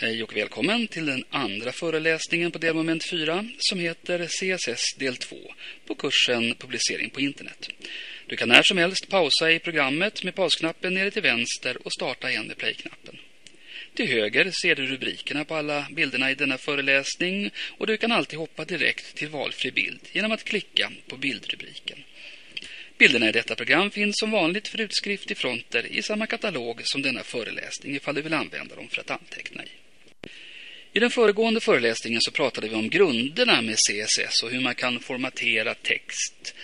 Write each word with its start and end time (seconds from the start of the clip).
Hej 0.00 0.22
och 0.22 0.36
välkommen 0.36 0.88
till 0.88 1.06
den 1.06 1.24
andra 1.30 1.72
föreläsningen 1.72 2.50
på 2.50 2.58
delmoment 2.58 3.10
4 3.10 3.48
som 3.58 3.78
heter 3.78 4.26
CSS 4.26 4.94
del 4.98 5.16
2 5.16 5.36
på 5.86 5.94
kursen 5.94 6.54
Publicering 6.54 7.10
på 7.10 7.20
internet. 7.20 7.68
Du 8.26 8.36
kan 8.36 8.48
när 8.48 8.62
som 8.62 8.78
helst 8.78 9.08
pausa 9.08 9.50
i 9.50 9.58
programmet 9.58 10.24
med 10.24 10.34
pausknappen 10.34 10.94
nere 10.94 11.10
till 11.10 11.22
vänster 11.22 11.86
och 11.86 11.92
starta 11.92 12.30
igen 12.30 12.46
med 12.46 12.56
playknappen. 12.56 13.18
Till 13.94 14.08
höger 14.08 14.50
ser 14.62 14.74
du 14.74 14.86
rubrikerna 14.86 15.44
på 15.44 15.54
alla 15.54 15.86
bilderna 15.90 16.30
i 16.30 16.34
denna 16.34 16.58
föreläsning 16.58 17.50
och 17.78 17.86
du 17.86 17.96
kan 17.96 18.12
alltid 18.12 18.38
hoppa 18.38 18.64
direkt 18.64 19.14
till 19.14 19.28
valfri 19.28 19.70
bild 19.70 20.00
genom 20.12 20.32
att 20.32 20.44
klicka 20.44 20.92
på 21.08 21.16
bildrubriken. 21.16 21.98
Bilderna 22.98 23.28
i 23.28 23.32
detta 23.32 23.54
program 23.54 23.90
finns 23.90 24.14
som 24.18 24.30
vanligt 24.30 24.68
för 24.68 24.80
utskrift 24.80 25.30
i 25.30 25.34
fronter 25.34 25.86
i 25.86 26.02
samma 26.02 26.26
katalog 26.26 26.80
som 26.84 27.02
denna 27.02 27.22
föreläsning 27.22 27.94
ifall 27.94 28.14
du 28.14 28.22
vill 28.22 28.34
använda 28.34 28.74
dem 28.74 28.88
för 28.88 29.00
att 29.00 29.10
anteckna 29.10 29.64
i. 29.64 29.68
I 30.92 31.00
den 31.00 31.10
föregående 31.10 31.60
föreläsningen 31.60 32.20
så 32.20 32.30
pratade 32.30 32.68
vi 32.68 32.74
om 32.74 32.90
grunderna 32.90 33.62
med 33.62 33.76
CSS 33.76 34.42
och 34.42 34.50
hur 34.50 34.60
man 34.60 34.74
kan 34.74 35.00
formatera 35.00 35.74
text. 35.74 36.54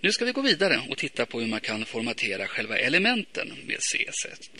Nu 0.00 0.12
ska 0.12 0.24
vi 0.24 0.32
gå 0.32 0.40
vidare 0.40 0.82
och 0.88 0.98
titta 0.98 1.26
på 1.26 1.40
hur 1.40 1.46
man 1.46 1.60
kan 1.60 1.84
formatera 1.84 2.46
själva 2.46 2.78
elementen 2.78 3.52
med 3.66 3.78
CSS. 3.78 4.50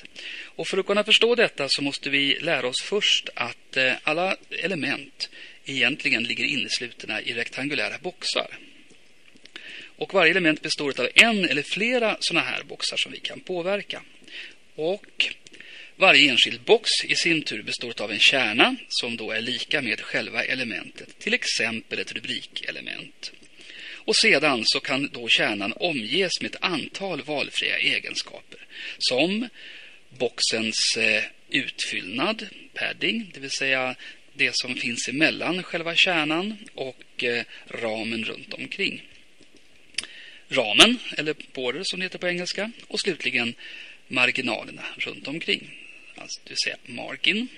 Och 0.45 0.69
för 0.69 0.79
att 0.79 0.87
kunna 0.87 1.05
förstå 1.05 1.35
detta 1.35 1.67
så 1.69 1.83
måste 1.83 2.11
vi 2.11 2.39
lära 2.41 2.69
oss 2.69 2.83
först 2.83 3.29
att 3.35 3.77
eh, 3.77 3.93
alla 4.03 4.37
element 4.51 5.31
egentligen 5.65 6.25
ligger 6.25 6.45
inneslutna 6.45 7.23
i 7.23 7.35
rektangulära 7.35 7.99
boxar. 7.99 8.59
Och 9.97 10.15
varje 10.15 10.31
element 10.31 10.63
består 10.63 11.01
av 11.01 11.09
en 11.15 11.45
eller 11.45 11.63
flera 11.63 12.17
sådana 12.21 12.47
här 12.47 12.63
boxar 12.63 12.97
som 12.97 13.13
vi 13.13 13.21
kan 13.21 13.41
påverka. 13.41 14.03
Och 14.75 15.35
varje 15.97 16.31
enskild 16.31 16.61
box 16.61 16.91
i 17.05 17.17
sin 17.17 17.43
tur 17.43 17.63
består 17.63 18.03
av 18.03 18.13
en 18.13 18.19
kärna 18.19 18.77
som 18.89 19.17
då 19.17 19.31
är 19.31 19.41
lika 19.41 19.83
med 19.83 20.01
själva 20.01 20.45
elementet, 20.45 21.19
till 21.19 21.35
exempel 21.35 21.99
ett 21.99 22.13
rubrikelement. 22.13 23.33
Och 24.07 24.17
sedan 24.17 24.63
så 24.65 24.81
kan 24.81 25.09
då 25.13 25.29
kärnan 25.29 25.73
omges 25.77 26.41
med 26.41 26.55
ett 26.55 26.63
antal 26.63 27.23
valfria 27.23 27.79
egenskaper 27.79 28.67
som 28.99 29.49
boxens 30.09 30.97
eh, 30.97 31.25
utfyllnad, 31.51 32.47
padding, 32.75 33.31
det 33.35 33.41
vill 33.41 33.51
säga 33.51 33.95
det 34.33 34.51
som 34.55 34.75
finns 34.75 35.09
emellan 35.09 35.63
själva 35.63 35.95
kärnan 35.95 36.57
och 36.75 37.25
eh, 37.25 37.45
ramen 37.67 38.25
runt 38.25 38.55
omkring. 38.55 39.03
Ramen, 40.49 40.99
eller 41.17 41.35
border 41.53 41.81
som 41.85 42.01
det 42.01 42.05
heter 42.05 42.19
på 42.19 42.29
engelska, 42.29 42.71
och 42.89 43.01
slutligen 43.01 43.55
marginalerna 44.09 44.85
runt 44.99 45.29
omkring 45.29 45.84
alltså 46.17 46.41
det 46.45 46.51
vill 46.51 46.59
säga 46.65 46.77
margin. 46.87 47.49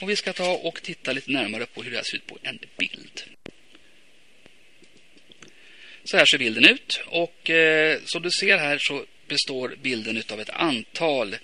Och 0.00 0.10
vi 0.10 0.16
ska 0.16 0.32
ta 0.32 0.52
och 0.52 0.82
titta 0.82 1.12
lite 1.12 1.30
närmare 1.30 1.66
på 1.66 1.82
hur 1.82 1.90
det 1.90 1.96
här 1.96 2.04
ser 2.04 2.16
ut 2.16 2.26
på 2.26 2.38
en 2.42 2.58
bild. 2.78 3.22
Så 6.04 6.16
här 6.16 6.24
ser 6.24 6.38
bilden 6.38 6.64
ut 6.64 7.00
och 7.06 7.50
eh, 7.50 8.00
som 8.04 8.22
du 8.22 8.30
ser 8.30 8.58
här 8.58 8.78
så 8.80 9.04
består 9.28 9.76
bilden 9.82 10.22
av 10.32 10.40
ett 10.40 10.50
antal 10.50 11.36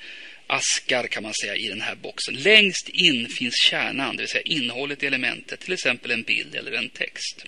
askar 0.46 1.06
kan 1.06 1.22
man 1.22 1.32
säga 1.42 1.56
i 1.56 1.68
den 1.68 1.80
här 1.80 1.94
boxen. 1.94 2.34
Längst 2.34 2.88
in 2.88 3.28
finns 3.28 3.54
kärnan, 3.64 4.16
det 4.16 4.22
vill 4.22 4.28
säga 4.28 4.42
innehållet 4.42 5.02
i 5.02 5.06
elementet, 5.06 5.60
till 5.60 5.72
exempel 5.72 6.10
en 6.10 6.22
bild 6.22 6.54
eller 6.54 6.72
en 6.72 6.88
text. 6.88 7.44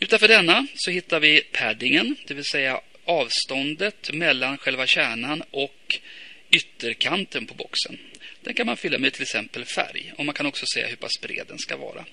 Utanför 0.00 0.28
denna 0.28 0.66
så 0.74 0.90
hittar 0.90 1.20
vi 1.20 1.40
paddingen, 1.40 2.16
det 2.26 2.34
vill 2.34 2.44
säga 2.44 2.80
avståndet 3.04 4.12
mellan 4.12 4.58
själva 4.58 4.86
kärnan 4.86 5.42
och 5.50 6.00
ytterkanten 6.52 7.46
på 7.46 7.54
boxen. 7.54 7.98
Den 8.40 8.54
kan 8.54 8.66
man 8.66 8.76
fylla 8.76 8.98
med 8.98 9.12
till 9.12 9.22
exempel 9.22 9.64
färg 9.64 10.12
och 10.16 10.24
man 10.24 10.34
kan 10.34 10.46
också 10.46 10.66
säga 10.74 10.86
hur 10.86 10.96
pass 10.96 11.20
bred 11.20 11.46
den 11.48 11.58
ska 11.58 11.76
vara. 11.76 12.04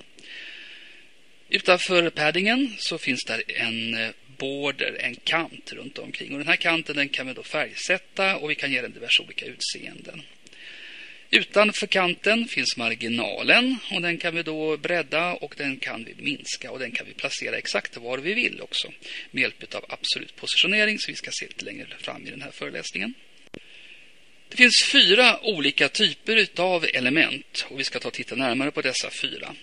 Utanför 1.50 2.10
paddingen 2.10 2.76
så 2.78 2.98
finns 2.98 3.24
där 3.24 3.44
en 3.48 3.94
eh, 3.94 4.10
border, 4.38 4.98
en 5.00 5.16
kant 5.16 5.74
runt 5.74 5.98
omkring. 5.98 6.32
Och 6.32 6.38
den 6.38 6.48
här 6.48 6.56
kanten 6.56 6.96
den 6.96 7.10
kan 7.10 7.28
vi 7.28 7.34
då 7.34 7.44
färgsätta 7.44 8.38
och 8.38 8.50
vi 8.50 8.56
kan 8.56 8.72
ge 8.72 8.82
den 8.82 8.94
diverse 8.94 9.24
olika 9.24 9.46
utseenden. 9.46 10.22
Utanför 11.32 11.88
kanten 11.88 12.48
finns 12.48 12.78
marginalen 12.78 13.78
och 13.92 14.02
den 14.02 14.18
kan 14.18 14.36
vi 14.36 14.44
då 14.44 14.78
bredda 14.78 15.34
och 15.34 15.54
den 15.58 15.78
kan 15.78 16.06
vi 16.06 16.16
minska 16.24 16.72
och 16.72 16.80
den 16.80 16.92
kan 16.92 17.06
vi 17.06 17.14
placera 17.14 17.58
exakt 17.58 17.98
var 17.98 18.18
vi 18.18 18.34
vill 18.34 18.62
också 18.62 18.92
med 19.32 19.42
hjälp 19.42 19.76
av 19.76 19.86
absolut 19.90 20.36
positionering 20.36 21.00
som 21.00 21.12
vi 21.12 21.16
ska 21.16 21.32
se 21.32 21.46
lite 21.48 21.66
längre 21.66 21.88
fram 22.00 22.28
i 22.28 22.30
den 22.30 22.42
här 22.42 22.52
föreläsningen. 22.52 23.14
Det 24.50 24.58
finns 24.58 24.90
fyra 24.92 25.40
olika 25.44 25.90
typer 25.90 26.48
av 26.58 26.86
element 26.94 27.66
och 27.70 27.80
vi 27.80 27.84
ska 27.84 28.00
ta 28.00 28.08
och 28.08 28.14
titta 28.14 28.36
närmare 28.36 28.72
på 28.72 28.82
dessa 28.82 29.10
fyra. 29.22 29.56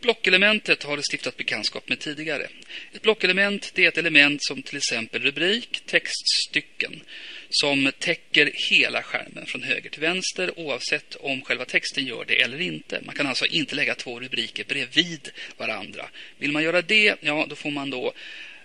Blockelementet 0.00 0.82
har 0.82 0.96
du 0.96 1.02
stiftat 1.12 1.36
bekantskap 1.36 1.88
med 1.88 1.98
tidigare. 1.98 2.48
Ett 2.92 3.02
blockelement 3.02 3.78
är 3.78 3.88
ett 3.88 3.98
element 3.98 4.44
som 4.44 4.62
till 4.62 4.76
exempel 4.76 5.22
rubrik, 5.22 5.82
textstycken 5.86 7.02
som 7.50 7.92
täcker 7.98 8.50
hela 8.70 9.02
skärmen 9.02 9.46
från 9.46 9.62
höger 9.62 9.90
till 9.90 10.00
vänster 10.00 10.58
oavsett 10.58 11.14
om 11.14 11.42
själva 11.42 11.64
texten 11.64 12.06
gör 12.06 12.24
det 12.24 12.42
eller 12.42 12.60
inte. 12.60 13.00
Man 13.04 13.14
kan 13.14 13.26
alltså 13.26 13.46
inte 13.46 13.74
lägga 13.74 13.94
två 13.94 14.20
rubriker 14.20 14.64
bredvid 14.64 15.30
varandra. 15.56 16.08
Vill 16.38 16.52
man 16.52 16.62
göra 16.62 16.82
det, 16.82 17.16
ja 17.20 17.46
då 17.48 17.56
får 17.56 17.70
man 17.70 17.90
då 17.90 18.12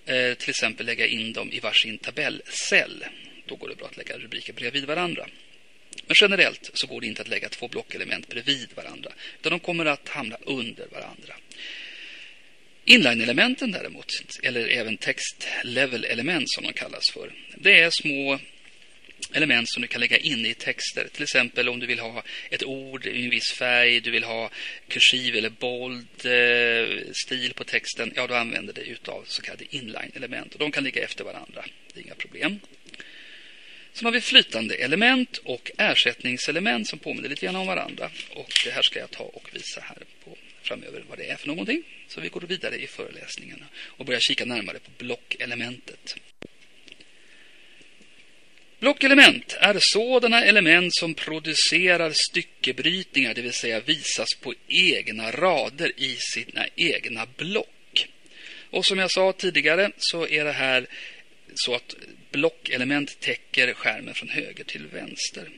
eh, 0.05 0.33
till 0.33 0.49
exempel 0.49 0.85
lägga 0.85 1.07
in 1.07 1.33
dem 1.33 1.51
i 1.51 1.59
varsin 1.59 1.97
tabellcell. 1.97 3.05
Då 3.51 3.57
går 3.57 3.69
det 3.69 3.75
bra 3.75 3.87
att 3.87 3.97
lägga 3.97 4.17
rubriker 4.17 4.53
bredvid 4.53 4.85
varandra. 4.85 5.27
Men 6.07 6.15
generellt 6.21 6.71
så 6.73 6.87
går 6.87 7.01
det 7.01 7.07
inte 7.07 7.21
att 7.21 7.27
lägga 7.27 7.49
två 7.49 7.67
blockelement 7.67 8.27
bredvid 8.27 8.69
varandra. 8.75 9.11
Utan 9.39 9.51
de 9.51 9.59
kommer 9.59 9.85
att 9.85 10.09
hamna 10.09 10.37
under 10.41 10.87
varandra. 10.87 11.35
Inline-elementen 12.85 13.71
däremot, 13.71 14.05
eller 14.43 14.67
även 14.67 14.97
text-level-element 14.97 16.45
som 16.49 16.63
de 16.63 16.73
kallas 16.73 17.03
för. 17.13 17.33
Det 17.55 17.79
är 17.79 17.89
små 17.91 18.39
element 19.33 19.69
som 19.69 19.81
du 19.81 19.87
kan 19.87 20.01
lägga 20.01 20.17
in 20.17 20.45
i 20.45 20.53
texter. 20.53 21.07
Till 21.13 21.23
exempel 21.23 21.69
om 21.69 21.79
du 21.79 21.85
vill 21.85 21.99
ha 21.99 22.23
ett 22.49 22.63
ord 22.63 23.05
i 23.05 23.23
en 23.23 23.29
viss 23.29 23.51
färg, 23.51 23.99
du 23.99 24.11
vill 24.11 24.23
ha 24.23 24.49
kursiv 24.87 25.35
eller 25.35 25.49
bold 25.49 26.25
eh, 26.25 27.13
stil 27.25 27.53
på 27.53 27.63
texten. 27.63 28.13
Ja, 28.15 28.27
då 28.27 28.35
använder 28.35 28.73
du 28.73 28.81
utav 28.81 29.23
så 29.27 29.41
kallade 29.41 29.75
inline-element. 29.75 30.53
Och 30.53 30.59
de 30.59 30.71
kan 30.71 30.83
ligga 30.83 31.03
efter 31.03 31.23
varandra. 31.23 31.65
Det 31.93 31.99
är 31.99 32.03
inga 32.03 32.15
problem. 32.15 32.59
Sen 33.93 34.05
har 34.05 34.11
vi 34.11 34.21
flytande 34.21 34.75
element 34.75 35.37
och 35.37 35.71
ersättningselement 35.77 36.87
som 36.87 36.99
påminner 36.99 37.29
lite 37.29 37.45
grann 37.45 37.55
om 37.55 37.67
varandra. 37.67 38.09
Och 38.29 38.51
det 38.65 38.71
här 38.71 38.81
ska 38.81 38.99
jag 38.99 39.11
ta 39.11 39.23
och 39.23 39.49
visa 39.53 39.81
här 39.81 39.97
på 40.23 40.37
framöver 40.61 41.03
vad 41.09 41.17
det 41.17 41.29
är 41.29 41.35
för 41.35 41.47
någonting. 41.47 41.83
Så 42.07 42.21
vi 42.21 42.29
går 42.29 42.41
vidare 42.41 42.75
i 42.75 42.87
föreläsningen 42.87 43.63
och 43.73 44.05
börjar 44.05 44.19
kika 44.19 44.45
närmare 44.45 44.79
på 44.79 44.91
blockelementet. 44.97 46.15
Blockelement 48.79 49.57
är 49.59 49.77
sådana 49.79 50.43
element 50.43 50.95
som 50.95 51.13
producerar 51.13 52.11
styckebrytningar, 52.29 53.33
det 53.33 53.41
vill 53.41 53.53
säga 53.53 53.79
visas 53.79 54.27
på 54.41 54.53
egna 54.67 55.31
rader 55.31 55.91
i 55.97 56.17
sina 56.19 56.65
egna 56.75 57.27
block. 57.37 58.07
Och 58.69 58.85
som 58.85 58.99
jag 58.99 59.11
sa 59.11 59.33
tidigare 59.33 59.91
så 59.97 60.27
är 60.27 60.45
det 60.45 60.51
här 60.51 60.87
så 61.55 61.75
att 61.75 61.95
blockelement 62.31 63.19
täcker 63.19 63.73
skärmen 63.73 64.13
från 64.13 64.29
höger 64.29 64.63
till 64.63 64.87
vänster. 64.87 65.49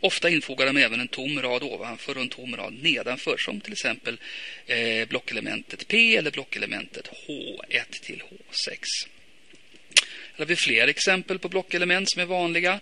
Ofta 0.00 0.30
infogar 0.30 0.66
de 0.66 0.76
även 0.76 1.00
en 1.00 1.08
tom 1.08 1.42
rad 1.42 1.62
ovanför 1.62 2.16
och 2.16 2.22
en 2.22 2.28
tom 2.28 2.56
rad 2.56 2.74
nedanför 2.82 3.36
som 3.38 3.60
till 3.60 3.72
exempel 3.72 4.20
eh, 4.66 5.08
blockelementet 5.08 5.88
P 5.88 6.16
eller 6.16 6.30
blockelementet 6.30 7.10
H1 7.28 8.00
till 8.02 8.22
H6. 8.22 8.78
Här 10.32 10.38
har 10.38 10.46
vi 10.46 10.56
fler 10.56 10.88
exempel 10.88 11.38
på 11.38 11.48
blockelement 11.48 12.10
som 12.10 12.22
är 12.22 12.26
vanliga. 12.26 12.80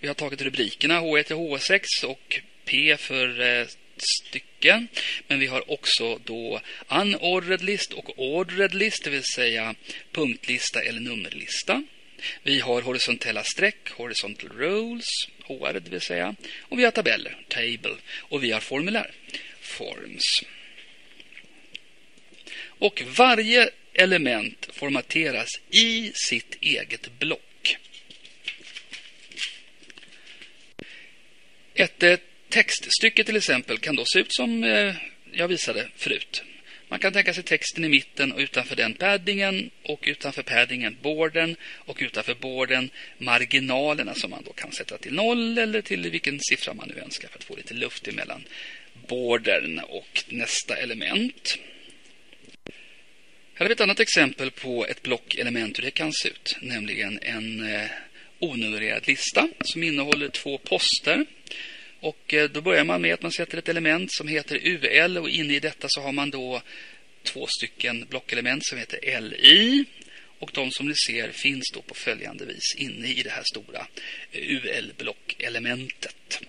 Vi 0.00 0.08
har 0.08 0.14
tagit 0.14 0.42
rubrikerna 0.42 1.00
H1 1.00 1.22
till 1.22 1.36
H6 1.36 2.04
och 2.04 2.40
P 2.64 2.96
för 2.96 3.40
eh, 3.40 3.66
stycke. 3.96 4.55
Men 5.26 5.38
vi 5.38 5.46
har 5.46 5.70
också 5.70 6.18
då 6.24 6.60
unordered 6.88 7.62
list 7.62 7.92
och 7.92 8.18
ordered 8.18 8.74
list, 8.74 9.04
det 9.04 9.10
vill 9.10 9.24
säga 9.24 9.74
punktlista 10.12 10.82
eller 10.82 11.00
nummerlista. 11.00 11.82
Vi 12.42 12.60
har 12.60 12.82
horisontella 12.82 13.44
streck, 13.44 13.90
horizontal 13.90 14.50
rows, 14.50 15.04
HR 15.44 15.72
det 15.72 15.90
vill 15.90 16.00
säga. 16.00 16.34
Och 16.60 16.78
vi 16.78 16.84
har 16.84 16.90
tabeller, 16.90 17.36
table. 17.48 17.96
Och 18.18 18.44
vi 18.44 18.52
har 18.52 18.60
formulär, 18.60 19.10
forms. 19.60 20.42
Och 22.78 23.02
varje 23.06 23.70
element 23.92 24.68
formateras 24.72 25.48
i 25.70 26.12
sitt 26.14 26.56
eget 26.60 27.18
block. 27.18 27.76
Ett 31.74 32.02
Textstycket 32.56 32.84
textstycke 32.84 33.24
till 33.24 33.36
exempel 33.36 33.78
kan 33.78 33.96
då 33.96 34.04
se 34.04 34.18
ut 34.18 34.34
som 34.34 34.64
eh, 34.64 34.94
jag 35.32 35.48
visade 35.48 35.88
förut. 35.96 36.42
Man 36.88 36.98
kan 36.98 37.12
tänka 37.12 37.34
sig 37.34 37.42
texten 37.42 37.84
i 37.84 37.88
mitten 37.88 38.32
och 38.32 38.38
utanför 38.38 38.76
den 38.76 38.94
paddingen 38.94 39.70
och 39.82 40.04
utanför 40.06 40.42
paddingen 40.42 40.96
borden 41.02 41.56
och 41.62 41.98
utanför 42.00 42.34
borden 42.34 42.90
marginalerna 43.18 44.14
som 44.14 44.30
man 44.30 44.42
då 44.44 44.52
kan 44.52 44.72
sätta 44.72 44.98
till 44.98 45.12
noll 45.12 45.58
eller 45.58 45.82
till 45.82 46.10
vilken 46.10 46.40
siffra 46.40 46.74
man 46.74 46.88
nu 46.94 47.00
önskar 47.00 47.28
för 47.28 47.38
att 47.38 47.44
få 47.44 47.56
lite 47.56 47.74
luft 47.74 48.08
emellan 48.08 48.44
borden 49.08 49.78
och 49.78 50.24
nästa 50.28 50.76
element. 50.76 51.58
Här 53.54 53.64
har 53.64 53.66
vi 53.66 53.72
ett 53.72 53.80
annat 53.80 54.00
exempel 54.00 54.50
på 54.50 54.86
ett 54.86 55.02
blockelement 55.02 55.78
hur 55.78 55.84
det 55.84 55.90
kan 55.90 56.12
se 56.12 56.28
ut, 56.28 56.56
nämligen 56.60 57.18
en 57.22 57.74
eh, 57.74 57.90
onumrerad 58.38 59.08
lista 59.08 59.48
som 59.60 59.82
innehåller 59.82 60.28
två 60.28 60.58
poster. 60.58 61.26
Och 62.00 62.34
eh, 62.34 62.50
då 62.50 62.60
börjar 62.60 62.84
man 62.84 63.02
med 63.02 63.14
att 63.14 63.22
man 63.22 63.32
sätter 63.32 63.58
ett 63.58 63.68
element 63.68 64.12
som 64.12 64.28
heter 64.28 64.60
UL 64.62 65.18
och 65.18 65.30
inne 65.30 65.54
i 65.54 65.60
detta 65.60 65.86
så 65.90 66.00
har 66.00 66.12
man 66.12 66.30
då 66.30 66.62
två 67.22 67.46
stycken 67.58 68.06
blockelement 68.10 68.66
som 68.66 68.78
heter 68.78 69.20
LI. 69.20 69.84
Och 70.38 70.50
de 70.54 70.70
som 70.70 70.88
ni 70.88 70.94
ser 71.06 71.30
finns 71.30 71.70
då 71.74 71.82
på 71.82 71.94
följande 71.94 72.44
vis 72.44 72.74
inne 72.76 73.08
i 73.08 73.22
det 73.22 73.30
här 73.30 73.42
stora 73.44 73.86
eh, 74.32 74.40
UL-blockelementet. 74.40 76.40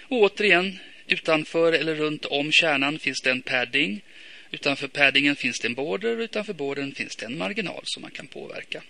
Och 0.00 0.18
återigen, 0.18 0.78
utanför 1.06 1.72
eller 1.72 1.94
runt 1.94 2.24
om 2.24 2.52
kärnan 2.52 2.98
finns 2.98 3.20
det 3.20 3.30
en 3.30 3.42
padding. 3.42 4.02
Utanför 4.50 4.88
paddingen 4.88 5.36
finns 5.36 5.60
det 5.60 5.68
en 5.68 5.74
border 5.74 6.16
och 6.16 6.22
utanför 6.22 6.52
bordern 6.52 6.94
finns 6.94 7.16
det 7.16 7.26
en 7.26 7.38
marginal 7.38 7.82
som 7.84 8.02
man 8.02 8.10
kan 8.10 8.26
påverka. 8.26 8.82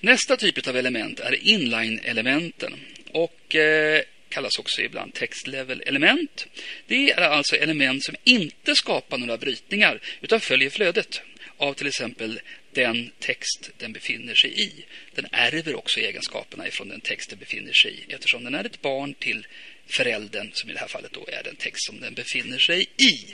Nästa 0.00 0.36
typ 0.36 0.68
av 0.68 0.76
element 0.76 1.20
är 1.20 1.34
inline-elementen 1.34 2.74
och 3.12 3.54
eh, 3.54 4.02
kallas 4.28 4.58
också 4.58 4.82
ibland 4.82 5.14
text-level-element. 5.14 6.46
Det 6.86 7.10
är 7.10 7.20
alltså 7.20 7.56
element 7.56 8.04
som 8.04 8.16
inte 8.24 8.74
skapar 8.74 9.18
några 9.18 9.36
brytningar 9.36 10.00
utan 10.20 10.40
följer 10.40 10.70
flödet 10.70 11.20
av 11.56 11.74
till 11.74 11.86
exempel 11.86 12.40
den 12.72 13.10
text 13.18 13.70
den 13.76 13.92
befinner 13.92 14.34
sig 14.34 14.60
i. 14.60 14.84
Den 15.14 15.26
ärver 15.32 15.74
också 15.74 16.00
egenskaperna 16.00 16.68
ifrån 16.68 16.88
den 16.88 17.00
text 17.00 17.30
den 17.30 17.38
befinner 17.38 17.72
sig 17.72 17.92
i 17.92 18.12
eftersom 18.12 18.44
den 18.44 18.54
är 18.54 18.64
ett 18.64 18.82
barn 18.82 19.14
till 19.14 19.46
föräldern 19.86 20.50
som 20.52 20.70
i 20.70 20.72
det 20.72 20.78
här 20.78 20.88
fallet 20.88 21.12
då 21.12 21.26
är 21.28 21.42
den 21.42 21.56
text 21.56 21.86
som 21.86 22.00
den 22.00 22.14
befinner 22.14 22.58
sig 22.58 22.86
i. 22.96 23.24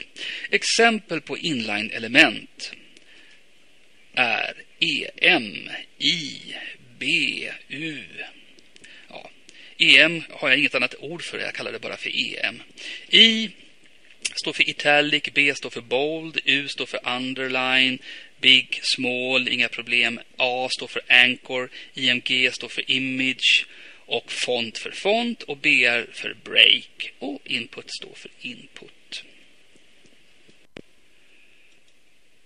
Exempel 0.49 1.21
på 1.21 1.37
inline-element 1.37 2.71
är 4.15 4.53
EM, 4.79 5.69
I, 5.97 6.41
B, 6.99 7.05
U. 7.69 8.03
Ja, 9.09 9.29
EM 9.77 10.23
har 10.29 10.49
jag 10.49 10.59
inget 10.59 10.75
annat 10.75 10.95
ord 10.99 11.23
för, 11.23 11.39
jag 11.39 11.53
kallar 11.53 11.71
det 11.71 11.79
bara 11.79 11.97
för 11.97 12.09
EM. 12.09 12.61
I 13.09 13.49
står 14.35 14.53
för 14.53 14.69
italic, 14.69 15.23
B 15.33 15.55
står 15.55 15.69
för 15.69 15.81
bold, 15.81 16.39
U 16.45 16.67
står 16.67 16.85
för 16.85 16.99
underline, 17.03 17.99
big, 18.41 18.79
small, 18.83 19.47
inga 19.47 19.67
problem. 19.67 20.19
A 20.37 20.69
står 20.71 20.87
för 20.87 21.01
anchor, 21.07 21.69
IMG 21.93 22.51
står 22.53 22.69
för 22.69 22.91
image 22.91 23.67
och 24.05 24.31
font 24.31 24.77
för 24.77 24.91
font 24.91 25.43
och 25.43 25.57
BR 25.57 26.11
för 26.11 26.35
break 26.43 27.13
och 27.19 27.41
input 27.45 27.91
står 27.99 28.13
för 28.15 28.31
input. 28.41 28.91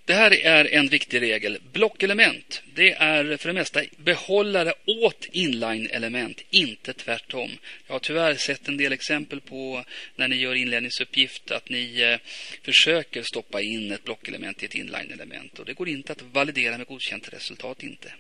Det 0.10 0.16
här 0.16 0.46
är 0.46 0.74
en 0.74 0.88
viktig 0.88 1.22
regel. 1.22 1.58
Blockelement, 1.72 2.62
det 2.74 2.94
är 2.94 3.38
för 3.38 3.50
det 3.50 3.54
mesta 3.54 3.82
behållare 3.98 4.74
åt 4.86 5.28
inline-element, 5.32 6.44
inte 6.50 6.94
tvärtom. 6.94 7.52
Jag 7.88 7.96
har 7.96 8.00
tyvärr 8.00 8.36
sett 8.36 8.68
en 8.68 8.78
del 8.78 8.94
exempel 8.94 9.42
på 9.42 9.84
när 10.16 10.28
ni 10.28 10.36
gör 10.36 10.56
inledningsuppgift 10.56 11.52
att 11.52 11.70
ni 11.70 12.02
eh, 12.02 12.18
försöker 12.64 13.24
stoppa 13.24 13.62
in 13.62 13.92
ett 13.92 14.04
blockelement 14.04 14.64
i 14.64 14.66
ett 14.66 14.76
inline-element 14.76 15.60
och 15.60 15.66
det 15.66 15.74
går 15.74 15.90
inte 15.90 16.12
att 16.12 16.22
validera 16.22 16.78
med 16.78 16.88
godkänt 16.88 17.34
resultat 17.34 17.84
inte. 17.84 18.14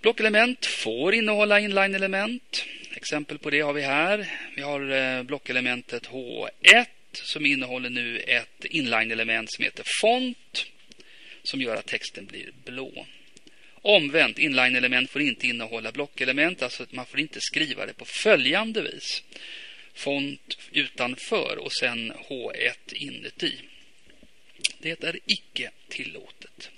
Blockelement 0.00 0.66
får 0.66 1.14
innehålla 1.14 1.60
inline-element. 1.60 2.64
Exempel 2.94 3.38
på 3.38 3.50
det 3.50 3.60
har 3.60 3.72
vi 3.72 3.82
här. 3.82 4.26
Vi 4.56 4.62
har 4.62 4.92
eh, 4.92 5.22
blockelementet 5.22 6.08
H1 6.08 6.86
som 7.24 7.46
innehåller 7.46 7.90
nu 7.90 8.18
ett 8.18 8.64
inline-element 8.64 9.52
som 9.52 9.64
heter 9.64 9.84
font 10.00 10.66
som 11.42 11.60
gör 11.60 11.76
att 11.76 11.86
texten 11.86 12.26
blir 12.26 12.52
blå. 12.64 13.06
Omvänt, 13.74 14.38
inline-element 14.38 15.10
får 15.10 15.22
inte 15.22 15.46
innehålla 15.46 15.92
blockelement, 15.92 16.62
alltså 16.62 16.82
att 16.82 16.92
man 16.92 17.06
får 17.06 17.20
inte 17.20 17.40
skriva 17.40 17.86
det 17.86 17.94
på 17.94 18.04
följande 18.04 18.82
vis. 18.82 19.22
Font 19.94 20.58
utanför 20.72 21.58
och 21.58 21.72
sen 21.72 22.12
H1 22.12 22.94
inuti. 22.94 23.54
Det 24.78 25.04
är 25.04 25.18
icke 25.26 25.70
tillåtet. 25.88 26.70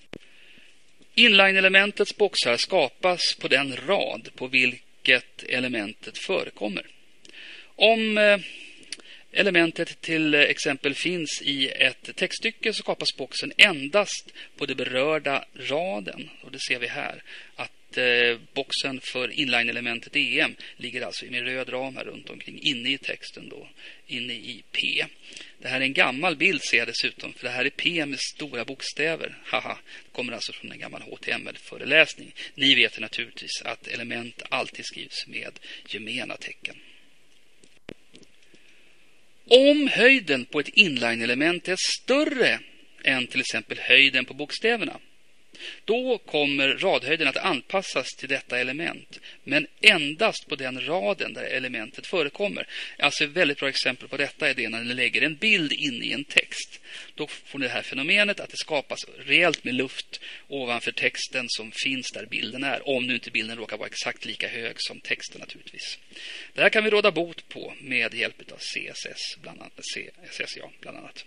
Inline-elementets 1.15 2.17
boxar 2.17 2.57
skapas 2.57 3.35
på 3.41 3.49
den 3.49 3.77
rad 3.77 4.29
på 4.35 4.47
vilket 4.47 5.43
elementet 5.43 6.19
förekommer. 6.19 6.87
Om 7.77 8.19
eh, 8.19 8.39
elementet 9.39 10.01
till 10.01 10.35
exempel 10.35 10.95
finns 10.95 11.43
i 11.43 11.69
ett 11.69 12.17
textstycke 12.17 12.73
så 12.73 12.79
skapas 12.79 13.17
boxen 13.17 13.53
endast 13.57 14.33
på 14.57 14.67
den 14.67 14.77
berörda 14.77 15.45
raden. 15.55 16.31
Och 16.43 16.53
det 16.53 16.59
ser 16.69 16.79
vi 16.79 16.87
här 16.87 17.23
att 17.57 17.99
eh, 17.99 18.39
boxen 18.55 19.01
för 19.01 19.41
inline-elementet 19.41 20.17
EM 20.17 20.57
ligger 20.77 21.03
alltså 21.03 21.27
i 21.27 21.31
min 21.31 21.45
röd 21.45 21.73
ram 21.73 21.97
här 21.97 22.05
runt 22.05 22.31
omkring 22.31 22.61
inne 22.63 22.93
i 22.93 22.99
texten 22.99 23.49
då, 23.49 23.69
inne 24.07 24.33
i 24.33 24.65
P. 24.73 25.05
Det 25.59 25.69
här 25.69 25.81
är 25.81 25.85
en 25.85 25.93
gammal 25.93 26.37
bild 26.37 26.63
ser 26.63 26.79
jag 26.79 26.89
dessutom, 26.89 27.33
för 27.33 27.45
det 27.45 27.51
här 27.51 27.65
är 27.65 27.71
P 27.71 28.07
med 28.07 28.19
stora 28.21 28.65
bokstäver. 28.65 29.39
Haha, 29.45 29.79
det 30.05 30.13
kommer 30.13 30.33
alltså 30.33 30.53
från 30.53 30.73
en 30.73 30.79
gammal 30.79 31.03
HTML-föreläsning. 31.03 32.35
Ni 32.55 32.75
vet 32.75 33.01
naturligtvis 33.01 33.63
att 33.65 33.89
element 33.89 34.43
alltid 34.49 34.85
skrivs 34.87 35.27
med 35.27 35.59
gemena 35.89 36.37
tecken. 36.37 36.77
Om 39.51 39.89
höjden 39.89 40.45
på 40.45 40.61
ett 40.61 40.69
inline-element 40.69 41.69
är 41.69 41.77
större 41.79 42.61
än 43.05 43.27
till 43.27 43.41
exempel 43.41 43.79
höjden 43.79 44.25
på 44.25 44.35
bokstäverna 44.35 44.97
då 45.85 46.19
kommer 46.19 46.69
radhöjden 46.69 47.29
att 47.29 47.37
anpassas 47.37 48.09
till 48.19 48.29
detta 48.29 48.59
element, 48.59 49.21
men 49.45 49.67
endast 49.81 50.49
på 50.49 50.57
den 50.57 50.87
raden 50.87 51.33
där 51.33 51.43
elementet 51.43 52.07
förekommer. 52.07 52.67
Alltså 52.99 53.25
ett 53.25 53.31
väldigt 53.31 53.59
bra 53.59 53.69
exempel 53.69 54.09
på 54.09 54.17
detta 54.17 54.49
är 54.49 54.55
det 54.55 54.69
när 54.69 54.85
ni 54.85 54.95
lägger 54.95 55.23
en 55.23 55.37
bild 55.37 55.73
in 55.73 56.03
i 56.03 56.13
en 56.13 56.25
text. 56.25 56.81
Då 57.15 57.27
får 57.27 57.59
ni 57.59 57.67
det 57.67 57.73
här 57.73 57.83
fenomenet 57.83 58.41
att 58.41 58.51
det 58.51 58.57
skapas 58.57 59.07
rejält 59.19 59.65
med 59.65 59.75
luft 59.75 60.21
ovanför 60.49 60.93
texten 60.93 61.45
som 61.49 61.73
finns 61.85 62.13
där 62.13 62.27
bilden 62.27 62.65
är, 62.65 62.89
om 62.89 63.07
nu 63.07 63.15
inte 63.15 63.31
bilden 63.31 63.57
råkar 63.57 63.77
vara 63.77 63.89
exakt 63.89 64.25
lika 64.25 64.49
hög 64.49 64.75
som 64.77 65.01
texten 65.01 65.41
naturligtvis. 65.41 65.99
Det 66.55 66.63
här 66.63 66.69
kan 66.69 66.85
vi 66.85 66.91
råda 66.91 67.11
bot 67.11 67.49
på 67.49 67.75
med 67.81 68.15
hjälp 68.15 68.53
av 68.53 68.59
CSS, 68.59 69.37
bland 69.43 69.61
annat. 69.61 69.73
CSS, 69.77 70.57
ja, 70.57 70.71
bland 70.81 70.99
annat. 70.99 71.25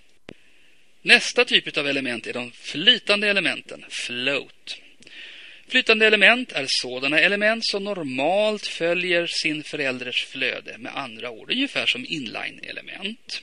Nästa 1.02 1.46
typ 1.46 1.78
av 1.78 1.88
element 1.88 2.28
är 2.28 2.34
de 2.34 2.52
flytande 2.52 3.28
elementen, 3.28 3.86
float. 3.90 4.78
Flytande 5.68 6.08
element 6.08 6.52
är 6.52 6.66
sådana 6.68 7.20
element 7.20 7.66
som 7.66 7.84
normalt 7.84 8.68
följer 8.68 9.28
sin 9.28 9.64
förälders 9.64 10.26
flöde, 10.26 10.78
med 10.78 10.98
andra 10.98 11.30
ord 11.30 11.52
ungefär 11.52 11.86
som 11.86 12.06
inline-element. 12.06 13.42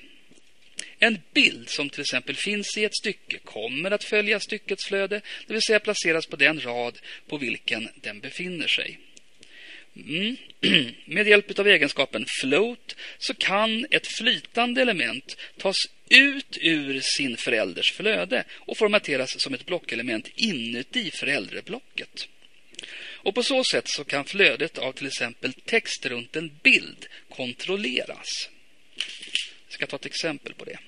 En 0.99 1.19
bild 1.33 1.69
som 1.69 1.91
till 1.91 2.00
exempel 2.00 2.37
finns 2.37 2.79
i 2.79 2.85
ett 2.85 2.97
stycke 2.97 3.38
kommer 3.38 3.91
att 3.91 4.05
följa 4.05 4.41
styckets 4.41 4.87
flöde, 4.87 5.21
det 5.47 5.53
vill 5.53 5.62
säga 5.62 5.81
placeras 5.81 6.27
på 6.27 6.37
den 6.37 6.61
rad 6.61 6.99
på 7.27 7.37
vilken 7.37 7.88
den 7.95 8.21
befinner 8.21 8.67
sig. 8.67 8.99
Mm. 9.97 10.37
Med 11.05 11.29
hjälp 11.29 11.59
av 11.59 11.69
egenskapen 11.69 12.27
float 12.41 12.97
så 13.19 13.35
kan 13.35 13.87
ett 13.91 14.07
flytande 14.07 14.83
element 14.83 15.37
tas 15.57 15.77
ut 16.11 16.59
ur 16.61 17.00
sin 17.00 17.37
förälders 17.37 17.93
flöde 17.93 18.45
och 18.50 18.79
formateras 18.79 19.41
som 19.41 19.55
ett 19.55 19.67
blockelement 19.67 20.29
inuti 20.35 21.11
förälderblocket. 21.11 22.29
Och 23.00 23.35
på 23.35 23.43
så 23.43 23.65
sätt 23.65 23.85
så 23.88 24.05
kan 24.05 24.25
flödet 24.25 24.79
av 24.79 24.93
till 24.93 25.07
exempel 25.07 25.53
text 25.53 26.07
runt 26.07 26.37
en 26.37 26.50
bild 26.62 27.07
kontrolleras. 27.29 28.49
Jag 29.67 29.73
ska 29.73 29.87
ta 29.87 29.97
ett 29.97 30.07
exempel 30.07 30.55
på 30.55 30.65
det. 30.65 30.79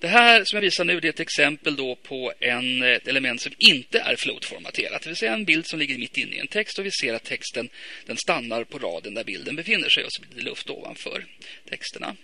Det 0.00 0.08
här 0.08 0.44
som 0.44 0.56
jag 0.56 0.62
visar 0.62 0.84
nu 0.84 0.96
är 0.96 1.04
ett 1.04 1.20
exempel 1.20 1.76
då 1.76 1.96
på 1.96 2.32
en, 2.40 2.82
ett 2.82 3.08
element 3.08 3.40
som 3.40 3.52
inte 3.58 4.00
är 4.00 4.16
floatformaterat. 4.16 5.02
Det 5.02 5.08
vill 5.08 5.16
säga 5.16 5.32
en 5.32 5.44
bild 5.44 5.66
som 5.66 5.78
ligger 5.78 5.98
mitt 5.98 6.16
inne 6.16 6.36
i 6.36 6.38
en 6.38 6.46
text 6.46 6.78
och 6.78 6.86
vi 6.86 6.90
ser 6.90 7.14
att 7.14 7.24
texten 7.24 7.68
den 8.06 8.16
stannar 8.16 8.64
på 8.64 8.78
raden 8.78 9.14
där 9.14 9.24
bilden 9.24 9.56
befinner 9.56 9.88
sig 9.88 10.04
och 10.04 10.12
så 10.12 10.22
blir 10.22 10.30
det 10.34 10.50
luft 10.50 10.70
ovanför 10.70 11.24
texterna. 11.68 12.16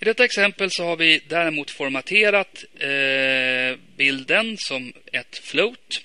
I 0.00 0.04
detta 0.04 0.24
exempel 0.24 0.70
så 0.70 0.84
har 0.84 0.96
vi 0.96 1.22
däremot 1.28 1.70
formaterat 1.70 2.64
eh, 2.78 3.78
bilden 3.96 4.56
som 4.58 4.92
ett 5.12 5.38
float 5.38 6.00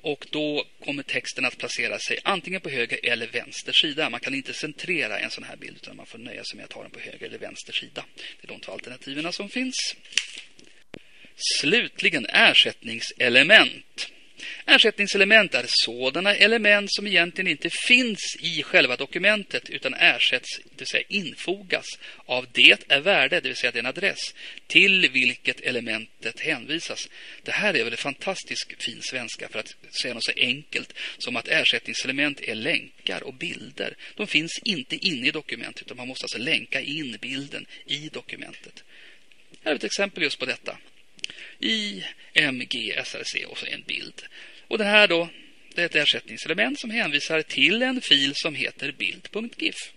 och 0.00 0.26
då 0.30 0.66
kommer 0.84 1.02
texten 1.02 1.44
att 1.44 1.58
placera 1.58 1.98
sig 1.98 2.18
antingen 2.22 2.60
på 2.60 2.70
höger 2.70 2.98
eller 3.02 3.26
vänster 3.26 3.72
sida. 3.72 4.10
Man 4.10 4.20
kan 4.20 4.34
inte 4.34 4.52
centrera 4.52 5.18
en 5.18 5.30
sån 5.30 5.44
här 5.44 5.56
bild 5.56 5.76
utan 5.76 5.96
man 5.96 6.06
får 6.06 6.18
nöja 6.18 6.44
sig 6.44 6.56
med 6.56 6.64
att 6.64 6.72
ha 6.72 6.82
den 6.82 6.90
på 6.90 7.00
höger 7.00 7.26
eller 7.26 7.38
vänster 7.38 7.72
sida. 7.72 8.04
Det 8.40 8.46
är 8.46 8.48
de 8.48 8.60
två 8.60 8.72
alternativen 8.72 9.32
som 9.32 9.48
finns. 9.48 9.96
Slutligen 11.36 12.26
ersättningselement. 12.26 14.13
Ersättningselement 14.66 15.54
är 15.54 15.64
sådana 15.68 16.34
element 16.34 16.94
som 16.94 17.06
egentligen 17.06 17.50
inte 17.50 17.70
finns 17.86 18.36
i 18.40 18.62
själva 18.62 18.96
dokumentet 18.96 19.70
utan 19.70 19.94
ersätts, 19.94 20.60
det 20.64 20.78
vill 20.78 20.86
säga 20.86 21.04
infogas 21.08 21.86
av 22.24 22.46
det 22.52 22.84
är 22.88 23.00
värde, 23.00 23.40
det 23.40 23.48
vill 23.48 23.56
säga 23.56 23.72
den 23.72 23.86
adress 23.86 24.34
till 24.66 25.10
vilket 25.10 25.60
elementet 25.60 26.40
hänvisas. 26.40 27.08
Det 27.42 27.52
här 27.52 27.76
är 27.76 27.84
väl 27.84 27.92
en 27.92 27.96
fantastiskt 27.96 28.82
fin 28.82 29.02
svenska 29.02 29.48
för 29.48 29.58
att 29.58 29.74
säga 30.02 30.14
något 30.14 30.24
så 30.24 30.32
enkelt 30.36 30.94
som 31.18 31.36
att 31.36 31.48
ersättningselement 31.48 32.40
är 32.40 32.54
länkar 32.54 33.22
och 33.22 33.34
bilder. 33.34 33.96
De 34.14 34.26
finns 34.26 34.60
inte 34.64 34.96
inne 34.96 35.28
i 35.28 35.30
dokumentet 35.30 35.82
utan 35.82 35.96
man 35.96 36.08
måste 36.08 36.24
alltså 36.24 36.38
länka 36.38 36.80
in 36.80 37.18
bilden 37.20 37.66
i 37.86 38.08
dokumentet. 38.12 38.84
Här 39.64 39.72
är 39.72 39.76
ett 39.76 39.84
exempel 39.84 40.22
just 40.22 40.38
på 40.38 40.46
detta. 40.46 40.78
I 41.60 42.04
MG 42.32 42.94
SRC 43.04 43.44
och 43.46 43.58
så 43.58 43.66
en 43.66 43.82
bild. 43.82 44.22
Och 44.68 44.78
det 44.78 44.84
här 44.84 45.08
då, 45.08 45.28
det 45.74 45.82
är 45.82 45.86
ett 45.86 45.94
ersättningselement 45.94 46.80
som 46.80 46.90
hänvisar 46.90 47.42
till 47.42 47.82
en 47.82 48.00
fil 48.00 48.32
som 48.34 48.54
heter 48.54 48.92
bild.gif. 48.92 49.92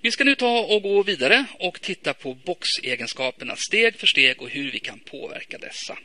Vi 0.00 0.10
ska 0.10 0.24
nu 0.24 0.34
ta 0.34 0.60
och 0.60 0.82
gå 0.82 1.02
vidare 1.02 1.44
och 1.58 1.80
titta 1.80 2.14
på 2.14 2.34
boxegenskaperna 2.34 3.56
steg 3.56 3.98
för 3.98 4.06
steg 4.06 4.42
och 4.42 4.50
hur 4.50 4.70
vi 4.70 4.78
kan 4.78 4.98
påverka 4.98 5.58
dessa. 5.58 5.98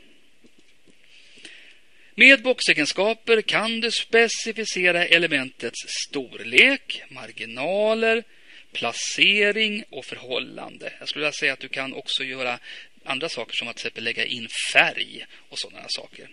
Med 2.14 2.42
boxegenskaper 2.42 3.42
kan 3.42 3.80
du 3.80 3.90
specificera 3.90 5.06
elementets 5.06 5.78
storlek, 6.08 7.02
marginaler, 7.10 8.24
placering 8.72 9.84
och 9.90 10.04
förhållande. 10.04 10.92
Jag 10.98 11.08
skulle 11.08 11.22
vilja 11.22 11.32
säga 11.32 11.52
att 11.52 11.60
du 11.60 11.68
kan 11.68 11.92
också 11.92 12.24
göra 12.24 12.58
andra 13.04 13.28
saker 13.28 13.56
som 13.56 13.68
att 13.68 13.76
till 13.76 13.86
exempel 13.86 14.04
lägga 14.04 14.24
in 14.24 14.48
färg 14.72 15.26
och 15.48 15.58
sådana 15.58 15.86
saker. 15.88 16.28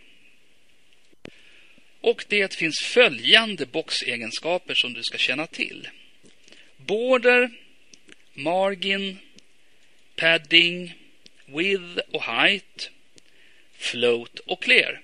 Och 2.01 2.25
det 2.27 2.55
finns 2.55 2.79
följande 2.79 3.65
boxegenskaper 3.65 4.74
som 4.75 4.93
du 4.93 5.03
ska 5.03 5.17
känna 5.17 5.48
till. 5.48 5.89
Border, 6.77 7.50
margin, 8.34 9.17
padding, 10.15 10.93
width 11.46 12.00
och 12.12 12.24
height, 12.24 12.91
float 13.77 14.39
och 14.39 14.63
clear. 14.63 15.01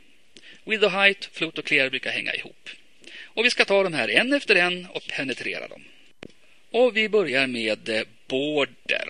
Width 0.64 0.84
och 0.84 0.92
height, 0.92 1.30
float 1.34 1.58
och 1.58 1.66
clear 1.66 1.90
brukar 1.90 2.12
hänga 2.12 2.34
ihop. 2.34 2.70
Och 3.24 3.46
vi 3.46 3.50
ska 3.50 3.66
ta 3.66 3.84
de 3.84 3.94
här 3.94 4.10
en 4.10 4.34
efter 4.34 4.56
en 4.56 4.86
och 4.86 5.08
penetrera 5.08 5.68
dem. 5.68 5.84
Och 6.76 6.98
vi 6.98 7.10
börjar 7.10 7.48
med 7.48 8.06
border. 8.28 9.10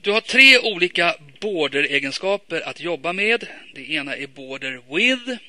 Du 0.00 0.10
har 0.10 0.20
tre 0.20 0.58
olika 0.58 1.16
border-egenskaper 1.40 2.60
att 2.60 2.80
jobba 2.80 3.12
med. 3.12 3.46
Det 3.74 3.90
ena 3.90 4.16
är 4.16 4.26
border 4.26 4.80
with. 4.96 5.42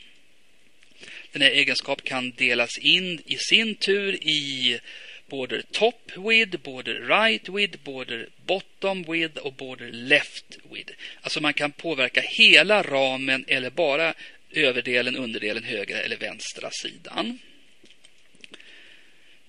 Den 1.32 1.42
här 1.42 1.50
egenskapen 1.50 2.06
kan 2.06 2.32
delas 2.32 2.78
in 2.78 3.22
i 3.26 3.38
sin 3.38 3.76
tur 3.76 4.16
i 4.16 4.80
border 5.28 5.64
top 5.72 6.12
with, 6.16 6.58
border 6.58 6.94
right 6.94 7.50
with, 7.50 7.78
border 7.84 8.30
bottom 8.46 9.04
with 9.04 9.38
och 9.38 9.54
border 9.54 9.92
left 9.92 10.58
with. 10.72 10.92
Alltså 11.22 11.42
man 11.42 11.54
kan 11.54 11.72
påverka 11.72 12.22
hela 12.22 12.84
ramen 12.84 13.46
eller 13.48 13.70
bara 13.70 14.14
överdelen, 14.52 15.16
underdelen, 15.16 15.64
högra 15.64 15.98
eller 15.98 16.18
vänstra 16.18 16.70
sidan. 16.72 17.40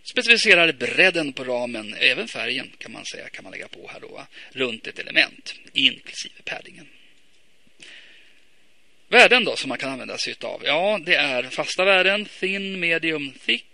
Specificerar 0.03 0.73
bredden 0.73 1.33
på 1.33 1.45
ramen, 1.45 1.95
även 1.95 2.29
färgen 2.29 2.73
kan 2.79 2.93
man 2.93 3.05
säga, 3.05 3.29
kan 3.29 3.45
man 3.45 3.53
lägga 3.53 3.69
på 3.69 3.89
här 3.93 4.01
då, 4.01 4.27
runt 4.51 4.87
ett 4.87 4.99
element, 4.99 5.55
inklusive 5.73 6.43
paddingen. 6.45 6.89
Värden 9.09 9.45
då 9.45 9.57
som 9.57 9.69
man 9.69 9.79
kan 9.79 9.91
använda 9.91 10.19
sig 10.19 10.35
av? 10.43 10.63
Ja, 10.65 11.01
det 11.07 11.15
är 11.15 11.43
fasta 11.43 11.85
värden, 11.85 12.25
thin, 12.41 12.81
medium, 12.81 13.33
thick. 13.47 13.67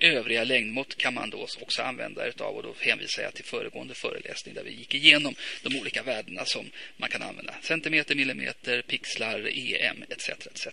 Övriga 0.00 0.44
längdmått 0.44 0.96
kan 0.96 1.14
man 1.14 1.30
då 1.30 1.46
också 1.60 1.82
använda 1.82 2.26
utav 2.26 2.56
och 2.56 2.62
då 2.62 2.74
hänvisar 2.80 3.22
jag 3.22 3.34
till 3.34 3.44
föregående 3.44 3.94
föreläsning 3.94 4.54
där 4.54 4.64
vi 4.64 4.70
gick 4.70 4.94
igenom 4.94 5.34
de 5.62 5.80
olika 5.80 6.02
värdena 6.02 6.44
som 6.44 6.70
man 6.96 7.08
kan 7.10 7.22
använda. 7.22 7.54
Centimeter, 7.62 8.14
millimeter, 8.14 8.82
pixlar, 8.82 9.50
EM 9.54 10.04
etc. 10.08 10.28
etc. 10.28 10.68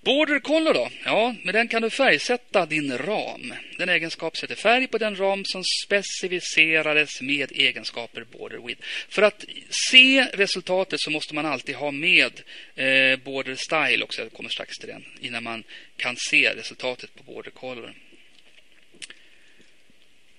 Border 0.00 0.38
color 0.38 0.74
då? 0.74 0.88
Ja, 1.04 1.34
med 1.42 1.54
den 1.54 1.68
kan 1.68 1.82
du 1.82 1.90
färgsätta 1.90 2.66
din 2.66 2.98
ram. 2.98 3.54
Den 3.78 3.88
egenskap 3.88 4.36
sätter 4.36 4.54
färg 4.54 4.86
på 4.86 4.98
den 4.98 5.16
ram 5.16 5.44
som 5.44 5.64
specificerades 5.86 7.20
med 7.20 7.52
egenskaper 7.52 8.24
border 8.24 8.58
with. 8.58 8.82
För 9.08 9.22
att 9.22 9.44
se 9.90 10.24
resultatet 10.32 11.00
så 11.00 11.10
måste 11.10 11.34
man 11.34 11.46
alltid 11.46 11.74
ha 11.74 11.90
med 11.90 12.40
eh, 12.74 13.18
border 13.24 13.54
style 13.54 14.04
också. 14.04 14.22
Jag 14.22 14.32
kommer 14.32 14.50
strax 14.50 14.78
till 14.78 14.88
den. 14.88 15.04
Innan 15.20 15.44
man 15.44 15.64
kan 15.96 16.16
se 16.16 16.54
resultatet 16.56 17.14
på 17.14 17.22
border 17.22 17.50
color. 17.50 17.94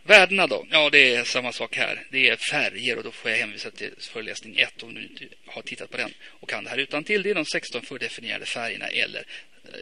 Värdena 0.10 0.48
då? 0.48 0.66
Ja, 0.70 0.90
det 0.90 1.16
är 1.16 1.24
samma 1.24 1.52
sak 1.52 1.78
här. 1.78 2.06
Det 2.10 2.30
är 2.30 2.36
färger 2.52 2.98
och 2.98 3.04
då 3.04 3.12
får 3.12 3.32
jag 3.32 3.38
hänvisa 3.38 3.72
till 3.72 3.94
föreläsning 4.00 4.60
1 4.60 4.84
om 4.84 4.94
du 4.94 5.02
inte 5.02 5.28
har 5.46 5.62
tittat 5.62 5.90
på 5.90 5.98
den 5.98 6.14
och 6.26 6.50
kan 6.50 6.64
det 6.64 6.70
här 6.70 6.78
utan 6.78 7.04
till. 7.04 7.24
Det 7.24 7.30
är 7.30 7.36
de 7.36 7.46
16 7.46 7.82
fördefinierade 7.82 8.46
färgerna 8.46 8.88
eller 8.88 9.24
eh, 9.66 9.80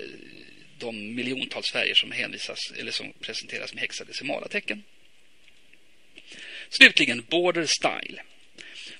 de 0.77 1.15
miljontals 1.15 1.72
färger 1.72 1.93
som 1.93 2.12
hänvisas 2.12 2.57
eller 2.77 2.91
som 2.91 3.13
presenteras 3.22 3.74
med 3.74 3.81
hexadecimala 3.81 4.48
tecken. 4.48 4.84
Slutligen 6.69 7.24
border 7.29 7.65
style. 7.65 8.22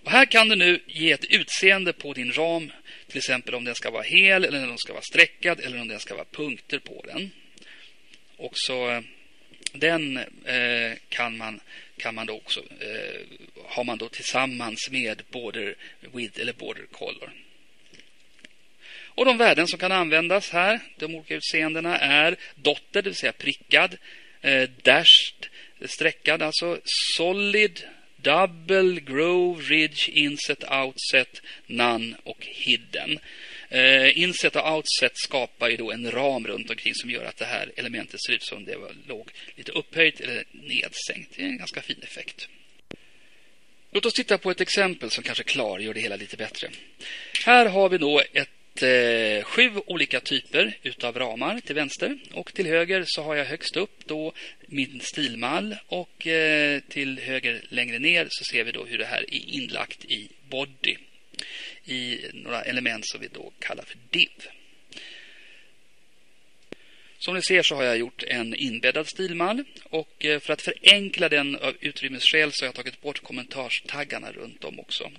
Och 0.04 0.12
här 0.12 0.26
kan 0.26 0.50
du 0.50 0.56
nu 0.56 0.80
ge 0.86 1.12
ett 1.12 1.26
utseende 1.26 1.94
på 1.94 2.14
din 2.14 2.34
ram, 2.34 2.72
till 3.08 3.18
exempel 3.18 3.56
om 3.56 3.64
den 3.64 3.76
ska 3.76 3.92
vara 3.92 4.04
hel 4.04 4.46
eller 4.46 4.64
om 4.64 4.70
den 4.70 4.78
ska 4.78 4.94
vara 4.94 5.04
streckad 5.04 5.60
eller 5.60 5.82
om 5.82 5.88
den 5.88 6.00
ska 6.00 6.16
vara 6.16 6.26
punkter 6.32 6.80
på 6.80 7.04
den. 7.08 7.32
Och 8.38 8.54
så 8.56 8.90
eh, 8.90 9.02
den 9.74 10.18
eh, 10.46 10.98
kan 11.10 11.38
man 11.38 11.60
kan 11.98 12.16
man 12.16 12.26
då 12.26 12.34
också 12.34 12.60
eh, 12.60 13.22
har 13.66 13.84
man 13.84 13.98
då 13.98 14.10
tillsammans 14.10 14.90
med 14.92 15.22
border 15.32 15.76
with 16.14 16.40
eller 16.40 16.54
border 16.54 16.86
color. 16.92 17.32
Och 19.18 19.26
de 19.26 19.38
värden 19.38 19.68
som 19.68 19.80
kan 19.80 19.92
användas 19.92 20.50
här, 20.50 20.80
de 20.98 21.16
olika 21.16 21.36
utseendena 21.36 21.98
är 21.98 22.36
dotter, 22.56 23.02
det 23.02 23.10
vill 23.10 23.16
säga 23.16 23.32
prickad, 23.32 23.98
eh, 24.42 24.70
dashed, 24.84 25.48
streckad, 25.86 26.42
alltså 26.42 26.80
solid, 27.16 27.84
double, 28.18 29.00
grove, 29.02 29.64
ridge, 29.64 30.12
inset, 30.12 30.72
outset, 30.72 31.42
none 31.68 32.16
och 32.24 32.46
hidden. 32.46 33.20
Eh, 33.70 34.18
inset 34.18 34.56
och 34.56 34.76
outset 34.76 35.12
skapar 35.16 35.70
ju 35.70 35.78
då 35.78 35.92
en 35.92 36.12
ram 36.12 36.48
runt 36.48 36.70
omkring 36.70 36.96
som 36.96 37.10
gör 37.10 37.26
att 37.26 37.38
det 37.38 37.46
här 37.46 37.72
elementet 37.76 38.24
ser 38.24 38.34
ut 38.34 38.44
som 38.44 38.66
det 38.66 38.78
låg 39.08 39.32
lite 39.56 39.72
upphöjt 39.72 40.20
eller 40.20 40.44
nedsänkt. 40.52 41.34
Det 41.36 41.44
är 41.44 41.48
en 41.48 41.58
ganska 41.58 41.82
fin 41.82 42.00
effekt. 42.04 42.48
Låt 43.92 44.06
oss 44.06 44.14
titta 44.14 44.38
på 44.38 44.52
ett 44.52 44.62
exempel 44.62 45.12
som 45.12 45.24
kanske 45.24 45.44
klargör 45.44 45.94
det 45.94 46.00
hela 46.00 46.16
lite 46.16 46.38
bättre. 46.38 46.70
Här 47.46 47.66
har 47.66 47.90
vi 47.90 47.98
då 47.98 48.22
ett 48.34 48.84
eh, 48.84 49.44
sju 49.44 49.72
olika 49.86 50.20
typer 50.20 50.78
utav 50.84 51.20
ramar 51.20 51.60
till 51.60 51.76
vänster 51.76 52.20
och 52.34 52.54
till 52.54 52.66
höger 52.68 53.04
så 53.08 53.24
har 53.24 53.36
jag 53.36 53.46
högst 53.46 53.78
upp 53.78 54.06
då 54.06 54.34
min 54.68 55.02
stilmall 55.02 55.76
och 55.88 56.28
eh, 56.28 56.80
till 56.80 57.20
höger 57.20 57.62
längre 57.70 58.00
ner 58.00 58.28
så 58.30 58.44
ser 58.44 58.64
vi 58.64 58.72
då 58.72 58.86
hur 58.86 58.98
det 58.98 59.06
här 59.06 59.26
är 59.34 59.56
inlagt 59.56 60.06
i 60.06 60.30
body 60.50 60.98
i 61.88 62.26
några 62.34 62.62
element 62.62 63.08
som 63.08 63.22
vi 63.22 63.28
då 63.28 63.52
kallar 63.60 63.84
för 63.84 63.98
div. 64.10 64.48
Som 67.20 67.36
ni 67.36 67.42
ser 67.42 67.62
så 67.64 67.76
har 67.76 67.84
jag 67.84 67.98
gjort 67.98 68.24
en 68.24 68.56
inbäddad 68.56 69.08
stilmall 69.08 69.64
och 69.84 70.26
eh, 70.26 70.40
för 70.40 70.54
att 70.54 70.62
förenkla 70.62 71.30
den 71.30 71.56
av 71.56 71.76
utrymmesskäl 71.80 72.52
så 72.54 72.64
har 72.64 72.68
jag 72.68 72.76
tagit 72.76 73.02
bort 73.02 73.20
kommentarstaggarna 73.20 74.32
runt 74.32 74.64
om 74.64 74.80
också. 74.80 75.12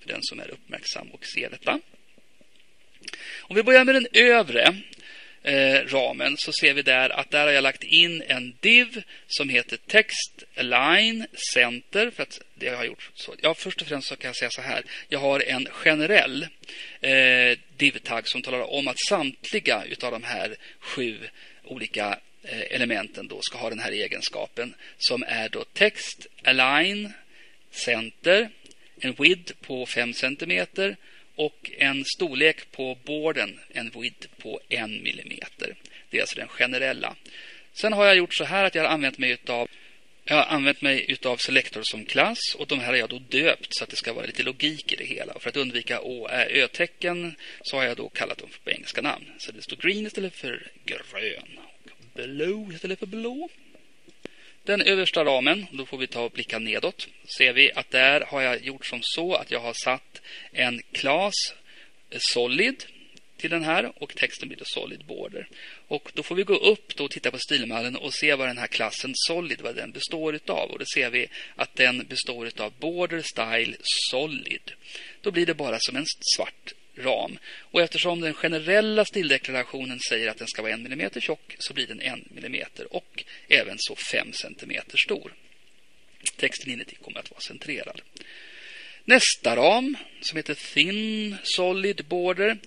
För 0.00 0.08
den 0.08 0.18
som 0.22 0.40
är 0.40 0.50
uppmärksam 0.50 1.08
och 1.08 1.26
ser 1.26 1.50
detta. 1.50 1.80
Om 3.38 3.56
vi 3.56 3.62
börjar 3.62 3.84
med 3.84 3.94
den 3.94 4.06
övre 4.12 4.82
eh, 5.42 5.86
ramen 5.86 6.36
så 6.38 6.52
ser 6.52 6.74
vi 6.74 6.82
där 6.82 7.10
att 7.10 7.30
där 7.30 7.46
har 7.46 7.52
jag 7.52 7.62
lagt 7.62 7.82
in 7.82 8.22
en 8.26 8.56
div 8.60 9.02
som 9.26 9.48
heter 9.48 9.76
text 9.76 10.44
align 10.56 11.26
center 11.54 12.10
för 12.10 12.22
att 12.22 12.40
det 12.54 12.68
har 12.68 12.74
jag 12.74 12.86
gjort 12.86 13.10
så. 13.14 13.34
Ja, 13.42 13.54
först 13.54 13.82
och 13.82 13.88
främst 13.88 14.08
så 14.08 14.16
kan 14.16 14.28
jag 14.28 14.36
säga 14.36 14.50
så 14.50 14.62
här. 14.62 14.82
Jag 15.08 15.18
har 15.18 15.40
en 15.40 15.68
generell 15.70 16.46
eh, 17.00 17.58
div-tagg 17.76 18.28
som 18.28 18.42
talar 18.42 18.72
om 18.72 18.88
att 18.88 19.00
samtliga 19.08 19.84
utav 19.84 20.12
de 20.12 20.22
här 20.22 20.56
sju 20.80 21.18
olika 21.64 22.18
eh, 22.42 22.60
elementen 22.60 23.28
då 23.28 23.40
ska 23.42 23.58
ha 23.58 23.70
den 23.70 23.78
här 23.78 23.92
egenskapen 23.92 24.74
som 24.98 25.24
är 25.28 25.48
då 25.48 25.64
text 25.64 26.26
align 26.44 27.12
center 27.70 28.50
en 29.00 29.14
width 29.18 29.52
på 29.60 29.86
5 29.86 30.14
cm 30.14 30.66
och 31.34 31.70
en 31.78 32.04
storlek 32.04 32.70
på 32.70 32.98
borden, 33.04 33.60
en 33.68 33.90
width 33.90 34.28
på 34.42 34.60
1 34.68 34.78
mm. 34.78 35.04
Det 36.10 36.16
är 36.16 36.20
alltså 36.20 36.36
den 36.36 36.48
generella. 36.48 37.16
Sen 37.72 37.92
har 37.92 38.06
jag 38.06 38.16
gjort 38.16 38.34
så 38.34 38.44
här 38.44 38.64
att 38.64 38.74
jag 38.74 38.82
har 38.82 38.90
använt 38.90 39.18
mig 39.18 39.30
utav 39.30 39.68
jag 40.24 40.36
har 40.36 40.56
använt 40.56 40.82
mig 40.82 41.04
utav 41.08 41.36
Selector 41.36 41.82
som 41.84 42.04
klass 42.04 42.38
och 42.58 42.66
de 42.66 42.80
här 42.80 42.86
har 42.86 42.94
jag 42.94 43.08
då 43.08 43.18
döpt 43.18 43.66
så 43.70 43.84
att 43.84 43.90
det 43.90 43.96
ska 43.96 44.12
vara 44.12 44.26
lite 44.26 44.42
logik 44.42 44.92
i 44.92 44.96
det 44.96 45.04
hela. 45.04 45.32
Och 45.32 45.42
för 45.42 45.48
att 45.48 45.56
undvika 45.56 46.00
å, 46.00 46.28
ä, 46.28 46.46
ö-tecken 46.50 47.34
så 47.62 47.76
har 47.76 47.84
jag 47.84 47.96
då 47.96 48.08
kallat 48.08 48.38
dem 48.38 48.48
på 48.64 48.70
engelska 48.70 49.02
namn. 49.02 49.26
Så 49.38 49.52
det 49.52 49.62
står 49.62 49.76
green 49.76 50.06
istället 50.06 50.36
för 50.36 50.70
grön 50.84 51.58
och 51.58 51.90
blue 52.14 52.74
istället 52.74 52.98
för 52.98 53.06
blå. 53.06 53.48
Den 54.64 54.82
översta 54.82 55.24
ramen, 55.24 55.66
då 55.72 55.86
får 55.86 55.98
vi 55.98 56.06
ta 56.06 56.20
och 56.20 56.30
blicka 56.30 56.58
nedåt, 56.58 57.08
ser 57.38 57.52
vi 57.52 57.72
att 57.72 57.90
där 57.90 58.20
har 58.20 58.40
jag 58.40 58.64
gjort 58.64 58.86
som 58.86 59.00
så 59.02 59.34
att 59.34 59.50
jag 59.50 59.60
har 59.60 59.74
satt 59.84 60.20
en 60.52 60.82
class 60.92 61.34
solid 62.32 62.84
till 63.36 63.50
den 63.50 63.64
här 63.64 63.92
och 63.96 64.16
texten 64.16 64.48
blir 64.48 64.58
då 64.58 64.64
solid 64.64 65.04
border. 65.04 65.48
Och 65.88 66.10
då 66.14 66.22
får 66.22 66.34
vi 66.34 66.42
gå 66.42 66.54
upp 66.54 66.96
då 66.96 67.04
och 67.04 67.10
titta 67.10 67.30
på 67.30 67.38
stilmallen 67.38 67.96
och 67.96 68.14
se 68.14 68.34
vad 68.34 68.48
den 68.48 68.58
här 68.58 68.66
klassen 68.66 69.12
solid 69.14 69.60
vad 69.60 69.76
den 69.76 69.92
består 69.92 70.34
utav. 70.34 70.70
Och 70.70 70.78
då 70.78 70.84
ser 70.94 71.10
vi 71.10 71.26
att 71.56 71.74
den 71.74 72.06
består 72.06 72.46
utav 72.46 72.72
border 72.78 73.22
style 73.22 73.76
solid. 74.10 74.72
Då 75.20 75.30
blir 75.30 75.46
det 75.46 75.54
bara 75.54 75.78
som 75.80 75.96
en 75.96 76.06
svart 76.36 76.72
ram. 76.96 77.38
Och 77.60 77.80
eftersom 77.80 78.20
den 78.20 78.34
generella 78.34 79.04
stildeklarationen 79.04 80.00
säger 80.08 80.28
att 80.28 80.38
den 80.38 80.48
ska 80.48 80.62
vara 80.62 80.72
en 80.72 80.82
millimeter 80.82 81.20
tjock 81.20 81.56
så 81.58 81.74
blir 81.74 81.86
den 81.86 82.00
en 82.00 82.28
millimeter 82.30 82.94
och 82.94 83.24
även 83.48 83.76
så 83.78 83.96
fem 83.96 84.32
centimeter 84.32 84.96
stor. 84.96 85.32
Texten 86.36 86.72
inuti 86.72 86.96
kommer 86.96 87.18
att 87.18 87.30
vara 87.30 87.40
centrerad. 87.40 88.00
Nästa 89.04 89.56
ram 89.56 89.96
som 90.20 90.36
heter 90.36 90.54
Thin 90.54 91.36
Solid 91.42 92.04
Border 92.04 92.58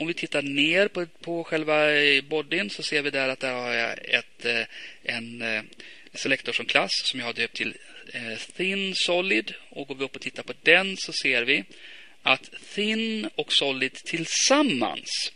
om 0.00 0.06
vi 0.06 0.14
tittar 0.14 0.42
ner 0.42 0.88
på, 0.88 1.06
på 1.06 1.44
själva 1.44 1.92
eh, 1.92 2.24
bodyn 2.24 2.70
så 2.70 2.82
ser 2.82 3.02
vi 3.02 3.10
där 3.10 3.28
att 3.28 3.40
där 3.40 3.52
har 3.52 3.72
jag 3.72 3.98
ett, 4.04 4.44
eh, 4.44 4.62
en 5.02 5.42
eh, 5.42 5.62
selektor 6.14 6.52
som 6.52 6.66
klass 6.66 6.90
som 7.04 7.20
jag 7.20 7.26
har 7.26 7.32
döpt 7.32 7.56
till 7.56 7.74
Thin 8.56 8.92
Solid. 8.96 9.54
Och 9.68 9.88
går 9.88 9.94
vi 9.94 10.04
upp 10.04 10.16
och 10.16 10.22
tittar 10.22 10.42
på 10.42 10.52
den 10.62 10.96
så 10.96 11.12
ser 11.12 11.42
vi 11.42 11.64
att 12.22 12.50
Thin 12.74 13.30
och 13.34 13.52
Solid 13.52 13.94
tillsammans 13.94 15.32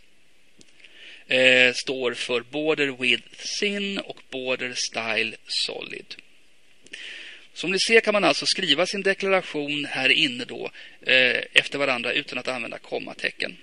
eh, 1.27 1.73
står 1.75 2.15
för 2.15 2.41
Border 2.41 2.87
with 2.87 3.25
Thin 3.61 3.99
och 3.99 4.23
Border 4.31 4.75
Style 4.77 5.37
Solid. 5.47 6.15
Som 7.53 7.71
ni 7.71 7.79
ser 7.79 8.01
kan 8.01 8.13
man 8.13 8.25
alltså 8.25 8.47
skriva 8.47 8.87
sin 8.87 9.03
deklaration 9.03 9.85
här 9.85 10.09
inne 10.09 10.45
då 10.45 10.71
eh, 11.01 11.43
efter 11.53 11.79
varandra 11.79 12.13
utan 12.13 12.39
att 12.39 12.49
använda 12.49 12.79
kommatecken. 12.79 13.57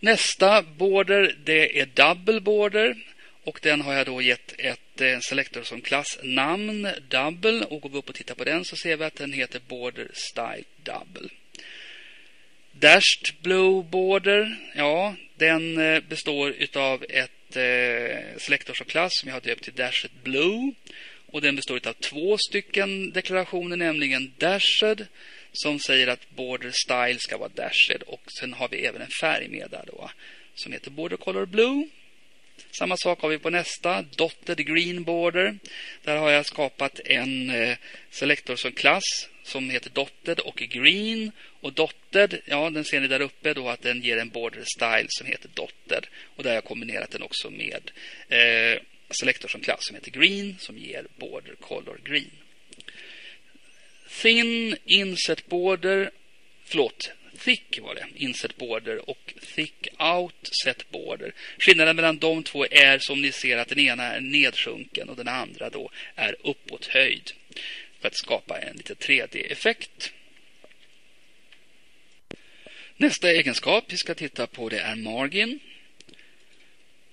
Nästa 0.00 0.62
border 0.62 1.36
det 1.44 1.80
är 1.80 1.86
double 1.86 2.40
border 2.40 2.96
och 3.44 3.58
den 3.62 3.80
har 3.80 3.94
jag 3.94 4.06
då 4.06 4.22
gett 4.22 4.54
ett 4.58 5.00
eh, 5.00 5.18
selektor 5.20 5.62
som 5.62 5.80
klassnamn, 5.80 6.88
double 7.08 7.64
och 7.64 7.80
går 7.80 7.88
vi 7.88 7.98
upp 7.98 8.08
och 8.08 8.14
tittar 8.14 8.34
på 8.34 8.44
den 8.44 8.64
så 8.64 8.76
ser 8.76 8.96
vi 8.96 9.04
att 9.04 9.14
den 9.14 9.32
heter 9.32 9.60
border 9.68 10.10
style 10.12 10.64
double. 10.82 11.28
Dashed 12.72 13.36
blue 13.42 13.82
border, 13.82 14.56
ja, 14.74 15.14
den 15.36 15.78
eh, 15.78 16.00
består 16.00 16.50
utav 16.50 17.04
ett 17.08 17.56
eh, 17.56 18.38
selektor 18.38 18.74
som 18.74 18.86
klass 18.86 19.12
som 19.14 19.28
jag 19.28 19.36
har 19.36 19.40
döpt 19.40 19.64
till 19.64 19.74
dashed 19.74 20.10
blue 20.22 20.72
och 21.26 21.40
den 21.40 21.56
består 21.56 21.88
av 21.88 21.92
två 21.92 22.38
stycken 22.38 23.10
deklarationer, 23.10 23.76
nämligen 23.76 24.32
dashed 24.38 25.06
som 25.52 25.78
säger 25.78 26.06
att 26.06 26.30
border 26.30 26.70
style 26.70 27.18
ska 27.18 27.38
vara 27.38 27.48
dashed 27.48 28.02
och 28.02 28.22
sen 28.38 28.52
har 28.52 28.68
vi 28.68 28.86
även 28.86 29.02
en 29.02 29.10
färg 29.20 29.48
med 29.48 29.70
där 29.70 29.84
då 29.86 30.10
som 30.54 30.72
heter 30.72 30.90
border 30.90 31.16
color 31.16 31.46
blue. 31.46 31.88
Samma 32.70 32.96
sak 32.96 33.20
har 33.20 33.28
vi 33.28 33.38
på 33.38 33.50
nästa, 33.50 34.02
dotted 34.02 34.66
green 34.66 35.04
border. 35.04 35.58
Där 36.02 36.16
har 36.16 36.30
jag 36.30 36.46
skapat 36.46 37.00
en 37.04 37.48
Selector 37.48 37.76
selektor 38.10 38.56
som 38.56 38.72
klass 38.72 39.28
som 39.42 39.70
heter 39.70 39.90
dotted 39.90 40.38
och 40.40 40.56
green. 40.56 41.32
Och 41.60 41.72
dotted, 41.72 42.40
ja 42.44 42.70
den 42.70 42.84
ser 42.84 43.00
ni 43.00 43.08
där 43.08 43.20
uppe 43.20 43.54
då 43.54 43.68
att 43.68 43.82
den 43.82 44.02
ger 44.02 44.16
en 44.16 44.28
border 44.28 44.64
style 44.76 45.06
som 45.08 45.26
heter 45.26 45.50
dotted. 45.54 46.06
Och 46.36 46.42
där 46.42 46.50
har 46.50 46.54
jag 46.54 46.64
kombinerat 46.64 47.10
den 47.10 47.22
också 47.22 47.50
med 47.50 47.90
eh, 48.28 48.80
selektor 49.10 49.48
som 49.48 49.60
klass 49.60 49.86
som 49.86 49.94
heter 49.94 50.10
green 50.10 50.56
som 50.58 50.78
ger 50.78 51.06
border 51.16 51.54
color 51.54 52.00
green. 52.04 52.30
Thin 54.22 54.76
inset 54.84 55.46
border, 55.46 56.10
förlåt, 56.64 57.10
thick 57.38 57.78
var 57.82 57.94
det, 57.94 58.06
inset 58.14 58.56
border 58.56 59.10
och 59.10 59.34
thick 59.54 59.88
out 59.98 60.50
set 60.64 60.90
border. 60.90 61.32
Skillnaden 61.58 61.96
mellan 61.96 62.18
de 62.18 62.42
två 62.42 62.66
är 62.70 62.98
som 62.98 63.20
ni 63.20 63.32
ser 63.32 63.56
att 63.56 63.68
den 63.68 63.78
ena 63.78 64.02
är 64.02 64.20
nedsjunken 64.20 65.08
och 65.08 65.16
den 65.16 65.28
andra 65.28 65.70
då 65.70 65.90
är 66.14 66.36
uppåt 66.44 66.86
höjd 66.86 67.32
för 68.00 68.08
att 68.08 68.16
skapa 68.16 68.58
en 68.58 68.76
lite 68.76 68.94
3D-effekt. 68.94 70.12
Nästa 72.96 73.30
egenskap 73.30 73.84
vi 73.88 73.96
ska 73.96 74.14
titta 74.14 74.46
på 74.46 74.68
det 74.68 74.78
är 74.78 74.94
margin. 74.94 75.58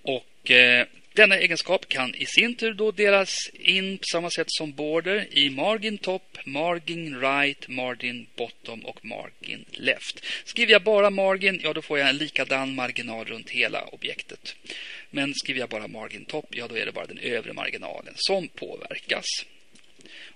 Och 0.01 0.51
eh, 0.51 0.87
denna 1.13 1.37
egenskap 1.37 1.87
kan 1.87 2.15
i 2.15 2.25
sin 2.25 2.55
tur 2.55 2.73
då 2.73 2.91
delas 2.91 3.49
in 3.53 3.97
på 3.97 4.03
samma 4.11 4.29
sätt 4.29 4.47
som 4.49 4.71
border 4.71 5.27
i 5.31 5.49
margin 5.49 5.97
top, 5.97 6.37
margin 6.45 7.21
right, 7.21 7.67
margin 7.67 8.27
bottom 8.35 8.85
och 8.85 9.05
margin 9.05 9.65
left. 9.71 10.25
Skriver 10.45 10.71
jag 10.71 10.83
bara 10.83 11.09
margin, 11.09 11.61
ja 11.63 11.73
då 11.73 11.81
får 11.81 11.99
jag 11.99 12.09
en 12.09 12.17
likadan 12.17 12.75
marginal 12.75 13.25
runt 13.25 13.49
hela 13.49 13.85
objektet. 13.85 14.55
Men 15.09 15.33
skriver 15.33 15.59
jag 15.59 15.69
bara 15.69 15.87
margin 15.87 16.25
top, 16.25 16.45
ja 16.49 16.67
då 16.67 16.77
är 16.77 16.85
det 16.85 16.91
bara 16.91 17.05
den 17.05 17.19
övre 17.19 17.53
marginalen 17.53 18.13
som 18.15 18.47
påverkas. 18.47 19.25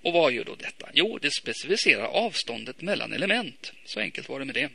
Och 0.02 0.12
vad 0.12 0.32
gör 0.32 0.44
då 0.44 0.54
detta? 0.54 0.88
Jo, 0.92 1.18
det 1.22 1.30
specificerar 1.30 2.04
avståndet 2.04 2.82
mellan 2.82 3.12
element. 3.12 3.72
Så 3.84 4.00
enkelt 4.00 4.28
var 4.28 4.38
det 4.38 4.44
med 4.44 4.54
det. 4.54 4.68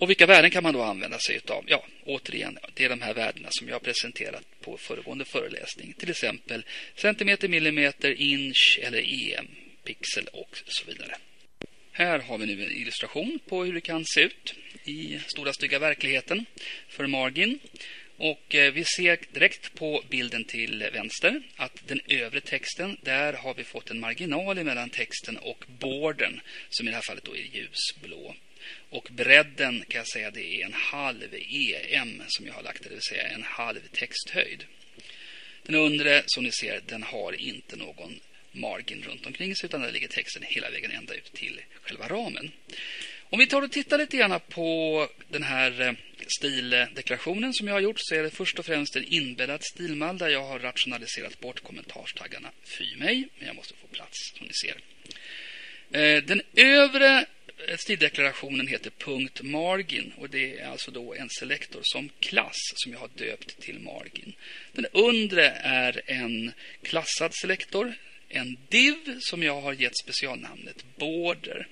Och 0.00 0.10
vilka 0.10 0.26
värden 0.26 0.50
kan 0.50 0.62
man 0.62 0.74
då 0.74 0.82
använda 0.82 1.18
sig 1.18 1.40
av? 1.48 1.64
Ja, 1.66 1.86
återigen, 2.04 2.58
det 2.74 2.84
är 2.84 2.88
de 2.88 3.00
här 3.00 3.14
värdena 3.14 3.48
som 3.50 3.68
jag 3.68 3.74
har 3.74 3.80
presenterat 3.80 4.44
på 4.60 4.76
föregående 4.76 5.24
föreläsning. 5.24 5.92
Till 5.98 6.10
exempel 6.10 6.64
centimeter, 6.94 7.48
millimeter, 7.48 8.20
inch 8.20 8.78
eller 8.82 8.98
em, 9.38 9.46
pixel 9.84 10.28
och 10.32 10.58
så 10.66 10.86
vidare. 10.86 11.16
Här 11.92 12.18
har 12.18 12.38
vi 12.38 12.46
nu 12.46 12.64
en 12.64 12.72
illustration 12.72 13.38
på 13.48 13.64
hur 13.64 13.72
det 13.72 13.80
kan 13.80 14.04
se 14.04 14.20
ut 14.20 14.54
i 14.84 15.20
stora 15.26 15.52
stygga 15.52 15.78
verkligheten 15.78 16.46
för 16.88 17.06
margin. 17.06 17.58
Och 18.16 18.54
eh, 18.54 18.72
vi 18.72 18.84
ser 18.84 19.18
direkt 19.32 19.74
på 19.74 20.04
bilden 20.08 20.44
till 20.44 20.88
vänster 20.92 21.42
att 21.56 21.88
den 21.88 22.00
övre 22.08 22.40
texten, 22.40 22.96
där 23.02 23.32
har 23.32 23.54
vi 23.54 23.64
fått 23.64 23.90
en 23.90 24.00
marginal 24.00 24.64
mellan 24.64 24.90
texten 24.90 25.36
och 25.36 25.64
borden 25.80 26.40
som 26.68 26.88
i 26.88 26.90
det 26.90 26.94
här 26.94 27.02
fallet 27.02 27.24
då 27.24 27.36
är 27.36 27.56
ljusblå. 27.56 28.34
Och 28.90 29.08
bredden 29.10 29.84
kan 29.88 29.98
jag 29.98 30.08
säga 30.08 30.30
det 30.30 30.60
är 30.60 30.64
en 30.64 30.72
halv 30.72 31.34
EM 31.34 32.22
som 32.28 32.46
jag 32.46 32.54
har 32.54 32.62
lagt, 32.62 32.82
det 32.82 32.90
vill 32.90 33.02
säga 33.02 33.28
en 33.28 33.42
halv 33.42 33.80
texthöjd. 33.92 34.64
Den 35.62 35.74
undre 35.74 36.22
som 36.26 36.44
ni 36.44 36.52
ser, 36.52 36.80
den 36.86 37.02
har 37.02 37.32
inte 37.40 37.76
någon 37.76 38.20
margin 38.52 39.02
runt 39.02 39.26
omkring 39.26 39.56
sig 39.56 39.66
utan 39.66 39.80
där 39.80 39.92
ligger 39.92 40.08
texten 40.08 40.42
hela 40.46 40.70
vägen 40.70 40.90
ända 40.90 41.14
ut 41.14 41.32
till 41.32 41.60
själva 41.82 42.08
ramen. 42.08 42.50
Om 43.30 43.38
vi 43.38 43.46
tar 43.46 43.62
och 43.62 43.72
tittar 43.72 43.98
lite 43.98 44.16
grann 44.16 44.40
på 44.48 45.08
den 45.28 45.42
här 45.42 45.80
eh, 45.80 45.92
stildeklarationen 46.38 47.54
som 47.54 47.66
jag 47.66 47.74
har 47.74 47.80
gjort 47.80 47.96
så 47.98 48.14
är 48.14 48.22
det 48.22 48.30
först 48.30 48.58
och 48.58 48.66
främst 48.66 48.96
en 48.96 49.04
inbäddad 49.04 49.62
stilmall 49.62 50.18
där 50.18 50.28
jag 50.28 50.44
har 50.44 50.58
rationaliserat 50.58 51.40
bort 51.40 51.60
kommentarstaggarna 51.60 52.50
fy 52.64 52.96
mig. 52.96 53.28
Men 53.38 53.46
jag 53.46 53.56
måste 53.56 53.74
få 53.74 53.86
plats 53.86 54.32
som 54.36 54.46
ni 54.46 54.52
ser. 54.52 54.76
Eh, 56.00 56.22
den 56.22 56.42
övre 56.56 57.26
stildeklarationen 57.78 58.66
heter 58.66 58.90
punkt 58.90 59.42
margin 59.42 60.12
och 60.16 60.30
det 60.30 60.58
är 60.58 60.70
alltså 60.70 60.90
då 60.90 61.14
en 61.14 61.28
selektor 61.30 61.80
som 61.82 62.10
klass 62.20 62.58
som 62.74 62.92
jag 62.92 62.98
har 62.98 63.10
döpt 63.14 63.60
till 63.60 63.78
margin. 63.78 64.32
Den 64.72 64.86
undre 64.92 65.48
är 65.62 66.02
en 66.06 66.52
klassad 66.82 67.34
selektor, 67.34 67.94
en 68.28 68.56
div 68.68 69.18
som 69.20 69.42
jag 69.42 69.60
har 69.60 69.72
gett 69.72 69.98
specialnamnet 69.98 70.84
border. 70.96 71.66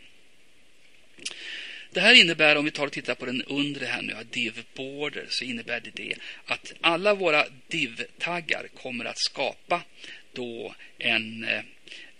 Det 1.90 2.00
här 2.00 2.14
innebär, 2.14 2.56
om 2.56 2.64
vi 2.64 2.70
tar 2.70 2.86
och 2.86 2.92
tittar 2.92 3.14
på 3.14 3.26
den 3.26 3.42
undre 3.42 3.86
här 3.86 4.02
nu, 4.02 4.14
div 4.30 4.64
border, 4.74 5.26
så 5.28 5.44
innebär 5.44 5.80
det, 5.80 5.90
det 5.90 6.14
att 6.44 6.72
alla 6.80 7.14
våra 7.14 7.46
div-taggar 7.68 8.68
kommer 8.74 9.04
att 9.04 9.18
skapa 9.18 9.82
då 10.32 10.74
en 10.98 11.44
eh, 11.44 11.62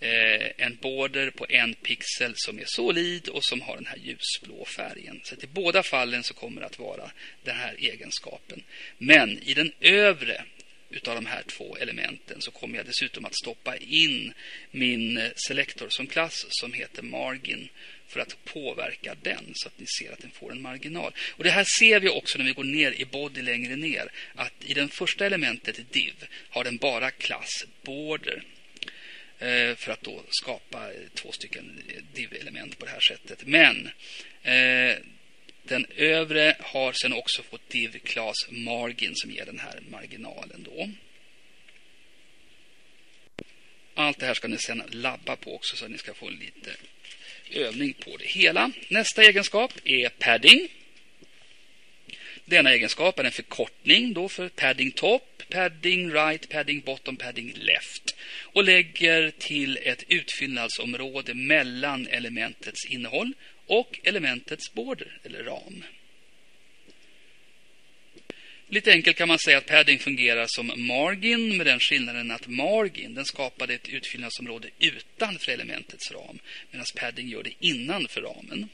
Eh, 0.01 0.51
en 0.57 0.75
border 0.75 1.29
på 1.29 1.45
en 1.49 1.73
pixel 1.73 2.33
som 2.35 2.59
är 2.59 2.65
solid 2.67 3.27
och 3.27 3.43
som 3.43 3.61
har 3.61 3.75
den 3.75 3.85
här 3.85 3.97
ljusblå 3.97 4.65
färgen. 4.65 5.21
Så 5.23 5.35
i 5.35 5.47
båda 5.47 5.83
fallen 5.83 6.23
så 6.23 6.33
kommer 6.33 6.61
det 6.61 6.67
att 6.67 6.79
vara 6.79 7.11
den 7.43 7.55
här 7.55 7.75
egenskapen. 7.77 8.63
Men 8.97 9.43
i 9.43 9.53
den 9.53 9.71
övre 9.79 10.43
utav 10.89 11.15
de 11.15 11.25
här 11.25 11.43
två 11.43 11.77
elementen 11.77 12.41
så 12.41 12.51
kommer 12.51 12.77
jag 12.77 12.85
dessutom 12.85 13.25
att 13.25 13.35
stoppa 13.35 13.77
in 13.77 14.33
min 14.71 15.17
eh, 15.17 15.29
selektor 15.35 15.89
som 15.89 16.07
klass 16.07 16.45
som 16.49 16.73
heter 16.73 17.03
margin 17.03 17.69
för 18.07 18.19
att 18.19 18.45
påverka 18.45 19.15
den 19.21 19.51
så 19.53 19.67
att 19.67 19.79
ni 19.79 19.85
ser 19.99 20.13
att 20.13 20.19
den 20.19 20.31
får 20.31 20.51
en 20.51 20.61
marginal. 20.61 21.13
Och 21.37 21.43
Det 21.43 21.51
här 21.51 21.65
ser 21.79 21.99
vi 21.99 22.09
också 22.09 22.37
när 22.37 22.45
vi 22.45 22.53
går 22.53 22.63
ner 22.63 22.91
i 22.91 23.05
body 23.05 23.41
längre 23.41 23.75
ner. 23.75 24.11
Att 24.35 24.53
i 24.59 24.73
det 24.73 24.87
första 24.87 25.25
elementet 25.25 25.91
div 25.91 26.13
har 26.49 26.63
den 26.63 26.77
bara 26.77 27.11
klass 27.11 27.65
border 27.81 28.43
Eh, 29.39 29.75
för 29.75 29.91
att 29.91 30.01
då 30.01 30.23
skapa 30.29 30.93
eh, 30.93 30.99
två 31.13 31.31
stycken 31.31 31.83
div-element 32.13 32.79
på 32.79 32.85
det 32.85 32.91
här 32.91 32.99
sättet. 32.99 33.45
Men 33.45 33.89
eh, 34.43 34.97
den 35.63 35.85
övre 35.95 36.55
har 36.59 36.93
sen 36.93 37.13
också 37.13 37.43
fått 37.43 37.69
div 37.69 37.99
class 37.99 38.35
margin 38.49 39.11
som 39.15 39.31
ger 39.31 39.45
den 39.45 39.59
här 39.59 39.79
marginalen 39.89 40.63
då. 40.63 40.89
Allt 43.93 44.19
det 44.19 44.25
här 44.25 44.33
ska 44.33 44.47
ni 44.47 44.57
sen 44.57 44.83
labba 44.91 45.35
på 45.35 45.55
också 45.55 45.75
så 45.75 45.85
att 45.85 45.91
ni 45.91 45.97
ska 45.97 46.13
få 46.13 46.29
lite 46.29 46.71
övning 47.51 47.93
på 47.93 48.17
det 48.17 48.25
hela. 48.25 48.71
Nästa 48.87 49.23
egenskap 49.23 49.73
är 49.83 50.09
padding. 50.09 50.67
Denna 52.49 52.73
egenskap 52.73 53.19
är 53.19 53.23
en 53.23 53.31
förkortning 53.31 54.13
då 54.13 54.29
för 54.29 54.49
padding 54.49 54.91
top, 54.91 55.43
padding 55.49 56.11
right, 56.11 56.49
padding 56.49 56.81
bottom, 56.81 57.15
padding 57.15 57.53
left 57.55 58.15
och 58.41 58.63
lägger 58.63 59.31
till 59.31 59.79
ett 59.83 60.03
utfyllnadsområde 60.07 61.33
mellan 61.33 62.07
elementets 62.07 62.85
innehåll 62.85 63.33
och 63.67 63.99
elementets 64.03 64.73
border 64.73 65.17
eller 65.23 65.43
ram. 65.43 65.83
Lite 68.67 68.91
enkelt 68.91 69.17
kan 69.17 69.27
man 69.27 69.39
säga 69.39 69.57
att 69.57 69.65
padding 69.65 69.99
fungerar 69.99 70.45
som 70.47 70.87
margin 70.87 71.57
med 71.57 71.65
den 71.65 71.79
skillnaden 71.79 72.31
att 72.31 72.47
margin 72.47 73.13
den 73.13 73.25
skapade 73.25 73.73
ett 73.73 73.89
utfyllnadsområde 73.89 74.69
utanför 74.79 75.51
elementets 75.51 76.11
ram 76.11 76.39
medan 76.71 76.85
padding 76.95 77.29
gör 77.29 77.43
det 77.43 77.53
innanför 77.59 78.21
ramen. 78.21 78.69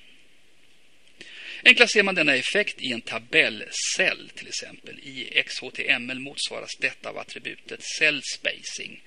Enklast 1.63 1.93
ser 1.93 2.03
man 2.03 2.15
denna 2.15 2.35
effekt 2.35 2.81
i 2.81 2.91
en 2.91 3.01
tabellcell 3.01 4.29
till 4.35 4.47
exempel. 4.47 4.99
I 4.99 5.43
XHTML 5.45 6.19
motsvaras 6.19 6.71
detta 6.79 7.09
av 7.09 7.17
attributet 7.17 7.83
cell 7.99 8.21
spacing 8.35 9.03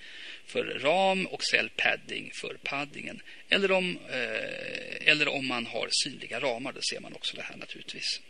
för 0.47 0.65
ram 0.65 1.27
och 1.27 1.45
cell 1.45 1.71
padding 1.77 2.31
för 2.41 2.55
paddingen. 2.63 3.23
Eller 3.49 3.71
om, 3.71 3.99
eh, 4.11 5.09
eller 5.09 5.29
om 5.29 5.47
man 5.47 5.67
har 5.67 5.89
synliga 5.91 6.41
ramar, 6.41 6.73
då 6.73 6.81
ser 6.91 7.01
man 7.01 7.13
också 7.13 7.37
det 7.37 7.43
här 7.43 7.57
naturligtvis. 7.57 8.21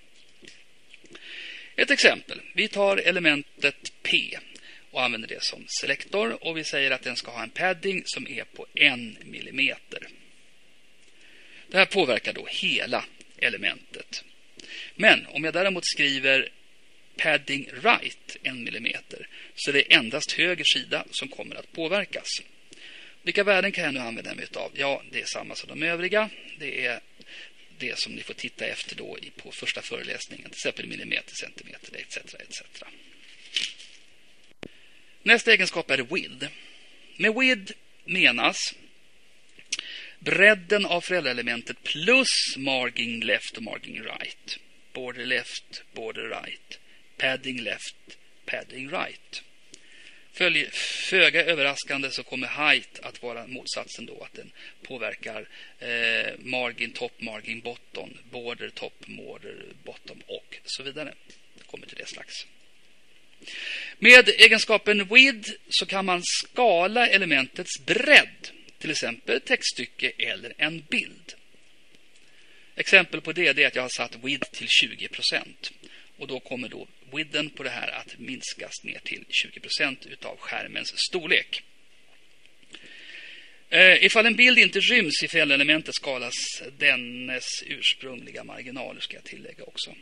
Ett 1.77 1.91
exempel. 1.91 2.41
Vi 2.55 2.69
tar 2.69 2.97
elementet 2.97 3.93
P 4.03 4.39
och 4.91 5.03
använder 5.03 5.29
det 5.29 5.45
som 5.45 5.67
selektor 5.81 6.45
och 6.45 6.57
vi 6.57 6.65
säger 6.65 6.91
att 6.91 7.03
den 7.03 7.17
ska 7.17 7.31
ha 7.31 7.43
en 7.43 7.51
padding 7.51 8.03
som 8.05 8.29
är 8.29 8.45
på 8.45 8.67
en 8.75 9.19
millimeter. 9.25 10.09
Det 11.69 11.79
här 11.79 11.87
påverkar 11.87 12.33
då 12.33 12.47
hela 12.51 13.05
elementet. 13.39 14.25
Men 14.95 15.27
om 15.27 15.45
jag 15.45 15.55
däremot 15.55 15.87
skriver 15.87 16.49
padding 17.17 17.71
right 17.83 18.37
en 18.43 18.65
millimeter 18.65 19.29
så 19.55 19.71
är 19.71 19.75
det 19.75 19.95
endast 19.95 20.33
höger 20.33 20.65
sida 20.65 21.05
som 21.11 21.29
kommer 21.29 21.57
att 21.57 21.73
påverkas. 21.73 22.29
Vilka 23.23 23.45
värden 23.45 23.73
kan 23.73 23.85
jag 23.85 23.95
nu 23.95 24.01
använda 24.01 24.35
mig 24.35 24.47
av? 24.55 24.71
Ja, 24.75 25.03
det 25.11 25.21
är 25.21 25.27
samma 25.27 25.55
som 25.55 25.69
de 25.69 25.83
övriga. 25.83 26.31
Det 26.59 26.87
är 26.87 27.01
det 27.79 27.99
som 27.99 28.13
ni 28.13 28.23
får 28.23 28.35
titta 28.35 28.67
efter 28.67 28.97
då 28.97 29.19
på 29.37 29.53
första 29.53 29.83
föreläsningen, 29.83 30.45
till 30.45 30.59
exempel 30.59 30.87
millimeter, 30.87 31.35
centimeter, 31.35 31.97
etc. 31.97 32.17
etc. 32.17 32.63
Nästa 35.23 35.53
egenskap 35.53 35.91
är 35.91 35.99
width. 35.99 36.49
Med 37.17 37.35
width 37.35 37.73
menas 38.05 38.75
bredden 40.19 40.87
av 40.87 41.01
föräldraelementet 41.01 41.83
plus 41.83 42.57
margin 42.57 43.21
left 43.21 43.57
och 43.57 43.63
margin 43.63 44.03
right. 44.03 44.59
Border 44.93 45.27
left, 45.27 45.83
border 45.93 46.29
right. 46.29 46.79
Padding 47.17 47.61
left, 47.61 47.97
padding 48.47 48.91
right. 48.91 49.43
Följ, 50.39 50.71
föga 51.11 51.45
överraskande 51.45 52.11
så 52.11 52.23
kommer 52.23 52.47
height 52.47 53.01
att 53.03 53.23
vara 53.23 53.47
motsatsen 53.47 54.07
då, 54.07 54.23
att 54.23 54.35
den 54.35 54.53
påverkar 54.83 55.49
eh, 55.79 56.33
margin 56.39 56.93
top, 56.93 57.21
margin 57.21 57.61
bottom, 57.61 58.19
border 58.31 58.69
top, 58.69 59.07
border 59.07 59.65
bottom 59.85 60.23
och 60.27 60.57
så 60.65 60.83
vidare. 60.83 61.15
Kommer 61.67 61.87
till 61.87 61.97
det 61.97 62.07
slags. 62.07 62.47
Med 63.99 64.29
egenskapen 64.29 65.09
width 65.15 65.51
så 65.69 65.87
kan 65.87 66.05
man 66.05 66.21
skala 66.25 67.09
elementets 67.09 67.81
bredd, 67.87 68.49
till 68.79 68.91
exempel 68.91 69.41
textstycke 69.41 70.13
eller 70.19 70.53
en 70.59 70.81
bild. 70.81 71.35
Exempel 72.77 73.21
på 73.21 73.33
det 73.33 73.63
är 73.63 73.67
att 73.67 73.75
jag 73.75 73.83
har 73.83 73.89
satt 73.89 74.25
width 74.25 74.51
till 74.51 74.69
20% 74.85 75.73
och 76.17 76.27
då 76.27 76.41
kommer 76.41 76.69
då 76.69 76.87
widden 77.13 77.51
på 77.51 77.63
det 77.63 77.71
här 77.71 77.89
att 77.89 78.19
minskas 78.19 78.85
ner 78.85 78.99
till 78.99 79.25
20% 79.45 80.09
utav 80.09 80.37
skärmens 80.37 80.93
storlek. 80.97 81.63
Eh, 83.71 84.05
ifall 84.05 84.27
en 84.27 84.37
bild 84.37 84.59
inte 84.59 84.81
ryms 84.81 85.23
i 85.23 85.29
fällelementet 85.29 85.95
skalas 85.95 86.63
dennes 86.79 87.47
ursprungliga 87.67 88.45
marginaler, 88.45 89.01
ska 89.01 89.15
jag 89.15 89.25
tillägga 89.25 89.65
också. 89.65 89.95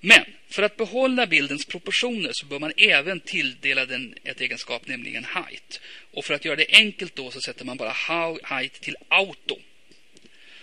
Men 0.00 0.24
för 0.48 0.62
att 0.62 0.76
behålla 0.76 1.26
bildens 1.26 1.64
proportioner 1.64 2.30
så 2.32 2.46
bör 2.46 2.58
man 2.58 2.72
även 2.76 3.20
tilldela 3.20 3.86
den 3.86 4.14
ett 4.24 4.40
egenskap, 4.40 4.86
nämligen 4.86 5.24
height. 5.24 5.80
Och 6.10 6.24
för 6.24 6.34
att 6.34 6.44
göra 6.44 6.56
det 6.56 6.66
enkelt 6.68 7.16
då 7.16 7.30
så 7.30 7.40
sätter 7.40 7.64
man 7.64 7.76
bara 7.76 7.94
height 8.44 8.80
till 8.80 8.96
auto 9.08 9.58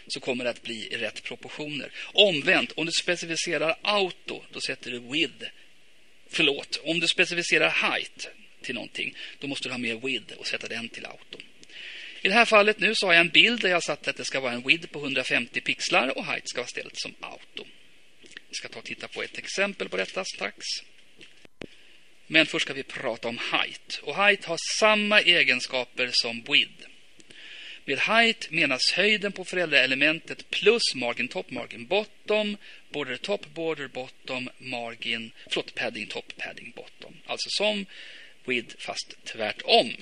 så 0.07 0.19
kommer 0.19 0.43
det 0.43 0.49
att 0.49 0.61
bli 0.61 0.89
rätt 0.89 1.23
proportioner. 1.23 1.91
Omvänt, 2.13 2.71
om 2.71 2.85
du 2.85 2.91
specificerar 3.01 3.75
auto, 3.81 4.43
då 4.51 4.59
sätter 4.61 4.91
du 4.91 4.99
with. 4.99 5.45
Förlåt, 6.29 6.81
om 6.83 6.99
du 6.99 7.07
specificerar 7.07 7.69
height 7.69 8.27
till 8.61 8.75
någonting, 8.75 9.15
då 9.39 9.47
måste 9.47 9.67
du 9.67 9.71
ha 9.71 9.77
med 9.77 10.01
with 10.01 10.33
och 10.33 10.47
sätta 10.47 10.67
den 10.67 10.89
till 10.89 11.05
auto. 11.05 11.37
I 12.21 12.27
det 12.27 12.33
här 12.33 12.45
fallet 12.45 12.79
nu 12.79 12.95
så 12.95 13.07
har 13.07 13.13
jag 13.13 13.21
en 13.21 13.29
bild 13.29 13.61
där 13.61 13.69
jag 13.69 13.83
satt 13.83 14.07
att 14.07 14.17
det 14.17 14.25
ska 14.25 14.39
vara 14.39 14.53
en 14.53 14.67
width 14.67 14.87
på 14.87 14.99
150 14.99 15.61
pixlar 15.61 16.17
och 16.17 16.25
height 16.25 16.49
ska 16.49 16.61
vara 16.61 16.67
ställt 16.67 16.97
som 16.97 17.13
auto. 17.19 17.65
Vi 18.55 18.57
ska 18.57 18.67
ta 18.67 18.79
och 18.79 18.85
titta 18.85 19.07
på 19.07 19.23
ett 19.23 19.37
exempel 19.37 19.89
på 19.89 19.97
detta 19.97 20.25
strax. 20.25 20.65
Men 22.27 22.45
först 22.45 22.65
ska 22.65 22.73
vi 22.73 22.83
prata 22.83 23.27
om 23.27 23.39
height. 23.51 23.99
Och 24.03 24.15
height 24.15 24.45
har 24.45 24.57
samma 24.79 25.21
egenskaper 25.21 26.09
som 26.13 26.43
width. 26.43 26.87
Med 27.85 27.99
height 27.99 28.51
menas 28.51 28.81
höjden 28.93 29.31
på 29.31 29.45
föräldraelementet 29.45 30.49
plus 30.49 30.81
margin 30.95 31.27
top, 31.27 31.51
margin 31.51 31.87
bottom, 31.87 32.57
border 32.89 33.17
top, 33.17 33.53
border 33.53 33.87
bottom, 33.87 34.49
margin, 34.57 35.31
förlåt, 35.49 35.75
padding 35.75 36.07
top, 36.07 36.37
padding 36.37 36.73
bottom. 36.75 37.17
Alltså 37.25 37.49
som 37.49 37.85
width 38.45 38.75
fast 38.77 39.15
tvärtom. 39.23 39.95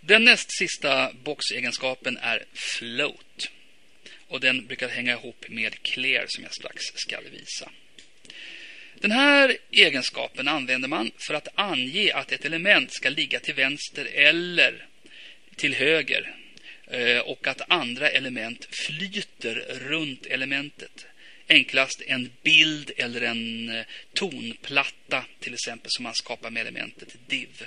Den 0.00 0.24
näst 0.24 0.58
sista 0.58 1.12
boxegenskapen 1.12 2.16
är 2.16 2.44
float. 2.52 3.50
Och 4.30 4.40
den 4.40 4.66
brukar 4.66 4.88
hänga 4.88 5.12
ihop 5.12 5.44
med 5.48 5.82
clear 5.82 6.24
som 6.28 6.44
jag 6.44 6.54
strax 6.54 6.84
ska 6.94 7.20
visa. 7.32 7.70
Den 8.94 9.10
här 9.10 9.56
egenskapen 9.70 10.48
använder 10.48 10.88
man 10.88 11.10
för 11.26 11.34
att 11.34 11.48
ange 11.54 12.12
att 12.14 12.32
ett 12.32 12.44
element 12.44 12.92
ska 12.92 13.08
ligga 13.08 13.40
till 13.40 13.54
vänster 13.54 14.04
eller 14.04 14.86
till 15.56 15.74
höger 15.74 16.34
eh, 16.86 17.18
och 17.18 17.46
att 17.46 17.70
andra 17.70 18.08
element 18.08 18.68
flyter 18.86 19.54
runt 19.80 20.26
elementet. 20.26 21.06
Enklast 21.48 22.02
en 22.06 22.30
bild 22.42 22.90
eller 22.96 23.20
en 23.20 23.68
eh, 23.68 23.84
tonplatta 24.12 25.24
till 25.40 25.54
exempel 25.54 25.90
som 25.90 26.02
man 26.02 26.14
skapar 26.14 26.50
med 26.50 26.60
elementet 26.60 27.16
div 27.26 27.66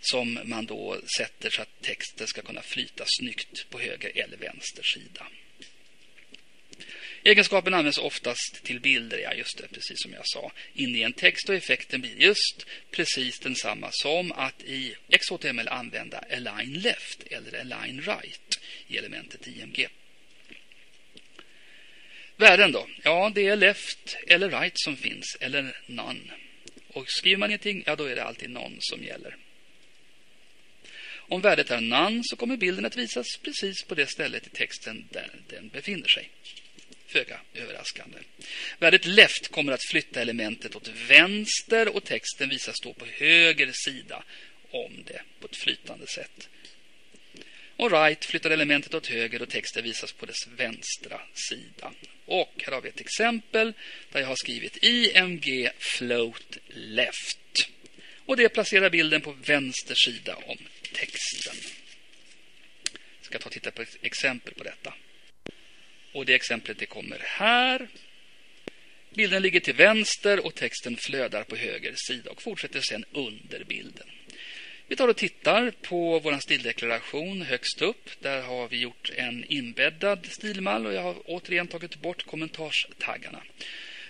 som 0.00 0.38
man 0.44 0.66
då 0.66 1.00
sätter 1.18 1.50
så 1.50 1.62
att 1.62 1.82
texten 1.82 2.26
ska 2.26 2.42
kunna 2.42 2.62
flyta 2.62 3.04
snyggt 3.06 3.70
på 3.70 3.80
höger 3.80 4.12
eller 4.14 4.36
vänster 4.36 4.82
sida. 4.82 5.26
Egenskapen 7.26 7.74
används 7.74 7.98
oftast 7.98 8.62
till 8.62 8.80
bilder, 8.80 9.18
ja 9.18 9.32
just 9.34 9.58
det, 9.58 9.68
precis 9.68 10.02
som 10.02 10.12
jag 10.12 10.22
sa, 10.26 10.52
in 10.74 10.96
i 10.96 11.02
en 11.02 11.12
text 11.12 11.48
och 11.48 11.54
effekten 11.54 12.00
blir 12.00 12.20
just 12.20 12.66
precis 12.90 13.38
densamma 13.38 13.88
som 13.92 14.32
att 14.32 14.62
i 14.62 14.94
XHTML 15.18 15.68
använda 15.68 16.24
align 16.36 16.72
left 16.72 17.22
eller 17.30 17.60
align 17.60 18.00
right 18.00 18.60
i 18.86 18.96
elementet 18.96 19.46
IMG. 19.46 19.88
Värden 22.36 22.72
då? 22.72 22.88
Ja, 23.02 23.32
det 23.34 23.46
är 23.46 23.56
left 23.56 24.16
eller 24.26 24.50
right 24.50 24.74
som 24.74 24.96
finns, 24.96 25.36
eller 25.40 25.78
none. 25.86 26.32
Och 26.88 27.08
skriver 27.08 27.36
man 27.36 27.50
ingenting, 27.50 27.82
ja 27.86 27.96
då 27.96 28.04
är 28.04 28.16
det 28.16 28.24
alltid 28.24 28.50
none 28.50 28.76
som 28.80 29.04
gäller. 29.04 29.36
Om 31.14 31.40
värdet 31.40 31.70
är 31.70 31.80
none 31.80 32.22
så 32.24 32.36
kommer 32.36 32.56
bilden 32.56 32.84
att 32.84 32.96
visas 32.96 33.26
precis 33.42 33.84
på 33.84 33.94
det 33.94 34.06
stället 34.06 34.46
i 34.46 34.50
texten 34.50 35.08
där 35.10 35.30
den 35.48 35.68
befinner 35.68 36.08
sig 36.08 36.30
föga 37.06 37.40
överraskande. 37.54 38.18
Värdet 38.78 39.04
left 39.04 39.48
kommer 39.50 39.72
att 39.72 39.84
flytta 39.90 40.22
elementet 40.22 40.76
åt 40.76 40.88
vänster 40.88 41.96
och 41.96 42.04
texten 42.04 42.48
visas 42.48 42.80
då 42.82 42.92
på 42.92 43.06
höger 43.06 43.70
sida 43.72 44.22
om 44.70 45.04
det 45.06 45.22
på 45.40 45.46
ett 45.46 45.56
flytande 45.56 46.06
sätt. 46.06 46.48
Och 47.76 47.92
right 47.92 48.24
flyttar 48.24 48.50
elementet 48.50 48.94
åt 48.94 49.06
höger 49.06 49.42
och 49.42 49.48
texten 49.48 49.84
visas 49.84 50.12
på 50.12 50.26
dess 50.26 50.46
vänstra 50.56 51.20
sida. 51.48 51.92
Och 52.24 52.62
här 52.64 52.72
har 52.72 52.80
vi 52.80 52.88
ett 52.88 53.00
exempel 53.00 53.72
där 54.12 54.20
jag 54.20 54.26
har 54.26 54.36
skrivit 54.36 54.78
IMG 54.82 55.70
float 55.78 56.58
left. 56.68 57.38
Och 58.26 58.36
det 58.36 58.48
placerar 58.48 58.90
bilden 58.90 59.20
på 59.20 59.32
vänster 59.32 59.94
sida 59.94 60.36
om 60.36 60.58
texten. 60.92 61.56
Jag 63.18 63.26
ska 63.26 63.38
ta 63.38 63.46
och 63.46 63.52
titta 63.52 63.70
på 63.70 63.82
ett 63.82 63.96
exempel 64.02 64.54
på 64.54 64.64
detta. 64.64 64.94
Och 66.16 66.26
det 66.26 66.34
exemplet 66.34 66.78
det 66.78 66.86
kommer 66.86 67.18
här. 67.24 67.88
Bilden 69.10 69.42
ligger 69.42 69.60
till 69.60 69.74
vänster 69.74 70.46
och 70.46 70.54
texten 70.54 70.96
flödar 70.96 71.42
på 71.42 71.56
höger 71.56 71.94
sida 71.96 72.30
och 72.30 72.42
fortsätter 72.42 72.80
sedan 72.80 73.04
under 73.12 73.64
bilden. 73.64 74.06
Vi 74.86 74.96
tar 74.96 75.08
och 75.08 75.16
tittar 75.16 75.70
på 75.70 76.18
vår 76.18 76.38
stildeklaration 76.38 77.42
högst 77.42 77.82
upp. 77.82 78.10
Där 78.20 78.42
har 78.42 78.68
vi 78.68 78.80
gjort 78.80 79.10
en 79.16 79.44
inbäddad 79.44 80.26
stilmall 80.30 80.86
och 80.86 80.92
jag 80.92 81.02
har 81.02 81.16
återigen 81.24 81.68
tagit 81.68 81.96
bort 81.96 82.26
kommentarstaggarna. 82.26 83.42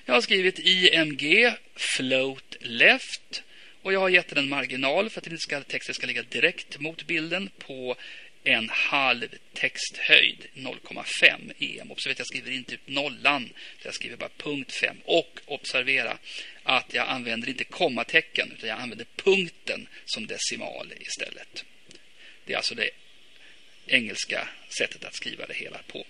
Jag 0.05 0.15
har 0.15 0.21
skrivit 0.21 0.59
IMG 0.59 1.53
float 1.75 2.57
left 2.61 3.43
och 3.83 3.93
jag 3.93 4.01
har 4.01 4.09
gett 4.09 4.29
den 4.29 4.39
en 4.39 4.49
marginal 4.49 5.11
för 5.11 5.21
att 5.21 5.27
inte 5.27 5.39
ska, 5.39 5.61
texten 5.61 5.95
ska 5.95 6.07
ligga 6.07 6.23
direkt 6.23 6.81
mot 6.81 7.07
bilden 7.07 7.51
på 7.59 7.97
en 8.47 8.69
halv 8.69 9.29
texthöjd, 9.53 10.47
0,5 10.55 11.53
em. 11.59 11.91
Observera 11.91 12.13
att 12.13 12.19
jag 12.19 12.27
skriver 12.27 12.51
inte 12.51 12.75
ut 12.75 12.89
nollan, 12.89 13.53
jag 13.83 13.95
skriver 13.95 14.17
bara 14.17 14.31
punkt 14.37 14.73
5. 14.73 14.97
Och 15.05 15.41
observera 15.47 16.19
att 16.63 16.95
jag 16.95 17.09
använder 17.09 17.49
inte 17.49 17.65
kommatecken 17.65 18.53
utan 18.53 18.69
jag 18.69 18.81
använder 18.81 19.07
punkten 19.17 19.89
som 20.05 20.27
decimal 20.27 20.93
istället. 21.01 21.65
Det 22.45 22.53
är 22.53 22.57
alltså 22.57 22.75
det 22.75 22.91
engelska 23.87 24.49
sättet 24.79 25.05
att 25.05 25.15
skriva 25.15 25.47
det 25.47 25.55
hela 25.55 25.79
på. 25.87 26.07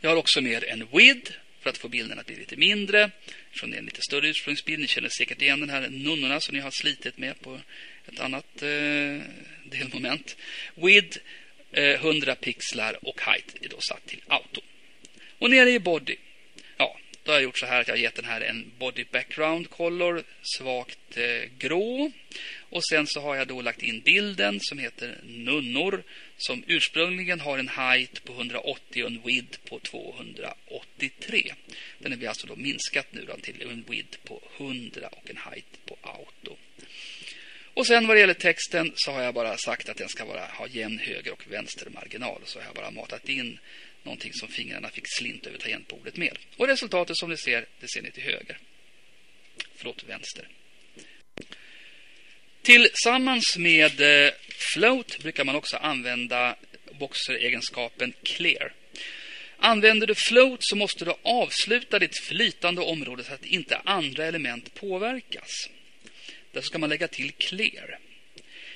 Jag 0.00 0.10
har 0.10 0.16
också 0.16 0.40
med 0.40 0.64
en 0.64 0.88
width 0.92 1.32
för 1.60 1.70
att 1.70 1.78
få 1.78 1.88
bilden 1.88 2.18
att 2.18 2.26
bli 2.26 2.36
lite 2.36 2.56
mindre. 2.56 3.10
Från 3.52 3.74
en 3.74 3.84
lite 3.84 4.02
större 4.02 4.28
ursprungsbild. 4.28 4.80
Ni 4.80 4.86
känner 4.86 5.08
säkert 5.08 5.42
igen 5.42 5.60
den 5.60 5.70
här 5.70 5.88
nunnorna 5.88 6.40
som 6.40 6.54
ni 6.54 6.60
har 6.60 6.70
slitit 6.70 7.18
med 7.18 7.40
på 7.40 7.60
ett 8.12 8.20
annat 8.20 8.62
eh, 8.62 9.20
delmoment. 9.64 10.36
Width 10.74 11.18
eh, 11.72 11.84
100 11.84 12.34
pixlar 12.34 13.08
och 13.08 13.20
height 13.20 13.56
är 13.60 13.68
då 13.68 13.80
satt 13.80 14.06
till 14.06 14.22
auto. 14.26 14.60
Och 15.38 15.50
nere 15.50 15.70
i 15.70 15.78
body. 15.78 16.16
Ja, 16.76 16.98
då 17.22 17.32
har 17.32 17.36
jag 17.36 17.42
gjort 17.42 17.58
så 17.58 17.66
här 17.66 17.80
att 17.80 17.88
jag 17.88 17.94
har 17.94 18.00
gett 18.00 18.14
den 18.14 18.24
här 18.24 18.40
en 18.40 18.72
body 18.78 19.04
background 19.12 19.70
color 19.70 20.22
svagt 20.42 21.16
eh, 21.16 21.50
grå. 21.58 22.10
Och 22.70 22.84
sen 22.84 23.06
så 23.06 23.20
har 23.20 23.36
jag 23.36 23.48
då 23.48 23.62
lagt 23.62 23.82
in 23.82 24.00
bilden 24.00 24.58
som 24.60 24.78
heter 24.78 25.20
nunnor 25.24 26.02
som 26.36 26.64
ursprungligen 26.66 27.40
har 27.40 27.58
en 27.58 27.68
height 27.68 28.24
på 28.24 28.32
180 28.32 29.04
och 29.04 29.10
en 29.10 29.22
width 29.24 29.58
på 29.68 29.78
283. 29.78 31.54
Den 31.98 32.12
har 32.12 32.18
vi 32.18 32.26
alltså 32.26 32.46
då 32.46 32.56
minskat 32.56 33.06
nu 33.10 33.24
då 33.24 33.36
till 33.36 33.62
en 33.62 33.84
width 33.88 34.18
på 34.24 34.42
100 34.56 35.08
och 35.08 35.30
en 35.30 35.36
height 35.36 35.86
på 35.86 35.96
auto. 36.02 36.56
Och 37.78 37.86
sen 37.86 38.06
vad 38.06 38.16
det 38.16 38.20
gäller 38.20 38.34
texten 38.34 38.92
så 38.94 39.12
har 39.12 39.22
jag 39.22 39.34
bara 39.34 39.56
sagt 39.56 39.88
att 39.88 39.96
den 39.96 40.08
ska 40.08 40.24
vara, 40.24 40.46
ha 40.46 40.66
jämn 40.66 40.98
höger 40.98 41.32
och 41.32 41.44
vänster 41.50 41.90
marginal. 41.90 42.42
Så 42.44 42.58
har 42.58 42.66
jag 42.66 42.74
bara 42.74 42.90
matat 42.90 43.28
in 43.28 43.58
någonting 44.02 44.32
som 44.32 44.48
fingrarna 44.48 44.88
fick 44.88 45.04
slint 45.06 45.46
över 45.46 45.58
tangentbordet 45.58 46.16
med. 46.16 46.38
Och 46.56 46.66
resultatet 46.66 47.16
som 47.16 47.30
ni 47.30 47.36
ser, 47.36 47.66
det 47.80 47.88
ser 47.88 48.02
ni 48.02 48.10
till 48.10 48.22
höger. 48.22 48.58
Förlåt, 49.76 50.04
vänster. 50.04 50.48
Tillsammans 52.62 53.56
med 53.58 54.00
eh, 54.00 54.32
float 54.74 55.18
brukar 55.18 55.44
man 55.44 55.56
också 55.56 55.76
använda 55.76 56.56
boxeregenskapen 56.98 58.12
clear. 58.22 58.72
Använder 59.56 60.06
du 60.06 60.14
float 60.14 60.58
så 60.60 60.76
måste 60.76 61.04
du 61.04 61.14
avsluta 61.22 61.98
ditt 61.98 62.18
flytande 62.18 62.82
område 62.82 63.24
så 63.24 63.32
att 63.32 63.44
inte 63.44 63.76
andra 63.76 64.24
element 64.24 64.74
påverkas. 64.74 65.68
Där 66.58 66.62
ska 66.62 66.78
man 66.78 66.90
lägga 66.90 67.08
till 67.08 67.32
clear. 67.32 67.98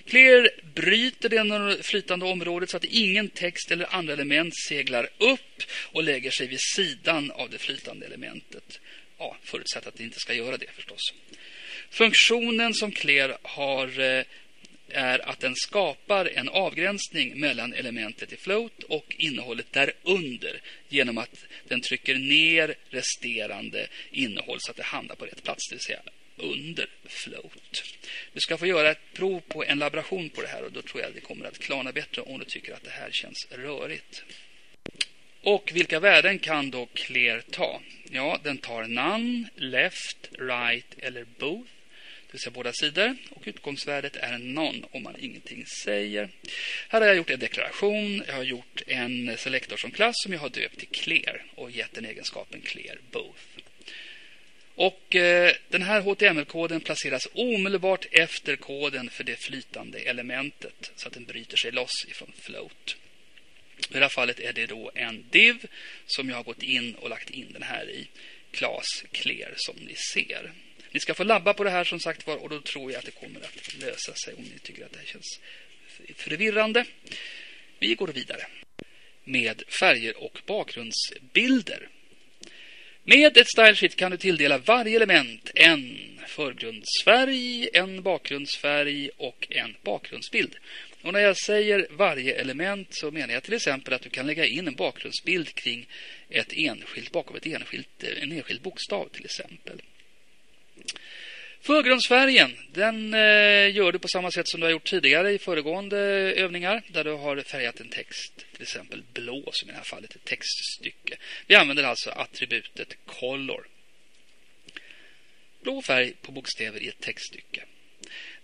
Clear 0.06 0.50
bryter 0.74 1.28
det 1.28 1.82
flytande 1.82 2.26
området 2.26 2.70
så 2.70 2.76
att 2.76 2.84
ingen 2.84 3.28
text 3.28 3.70
eller 3.70 3.94
andra 3.94 4.12
element 4.12 4.56
seglar 4.56 5.08
upp 5.18 5.62
och 5.92 6.02
lägger 6.02 6.30
sig 6.30 6.46
vid 6.46 6.60
sidan 6.60 7.30
av 7.30 7.50
det 7.50 7.58
flytande 7.58 8.06
elementet. 8.06 8.80
Ja, 9.18 9.36
förutsatt 9.42 9.86
att 9.86 9.96
det 9.96 10.02
inte 10.02 10.20
ska 10.20 10.34
göra 10.34 10.56
det 10.56 10.70
förstås. 10.74 11.14
Funktionen 11.90 12.74
som 12.74 12.92
Clear 12.92 13.38
har 13.42 14.00
eh, 14.00 14.24
är 14.88 15.28
att 15.28 15.40
den 15.40 15.54
skapar 15.56 16.26
en 16.26 16.48
avgränsning 16.48 17.40
mellan 17.40 17.74
elementet 17.74 18.32
i 18.32 18.36
float 18.36 18.82
och 18.82 19.14
innehållet 19.18 19.72
därunder 19.72 20.60
genom 20.88 21.18
att 21.18 21.44
den 21.68 21.80
trycker 21.80 22.14
ner 22.14 22.74
resterande 22.90 23.86
innehåll 24.10 24.58
så 24.60 24.70
att 24.70 24.76
det 24.76 24.82
hamnar 24.82 25.14
på 25.14 25.24
rätt 25.24 25.42
plats, 25.42 25.68
det 25.68 25.74
vill 25.74 25.82
säga 25.82 26.02
under 26.36 26.86
float. 27.04 27.84
Du 28.32 28.40
ska 28.40 28.56
få 28.56 28.66
göra 28.66 28.90
ett 28.90 29.12
prov 29.12 29.40
på 29.40 29.64
en 29.64 29.78
laboration 29.78 30.30
på 30.30 30.42
det 30.42 30.48
här 30.48 30.62
och 30.62 30.72
då 30.72 30.82
tror 30.82 31.02
jag 31.02 31.14
det 31.14 31.20
kommer 31.20 31.44
att 31.44 31.58
klarna 31.58 31.92
bättre 31.92 32.22
om 32.22 32.38
du 32.38 32.44
tycker 32.44 32.74
att 32.74 32.84
det 32.84 32.90
här 32.90 33.10
känns 33.10 33.46
rörigt. 33.50 34.24
Och 35.42 35.70
vilka 35.74 36.00
värden 36.00 36.38
kan 36.38 36.70
då 36.70 36.86
Clear 36.86 37.40
ta? 37.50 37.82
Ja, 38.10 38.40
den 38.42 38.58
tar 38.58 38.84
none, 38.84 39.48
left, 39.56 40.28
right 40.38 40.94
eller 40.98 41.24
both 41.38 41.70
det 42.32 42.36
vill 42.36 42.40
säga 42.40 42.52
båda 42.54 42.72
sidor. 42.72 43.16
Och 43.30 43.42
utgångsvärdet 43.44 44.16
är 44.16 44.38
non 44.38 44.84
om 44.90 45.02
man 45.02 45.16
ingenting 45.18 45.66
säger. 45.66 46.28
Här 46.88 47.00
har 47.00 47.08
jag 47.08 47.16
gjort 47.16 47.30
en 47.30 47.38
deklaration. 47.38 48.24
Jag 48.26 48.34
har 48.34 48.42
gjort 48.42 48.82
en 48.86 49.36
selektor 49.36 49.76
som 49.76 49.90
klass 49.90 50.14
som 50.22 50.32
jag 50.32 50.40
har 50.40 50.48
döpt 50.48 50.78
till 50.78 50.88
clear 50.88 51.44
och 51.54 51.70
gett 51.70 51.92
den 51.92 52.04
egenskapen 52.04 52.60
clear 52.60 52.98
both. 53.10 53.40
Och 54.82 55.16
eh, 55.16 55.54
den 55.68 55.82
här 55.82 56.00
HTML-koden 56.00 56.80
placeras 56.80 57.28
omedelbart 57.32 58.06
efter 58.10 58.56
koden 58.56 59.10
för 59.10 59.24
det 59.24 59.36
flytande 59.36 59.98
elementet 59.98 60.92
så 60.96 61.08
att 61.08 61.14
den 61.14 61.24
bryter 61.24 61.56
sig 61.56 61.72
loss 61.72 62.04
ifrån 62.08 62.32
float. 62.36 62.96
I 63.90 63.92
det 63.92 63.98
här 63.98 64.08
fallet 64.08 64.40
är 64.40 64.52
det 64.52 64.66
då 64.66 64.90
en 64.94 65.24
div 65.30 65.66
som 66.06 66.28
jag 66.28 66.36
har 66.36 66.42
gått 66.42 66.62
in 66.62 66.94
och 66.94 67.10
lagt 67.10 67.30
in 67.30 67.52
den 67.52 67.62
här 67.62 67.90
i 67.90 68.08
class 68.50 69.04
clear 69.12 69.52
som 69.56 69.76
ni 69.76 69.94
ser. 69.94 70.52
Ni 70.90 71.00
ska 71.00 71.14
få 71.14 71.24
labba 71.24 71.54
på 71.54 71.64
det 71.64 71.70
här 71.70 71.84
som 71.84 72.00
sagt 72.00 72.26
var 72.26 72.36
och 72.36 72.48
då 72.48 72.60
tror 72.60 72.92
jag 72.92 72.98
att 72.98 73.04
det 73.04 73.10
kommer 73.10 73.40
att 73.40 73.74
lösa 73.74 74.14
sig 74.14 74.34
om 74.34 74.42
ni 74.42 74.58
tycker 74.58 74.84
att 74.84 74.92
det 74.92 74.98
här 74.98 75.06
känns 75.06 75.40
förvirrande. 76.16 76.84
Vi 77.78 77.94
går 77.94 78.08
vidare 78.08 78.46
med 79.24 79.62
färger 79.80 80.22
och 80.22 80.42
bakgrundsbilder. 80.46 81.88
Med 83.04 83.36
ett 83.36 83.48
stylesheet 83.48 83.96
kan 83.96 84.10
du 84.10 84.16
tilldela 84.16 84.58
varje 84.58 84.96
element 84.96 85.50
en 85.54 85.98
förgrundsfärg, 86.26 87.68
en 87.72 88.02
bakgrundsfärg 88.02 89.10
och 89.16 89.46
en 89.50 89.76
bakgrundsbild. 89.82 90.56
Och 91.02 91.12
när 91.12 91.20
jag 91.20 91.36
säger 91.36 91.86
varje 91.90 92.34
element 92.34 92.88
så 92.90 93.10
menar 93.10 93.34
jag 93.34 93.42
till 93.42 93.54
exempel 93.54 93.94
att 93.94 94.02
du 94.02 94.10
kan 94.10 94.26
lägga 94.26 94.46
in 94.46 94.68
en 94.68 94.74
bakgrundsbild 94.74 95.54
kring 95.54 95.86
ett 96.28 96.52
enskilt, 96.56 97.12
bakom 97.12 97.36
ett 97.36 97.46
enskilt, 97.46 98.04
en 98.22 98.32
enskild 98.32 98.62
bokstav 98.62 99.08
till 99.08 99.24
exempel. 99.24 99.82
Förgrundsfärgen 101.62 102.56
den 102.72 103.14
eh, 103.14 103.76
gör 103.76 103.92
du 103.92 103.98
på 103.98 104.08
samma 104.08 104.30
sätt 104.30 104.48
som 104.48 104.60
du 104.60 104.66
har 104.66 104.70
gjort 104.70 104.88
tidigare 104.88 105.32
i 105.32 105.38
föregående 105.38 105.98
övningar 106.36 106.82
där 106.88 107.04
du 107.04 107.10
har 107.10 107.40
färgat 107.40 107.80
en 107.80 107.88
text, 107.88 108.46
till 108.52 108.62
exempel 108.62 109.02
blå 109.12 109.48
som 109.52 109.68
i 109.68 109.72
det 109.72 109.78
här 109.78 109.84
fallet 109.84 110.16
ett 110.16 110.24
textstycke. 110.24 111.16
Vi 111.46 111.54
använder 111.54 111.84
alltså 111.84 112.10
attributet 112.10 112.96
color. 113.06 113.66
Blå 115.62 115.82
färg 115.82 116.12
på 116.22 116.32
bokstäver 116.32 116.82
i 116.82 116.88
ett 116.88 117.00
textstycke. 117.00 117.64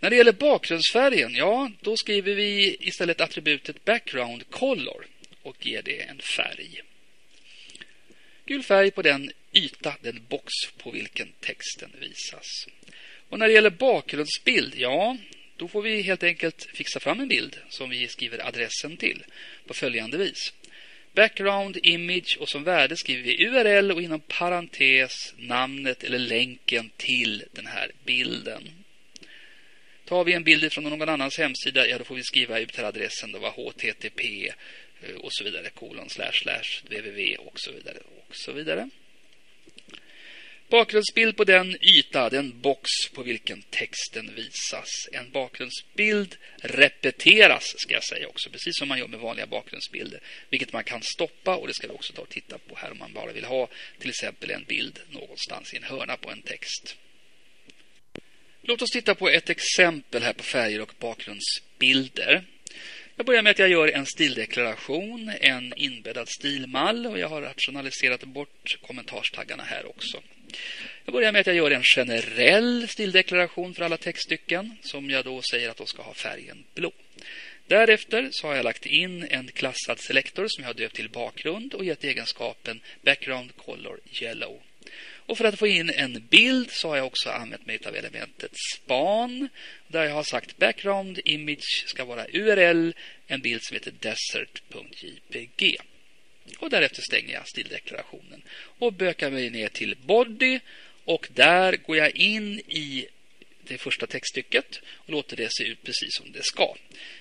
När 0.01 0.11
det 0.11 0.17
gäller 0.17 0.33
bakgrundsfärgen, 0.33 1.35
ja, 1.35 1.71
då 1.81 1.97
skriver 1.97 2.35
vi 2.35 2.77
istället 2.81 3.21
attributet 3.21 3.85
background 3.85 4.51
color 4.51 5.07
och 5.43 5.67
ger 5.67 5.83
det 5.83 6.03
en 6.03 6.21
färg. 6.37 6.81
Gul 8.45 8.63
färg 8.63 8.91
på 8.91 9.03
den 9.03 9.33
yta, 9.53 9.97
den 10.03 10.27
box 10.29 10.53
på 10.77 10.91
vilken 10.91 11.33
texten 11.41 11.93
visas. 12.01 12.67
Och 13.29 13.39
när 13.39 13.47
det 13.47 13.55
gäller 13.55 13.71
bakgrundsbild, 13.71 14.75
ja, 14.77 15.17
då 15.57 15.69
får 15.69 15.83
vi 15.83 16.03
helt 16.03 16.23
enkelt 16.23 16.69
fixa 16.75 17.01
fram 17.01 17.21
en 17.21 17.29
bild 17.29 17.57
som 17.69 17.91
vi 17.91 18.09
skriver 18.09 18.47
adressen 18.47 18.97
till 18.97 19.25
på 19.67 19.75
följande 19.75 20.19
vis. 20.19 20.53
Background, 21.13 21.79
image 21.83 22.37
och 22.41 22.49
som 22.49 22.65
värde 22.65 22.97
skriver 22.97 23.23
vi 23.23 23.47
URL 23.47 23.93
och 23.93 24.03
inom 24.03 24.21
parentes 24.21 25.35
namnet 25.37 26.05
eller 26.05 26.19
länken 26.19 26.91
till 26.97 27.45
den 27.53 27.67
här 27.67 27.91
bilden. 28.05 28.63
Tar 30.05 30.25
vi 30.25 30.33
en 30.33 30.45
bild 30.45 30.73
från 30.73 30.85
någon 30.85 31.09
annans 31.09 31.39
hemsida, 31.39 31.89
ja 31.89 31.99
då 31.99 32.05
får 32.05 32.15
vi 32.15 32.23
skriva 32.23 32.59
ut 32.59 32.77
här 32.77 32.85
adressen, 32.85 33.33
då 33.33 33.39
var 33.39 33.51
http 33.51 34.53
eh, 35.03 35.15
och 35.15 35.33
så 35.33 35.45
vidare, 35.45 35.71
kolon, 35.71 36.11
slash, 36.11 36.33
slash, 36.33 36.83
www 36.83 37.37
och 37.37 37.61
så 37.61 37.73
vidare 37.73 37.99
och 37.99 38.37
så 38.37 38.53
vidare. 38.53 38.91
Bakgrundsbild 40.71 41.37
på 41.37 41.45
den 41.45 41.77
yta, 41.81 42.31
den 42.31 42.61
box 42.61 42.91
på 43.15 43.23
vilken 43.23 43.63
texten 43.63 44.35
visas. 44.35 44.89
En 45.13 45.31
bakgrundsbild 45.31 46.37
repeteras, 46.63 47.75
ska 47.77 47.95
jag 47.95 48.05
säga 48.05 48.29
också, 48.29 48.51
precis 48.51 48.79
som 48.79 48.89
man 48.89 48.99
gör 48.99 49.09
med 49.09 49.21
vanliga 49.21 49.47
bakgrundsbilder. 49.47 50.21
Vilket 50.51 50.73
man 50.73 50.85
kan 50.85 51.03
stoppa 51.03 51.57
och 51.57 51.67
det 51.67 51.75
ska 51.75 51.87
vi 51.87 51.95
också 51.95 52.13
ta 52.13 52.23
och 52.23 52.29
titta 52.29 52.59
på 52.59 52.77
här 52.77 52.91
om 52.91 52.99
man 52.99 53.13
bara 53.13 53.33
vill 53.33 53.45
ha 53.45 53.69
till 53.99 54.11
exempel 54.11 54.51
en 54.51 54.65
bild 54.65 55.01
någonstans 55.11 55.75
i 55.75 55.77
en 55.77 55.83
hörna 55.83 56.17
på 56.17 56.31
en 56.31 56.43
text. 56.43 56.97
Låt 58.63 58.83
oss 58.83 58.91
titta 58.91 59.15
på 59.15 59.29
ett 59.29 59.51
exempel 59.51 60.23
här 60.23 60.33
på 60.33 60.43
färger 60.43 60.81
och 60.81 60.95
bakgrundsbilder. 60.99 62.45
Jag 63.17 63.27
börjar 63.27 63.43
med 63.43 63.51
att 63.51 63.59
jag 63.59 63.69
gör 63.69 63.89
en 63.89 64.07
stildeklaration, 64.07 65.33
en 65.41 65.75
inbäddad 65.77 66.29
stilmall 66.29 67.07
och 67.07 67.19
jag 67.19 67.29
har 67.29 67.43
rationaliserat 67.43 68.25
bort 68.25 68.79
kommentarstaggarna 68.87 69.63
här 69.63 69.87
också. 69.87 70.23
Jag 71.05 71.13
börjar 71.13 71.33
med 71.33 71.41
att 71.41 71.47
jag 71.47 71.57
gör 71.57 71.71
en 71.71 71.83
generell 71.83 72.89
stildeklaration 72.89 73.75
för 73.75 73.85
alla 73.85 73.97
textstycken 73.97 74.77
som 74.83 75.11
jag 75.11 75.25
då 75.25 75.43
säger 75.51 75.71
att 75.71 75.77
de 75.77 75.87
ska 75.87 76.03
ha 76.03 76.15
färgen 76.15 76.65
blå. 76.75 76.93
Därefter 77.67 78.29
så 78.33 78.47
har 78.47 78.55
jag 78.55 78.65
lagt 78.65 78.87
in 78.87 79.27
en 79.31 79.49
klassad 79.49 80.01
selektor 80.01 80.47
som 80.49 80.63
jag 80.63 80.69
har 80.69 80.75
döpt 80.75 80.97
till 80.97 81.11
bakgrund 81.11 81.75
och 81.75 81.85
gett 81.85 82.05
egenskapen 82.05 82.81
background 83.03 83.57
color 83.57 84.01
yellow. 84.23 84.61
Och 85.29 85.39
för 85.39 85.45
att 85.45 85.59
få 85.59 85.67
in 85.67 85.91
en 85.91 86.27
bild 86.31 86.71
så 86.71 86.89
har 86.89 86.97
jag 86.97 87.07
också 87.07 87.31
använt 87.31 87.67
mig 87.67 87.79
av 87.87 87.97
elementet 87.97 88.51
span 88.75 89.49
där 89.89 90.05
jag 90.05 90.15
har 90.15 90.23
sagt 90.23 90.57
background 90.57 91.21
image 91.25 91.85
ska 91.87 92.05
vara 92.05 92.27
URL, 92.33 92.93
en 93.27 93.41
bild 93.41 93.63
som 93.63 93.75
heter 93.75 93.93
desert.jpg. 94.01 95.77
Och 96.59 96.71
därefter 96.71 97.03
stänger 97.03 97.35
jag 97.35 97.49
stildeklarationen 97.49 98.43
och 98.79 98.93
bökar 98.93 99.31
mig 99.31 99.51
ner 99.51 99.69
till 99.69 99.97
body 100.03 100.61
och 101.05 101.29
där 101.35 101.77
går 101.77 101.97
jag 101.97 102.17
in 102.17 102.59
i 102.59 103.07
det 103.69 103.79
första 103.79 104.07
textstycket 104.07 104.81
och 104.87 105.11
låter 105.11 105.37
det 105.37 105.49
se 105.51 105.65
ut 105.65 105.83
precis 105.83 106.17
som 106.17 106.33
det 106.33 106.45
ska. 106.45 106.75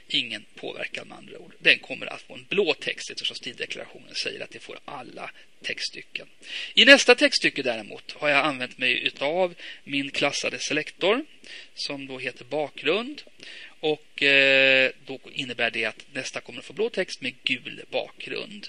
Ingen 0.07 0.45
påverkan 0.55 1.07
med 1.07 1.17
andra 1.17 1.37
ord. 1.37 1.53
Den 1.59 1.79
kommer 1.79 2.05
att 2.05 2.21
få 2.21 2.33
en 2.33 2.45
blå 2.49 2.73
text 2.73 3.11
eftersom 3.11 3.35
stildeklarationen 3.35 4.15
säger 4.15 4.43
att 4.43 4.51
det 4.51 4.59
får 4.59 4.79
alla 4.85 5.31
textstycken. 5.61 6.27
I 6.73 6.85
nästa 6.85 7.15
textstycke 7.15 7.63
däremot 7.63 8.11
har 8.11 8.29
jag 8.29 8.45
använt 8.45 8.77
mig 8.77 9.11
av 9.19 9.55
min 9.83 10.11
klassade 10.11 10.59
selektor 10.59 11.25
som 11.75 12.07
då 12.07 12.19
heter 12.19 12.45
bakgrund. 12.45 13.21
Och 13.79 14.23
eh, 14.23 14.91
då 15.05 15.19
innebär 15.33 15.71
det 15.71 15.85
att 15.85 16.05
nästa 16.13 16.41
kommer 16.41 16.59
att 16.59 16.65
få 16.65 16.73
blå 16.73 16.89
text 16.89 17.21
med 17.21 17.33
gul 17.43 17.83
bakgrund. 17.91 18.67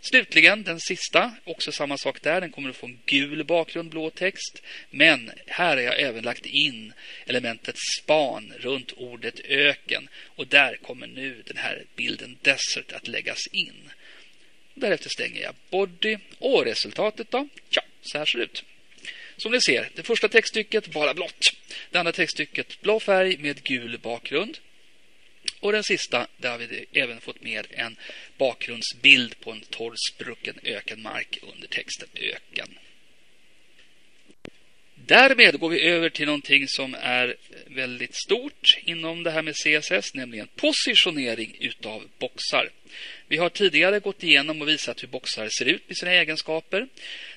Slutligen 0.00 0.62
den 0.62 0.80
sista, 0.80 1.34
också 1.44 1.72
samma 1.72 1.98
sak 1.98 2.22
där. 2.22 2.40
Den 2.40 2.50
kommer 2.50 2.70
att 2.70 2.76
få 2.76 2.86
en 2.86 2.98
gul 3.06 3.44
bakgrund, 3.44 3.90
blå 3.90 4.10
text. 4.10 4.62
Men 4.90 5.32
här 5.46 5.76
har 5.76 5.82
jag 5.82 6.00
även 6.00 6.24
lagt 6.24 6.46
in 6.46 6.92
elementet 7.26 7.76
span 7.78 8.52
runt 8.58 8.92
ordet 8.92 9.40
öken. 9.44 10.08
Och 10.24 10.46
där 10.46 10.76
kommer 10.76 11.06
nu 11.06 11.42
den 11.46 11.56
här 11.56 11.84
bilden 11.96 12.38
desert 12.42 12.92
att 12.92 13.08
läggas 13.08 13.46
in. 13.52 13.90
Därefter 14.74 15.10
stänger 15.10 15.42
jag 15.42 15.54
body 15.70 16.18
och 16.38 16.64
resultatet 16.64 17.30
då? 17.30 17.48
Ja, 17.70 17.82
så 18.02 18.18
här 18.18 18.24
ser 18.24 18.38
det 18.38 18.44
ut. 18.44 18.64
Som 19.36 19.52
ni 19.52 19.60
ser, 19.60 19.88
det 19.94 20.02
första 20.02 20.28
textstycket 20.28 20.88
bara 20.88 21.14
blått. 21.14 21.54
Det 21.90 21.98
andra 21.98 22.12
textstycket 22.12 22.80
blå 22.80 23.00
färg 23.00 23.36
med 23.36 23.62
gul 23.62 23.98
bakgrund. 23.98 24.58
Och 25.60 25.72
den 25.72 25.84
sista, 25.84 26.26
där 26.36 26.50
har 26.50 26.58
vi 26.58 26.86
även 26.92 27.20
fått 27.20 27.42
med 27.42 27.66
en 27.70 27.96
bakgrundsbild 28.38 29.40
på 29.40 29.50
en 29.50 29.60
torr 29.60 29.94
sprucken 30.12 30.58
ökenmark 30.62 31.38
under 31.42 31.68
texten 31.68 32.08
öken. 32.14 32.78
Därmed 35.08 35.58
går 35.58 35.68
vi 35.68 35.80
över 35.80 36.08
till 36.08 36.26
någonting 36.26 36.68
som 36.68 36.94
är 37.00 37.36
väldigt 37.66 38.14
stort 38.14 38.78
inom 38.84 39.22
det 39.22 39.30
här 39.30 39.42
med 39.42 39.54
CSS, 39.54 40.14
nämligen 40.14 40.48
positionering 40.56 41.56
utav 41.60 42.02
boxar. 42.18 42.70
Vi 43.28 43.36
har 43.36 43.48
tidigare 43.48 44.00
gått 44.00 44.22
igenom 44.22 44.62
och 44.62 44.68
visat 44.68 45.02
hur 45.02 45.08
boxar 45.08 45.48
ser 45.58 45.64
ut 45.64 45.88
med 45.88 45.96
sina 45.96 46.12
egenskaper. 46.12 46.88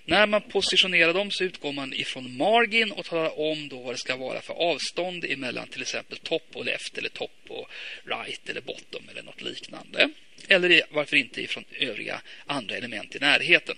När 0.06 0.28
man 0.28 0.42
positionerar 0.42 1.14
dem 1.14 1.32
så 1.32 1.44
utgår 1.44 1.72
man 1.72 1.94
ifrån 1.94 2.38
margin 2.38 2.92
och 2.92 3.06
talar 3.06 3.40
om 3.40 3.68
då 3.68 3.80
vad 3.80 3.94
det 3.94 4.00
ska 4.00 4.16
vara 4.16 4.42
för 4.42 4.54
avstånd 4.54 5.26
emellan 5.26 5.68
till 5.68 5.82
exempel 5.82 6.18
topp 6.18 6.48
och 6.54 6.66
left 6.66 6.98
eller 6.98 7.10
topp 7.10 7.40
och 7.48 7.70
right 8.04 8.50
eller 8.50 8.62
bottom 8.62 9.10
eller 9.12 9.24
något 9.24 9.42
liknande. 9.42 10.10
Eller 10.48 10.82
varför 10.90 11.18
inte 11.18 11.42
ifrån 11.42 11.66
övriga 11.80 12.22
andra 12.46 12.76
element 12.76 13.16
i 13.16 13.20
närheten. 13.20 13.76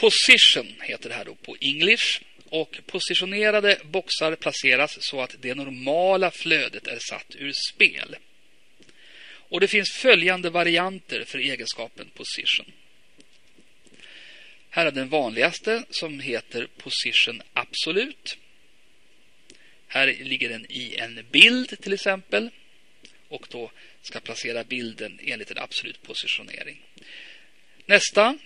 Position 0.00 0.74
heter 0.80 1.08
det 1.08 1.14
här 1.14 1.24
då 1.24 1.34
på 1.34 1.56
English. 1.60 2.20
Och 2.50 2.78
positionerade 2.86 3.78
boxar 3.84 4.36
placeras 4.36 4.98
så 5.00 5.20
att 5.20 5.36
det 5.40 5.54
normala 5.54 6.30
flödet 6.30 6.86
är 6.86 6.98
satt 6.98 7.36
ur 7.36 7.52
spel. 7.72 8.16
Och 9.30 9.60
det 9.60 9.68
finns 9.68 9.90
följande 9.92 10.50
varianter 10.50 11.24
för 11.24 11.38
egenskapen 11.38 12.10
position. 12.14 12.72
Här 14.70 14.86
är 14.86 14.90
den 14.90 15.08
vanligaste 15.08 15.84
som 15.90 16.20
heter 16.20 16.68
position 16.76 17.42
absolut. 17.52 18.38
Här 19.86 20.06
ligger 20.06 20.48
den 20.48 20.66
i 20.68 20.96
en 20.96 21.26
bild 21.30 21.80
till 21.82 21.92
exempel 21.92 22.50
och 23.28 23.46
då 23.50 23.70
ska 24.02 24.20
placera 24.20 24.64
bilden 24.64 25.18
enligt 25.22 25.50
en 25.50 25.58
absolut 25.58 26.02
positionering. 26.02 26.82
Nästa 27.86 28.38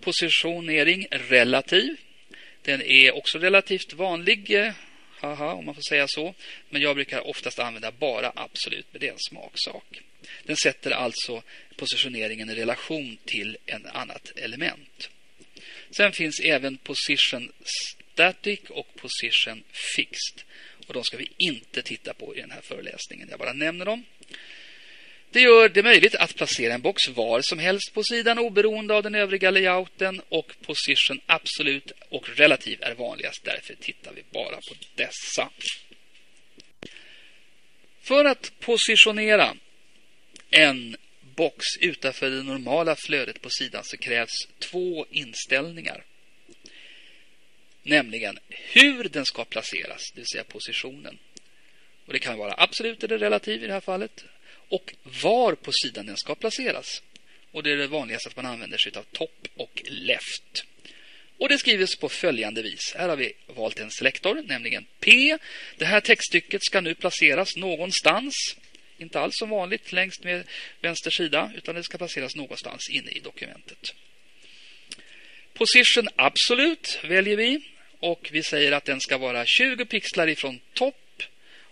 positionering 0.00 1.06
relativ. 1.10 1.96
Den 2.62 2.82
är 2.82 3.14
också 3.14 3.38
relativt 3.38 3.92
vanlig, 3.92 4.50
eh, 4.50 4.72
haha, 5.20 5.52
om 5.52 5.66
man 5.66 5.74
får 5.74 5.82
säga 5.88 6.08
så. 6.08 6.34
Men 6.70 6.82
jag 6.82 6.96
brukar 6.96 7.26
oftast 7.26 7.58
använda 7.58 7.90
bara 7.90 8.32
absolut, 8.34 8.86
men 8.90 9.00
det 9.00 9.08
är 9.08 9.12
en 9.12 9.18
smaksak. 9.28 10.00
Den 10.44 10.56
sätter 10.56 10.90
alltså 10.90 11.42
positioneringen 11.76 12.50
i 12.50 12.54
relation 12.54 13.18
till 13.24 13.58
ett 13.66 13.86
annat 13.86 14.32
element. 14.36 15.10
Sen 15.90 16.12
finns 16.12 16.40
även 16.40 16.76
position 16.76 17.52
static 18.12 18.60
och 18.68 18.94
position 18.94 19.62
fixed. 19.96 20.42
Och 20.86 20.94
de 20.94 21.04
ska 21.04 21.16
vi 21.16 21.30
inte 21.36 21.82
titta 21.82 22.14
på 22.14 22.36
i 22.36 22.40
den 22.40 22.50
här 22.50 22.60
föreläsningen. 22.60 23.28
Jag 23.30 23.38
bara 23.38 23.52
nämner 23.52 23.84
dem. 23.84 24.04
Det 25.32 25.40
gör 25.40 25.68
det 25.68 25.82
möjligt 25.82 26.14
att 26.14 26.34
placera 26.34 26.74
en 26.74 26.82
box 26.82 27.08
var 27.08 27.40
som 27.42 27.58
helst 27.58 27.94
på 27.94 28.02
sidan 28.02 28.38
oberoende 28.38 28.94
av 28.94 29.02
den 29.02 29.14
övriga 29.14 29.50
layouten 29.50 30.20
och 30.28 30.52
position 30.62 31.20
absolut 31.26 31.92
och 32.08 32.28
relativ 32.28 32.82
är 32.82 32.94
vanligast. 32.94 33.44
Därför 33.44 33.74
tittar 33.74 34.12
vi 34.12 34.22
bara 34.30 34.56
på 34.56 34.74
dessa. 34.94 35.50
För 38.02 38.24
att 38.24 38.52
positionera 38.60 39.56
en 40.50 40.96
box 41.36 41.64
utanför 41.80 42.30
det 42.30 42.42
normala 42.42 42.96
flödet 42.96 43.42
på 43.42 43.50
sidan 43.50 43.84
så 43.84 43.96
krävs 43.96 44.48
två 44.58 45.06
inställningar. 45.10 46.04
Nämligen 47.82 48.38
hur 48.48 49.04
den 49.04 49.26
ska 49.26 49.44
placeras, 49.44 50.12
det 50.14 50.20
vill 50.20 50.28
säga 50.32 50.44
positionen. 50.44 51.18
Och 52.06 52.12
Det 52.12 52.18
kan 52.18 52.38
vara 52.38 52.54
absolut 52.58 53.04
eller 53.04 53.18
relativ 53.18 53.64
i 53.64 53.66
det 53.66 53.72
här 53.72 53.80
fallet 53.80 54.24
och 54.70 54.94
var 55.22 55.54
på 55.54 55.72
sidan 55.72 56.06
den 56.06 56.16
ska 56.16 56.34
placeras. 56.34 57.02
Och 57.52 57.62
Det 57.62 57.72
är 57.72 57.76
det 57.76 57.86
vanligaste 57.86 58.28
att 58.28 58.36
man 58.36 58.46
använder 58.46 58.78
sig 58.78 58.92
av 58.96 59.02
topp 59.02 59.48
och 59.56 59.82
left. 59.84 60.64
Och 61.38 61.48
Det 61.48 61.58
skrivs 61.58 61.96
på 61.96 62.08
följande 62.08 62.62
vis. 62.62 62.94
Här 62.96 63.08
har 63.08 63.16
vi 63.16 63.32
valt 63.46 63.78
en 63.78 63.90
selektor, 63.90 64.42
nämligen 64.46 64.86
P. 65.00 65.38
Det 65.76 65.84
här 65.84 66.00
textstycket 66.00 66.64
ska 66.64 66.80
nu 66.80 66.94
placeras 66.94 67.56
någonstans. 67.56 68.34
Inte 68.98 69.20
alls 69.20 69.34
som 69.38 69.50
vanligt 69.50 69.92
längst 69.92 70.24
med 70.24 70.44
vänster 70.80 71.10
sida, 71.10 71.52
utan 71.56 71.74
det 71.74 71.82
ska 71.82 71.98
placeras 71.98 72.36
någonstans 72.36 72.90
inne 72.90 73.10
i 73.10 73.20
dokumentet. 73.20 73.94
Position 75.52 76.08
Absolut 76.16 77.00
väljer 77.04 77.36
vi 77.36 77.60
och 78.00 78.28
vi 78.32 78.42
säger 78.42 78.72
att 78.72 78.84
den 78.84 79.00
ska 79.00 79.18
vara 79.18 79.46
20 79.46 79.84
pixlar 79.84 80.28
ifrån 80.28 80.60
topp 80.74 81.22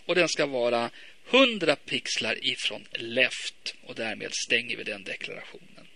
och 0.05 0.15
den 0.15 0.29
ska 0.29 0.45
vara 0.45 0.89
100 1.31 1.75
pixlar 1.75 2.45
ifrån 2.45 2.87
left 2.91 3.75
och 3.83 3.95
därmed 3.95 4.31
stänger 4.33 4.77
vi 4.77 4.83
den 4.83 5.03
deklarationen. 5.03 5.87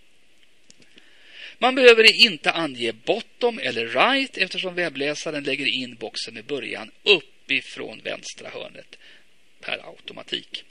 Man 1.58 1.74
behöver 1.74 2.26
inte 2.26 2.50
ange 2.50 2.92
bottom 2.92 3.58
eller 3.58 3.86
right 3.86 4.38
eftersom 4.38 4.74
webbläsaren 4.74 5.44
lägger 5.44 5.66
in 5.66 5.94
boxen 5.94 6.34
med 6.34 6.44
början 6.44 6.90
uppifrån 7.02 8.00
vänstra 8.04 8.50
hörnet 8.50 8.98
per 9.60 9.88
automatik. 9.88 10.64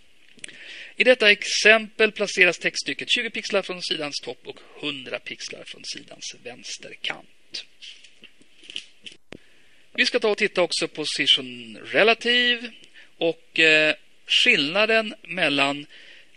I 0.96 1.04
detta 1.04 1.32
exempel 1.32 2.12
placeras 2.12 2.58
textstycket 2.58 3.08
20 3.12 3.30
pixlar 3.30 3.62
från 3.62 3.82
sidans 3.82 4.20
topp 4.24 4.48
och 4.48 4.60
100 4.82 5.20
pixlar 5.20 5.64
från 5.68 5.82
sidans 5.86 6.36
vänsterkant. 6.44 7.66
Vi 9.96 10.06
ska 10.06 10.20
ta 10.20 10.30
och 10.30 10.38
titta 10.38 10.62
också 10.62 10.88
på 10.88 10.94
position 10.96 11.78
relative 11.78 12.72
och 13.18 13.60
eh, 13.60 13.96
skillnaden 14.26 15.16
mellan 15.28 15.86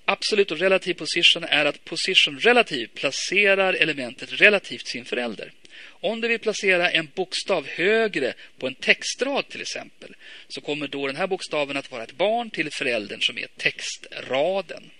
absolut 0.05 0.51
och 0.51 0.59
relativ 0.59 0.95
position 0.95 1.45
är 1.45 1.64
att 1.64 1.84
position 1.84 2.39
relativ 2.39 2.87
placerar 2.87 3.74
elementet 3.74 4.41
relativt 4.41 4.87
sin 4.87 5.05
förälder. 5.05 5.53
Om 6.01 6.20
du 6.20 6.28
vill 6.28 6.39
placera 6.39 6.91
en 6.91 7.09
bokstav 7.14 7.66
högre 7.66 8.34
på 8.59 8.66
en 8.66 8.74
textrad 8.74 9.49
till 9.49 9.61
exempel 9.61 10.16
så 10.49 10.61
kommer 10.61 10.89
då 10.89 11.07
den 11.07 11.16
här 11.16 11.26
bokstaven 11.26 11.76
att 11.76 11.91
vara 11.91 12.03
ett 12.03 12.16
barn 12.16 12.51
till 12.51 12.70
föräldern 12.70 13.20
som 13.22 13.39
är 13.39 13.47
textraden. 13.57 14.91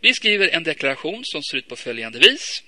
Vi 0.00 0.14
skriver 0.14 0.48
en 0.48 0.62
deklaration 0.62 1.20
som 1.24 1.42
ser 1.42 1.58
ut 1.58 1.68
på 1.68 1.76
följande 1.76 2.18
vis. 2.18 2.62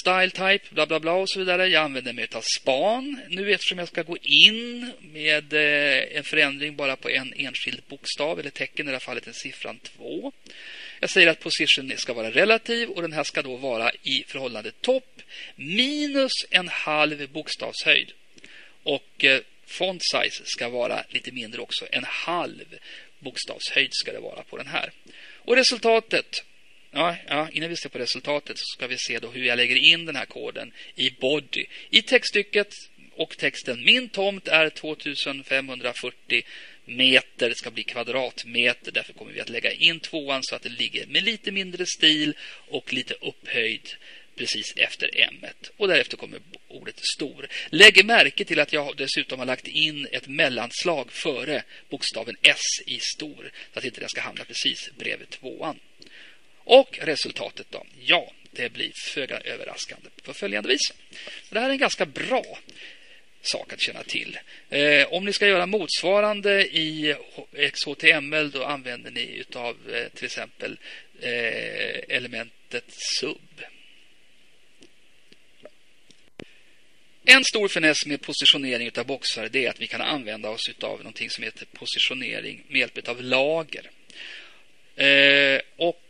Style 0.00 0.30
type, 0.30 0.74
bla 0.74 0.86
bla 0.86 1.00
bla 1.00 1.12
och 1.12 1.30
så 1.30 1.38
vidare. 1.38 1.68
Jag 1.68 1.84
använder 1.84 2.12
mig 2.12 2.28
av 2.34 2.44
span 2.60 3.20
nu 3.28 3.52
eftersom 3.52 3.78
jag 3.78 3.88
ska 3.88 4.02
gå 4.02 4.16
in 4.22 4.92
med 5.00 5.52
eh, 5.52 6.16
en 6.18 6.24
förändring 6.24 6.76
bara 6.76 6.96
på 6.96 7.10
en 7.10 7.34
enskild 7.36 7.82
bokstav 7.88 8.40
eller 8.40 8.50
tecken, 8.50 8.86
i 8.86 8.90
det 8.90 8.94
här 8.94 9.00
fallet 9.00 9.26
en 9.26 9.34
siffran 9.34 9.78
2. 9.78 10.32
Jag 11.00 11.10
säger 11.10 11.28
att 11.28 11.40
position 11.40 11.92
ska 11.96 12.12
vara 12.12 12.30
relativ 12.30 12.88
och 12.88 13.02
den 13.02 13.12
här 13.12 13.24
ska 13.24 13.42
då 13.42 13.56
vara 13.56 13.90
i 14.02 14.24
förhållande 14.26 14.70
topp 14.70 15.22
minus 15.56 16.32
en 16.50 16.68
halv 16.68 17.28
bokstavshöjd. 17.28 18.12
Och 18.82 19.24
eh, 19.24 19.40
font 19.66 20.02
size 20.04 20.42
ska 20.44 20.68
vara 20.68 21.04
lite 21.10 21.32
mindre 21.32 21.60
också. 21.60 21.86
En 21.90 22.04
halv 22.04 22.78
bokstavshöjd 23.18 23.90
ska 23.92 24.12
det 24.12 24.20
vara 24.20 24.42
på 24.42 24.56
den 24.56 24.66
här. 24.66 24.90
Och 25.34 25.56
resultatet 25.56 26.44
Ja, 26.96 27.16
ja, 27.28 27.48
innan 27.52 27.68
vi 27.68 27.76
ser 27.76 27.88
på 27.88 27.98
resultatet 27.98 28.58
så 28.58 28.64
ska 28.64 28.86
vi 28.86 28.98
se 28.98 29.18
då 29.18 29.30
hur 29.30 29.44
jag 29.44 29.56
lägger 29.56 29.76
in 29.76 30.06
den 30.06 30.16
här 30.16 30.24
koden 30.24 30.72
i 30.94 31.10
body. 31.10 31.66
I 31.90 32.02
textstycket 32.02 32.68
och 33.12 33.36
texten 33.36 33.84
Min 33.84 34.08
tomt 34.08 34.48
är 34.48 34.70
2540 34.70 36.42
meter, 36.84 37.48
det 37.48 37.54
ska 37.54 37.70
bli 37.70 37.84
kvadratmeter. 37.84 38.92
Därför 38.92 39.12
kommer 39.12 39.32
vi 39.32 39.40
att 39.40 39.48
lägga 39.48 39.72
in 39.72 40.00
tvåan 40.00 40.40
så 40.42 40.56
att 40.56 40.62
det 40.62 40.68
ligger 40.68 41.06
med 41.06 41.22
lite 41.22 41.52
mindre 41.52 41.86
stil 41.86 42.34
och 42.68 42.92
lite 42.92 43.14
upphöjd 43.14 43.88
precis 44.36 44.72
efter 44.76 45.10
m 45.14 45.34
Och 45.76 45.88
därefter 45.88 46.16
kommer 46.16 46.40
ordet 46.68 47.00
stor. 47.16 47.48
Lägg 47.70 48.04
märke 48.04 48.44
till 48.44 48.60
att 48.60 48.72
jag 48.72 48.96
dessutom 48.96 49.38
har 49.38 49.46
lagt 49.46 49.68
in 49.68 50.08
ett 50.12 50.28
mellanslag 50.28 51.12
före 51.12 51.62
bokstaven 51.88 52.36
S 52.42 52.60
i 52.86 52.98
stor. 53.00 53.50
Så 53.72 53.78
att 53.78 53.84
inte 53.84 54.00
den 54.00 54.08
ska 54.08 54.20
hamna 54.20 54.44
precis 54.44 54.90
bredvid 54.98 55.30
tvåan. 55.30 55.80
Och 56.64 56.98
resultatet 57.02 57.66
då? 57.70 57.86
Ja, 58.00 58.32
det 58.50 58.72
blir 58.72 58.92
föga 59.14 59.40
överraskande 59.40 60.08
på 60.22 60.34
följande 60.34 60.68
vis. 60.68 60.92
Det 61.50 61.60
här 61.60 61.68
är 61.68 61.72
en 61.72 61.78
ganska 61.78 62.06
bra 62.06 62.58
sak 63.42 63.72
att 63.72 63.80
känna 63.80 64.02
till. 64.02 64.38
Eh, 64.70 65.12
om 65.12 65.24
ni 65.24 65.32
ska 65.32 65.46
göra 65.46 65.66
motsvarande 65.66 66.62
i 66.62 67.16
XHTML 67.72 68.50
då 68.50 68.64
använder 68.64 69.10
ni 69.10 69.36
utav 69.36 69.76
eh, 69.92 70.08
till 70.08 70.24
exempel 70.24 70.78
eh, 71.20 72.16
elementet 72.16 72.84
sub. 73.20 73.62
En 77.26 77.44
stor 77.44 77.68
finess 77.68 78.06
med 78.06 78.20
positionering 78.20 78.90
av 78.98 79.06
boxar 79.06 79.56
är 79.56 79.70
att 79.70 79.80
vi 79.80 79.86
kan 79.86 80.00
använda 80.00 80.50
oss 80.50 80.68
utav 80.68 80.98
någonting 80.98 81.30
som 81.30 81.44
heter 81.44 81.66
positionering 81.66 82.64
med 82.68 82.80
hjälp 82.80 83.08
av 83.08 83.22
lager. 83.22 83.90
Eh, 84.96 85.60
och 85.76 86.03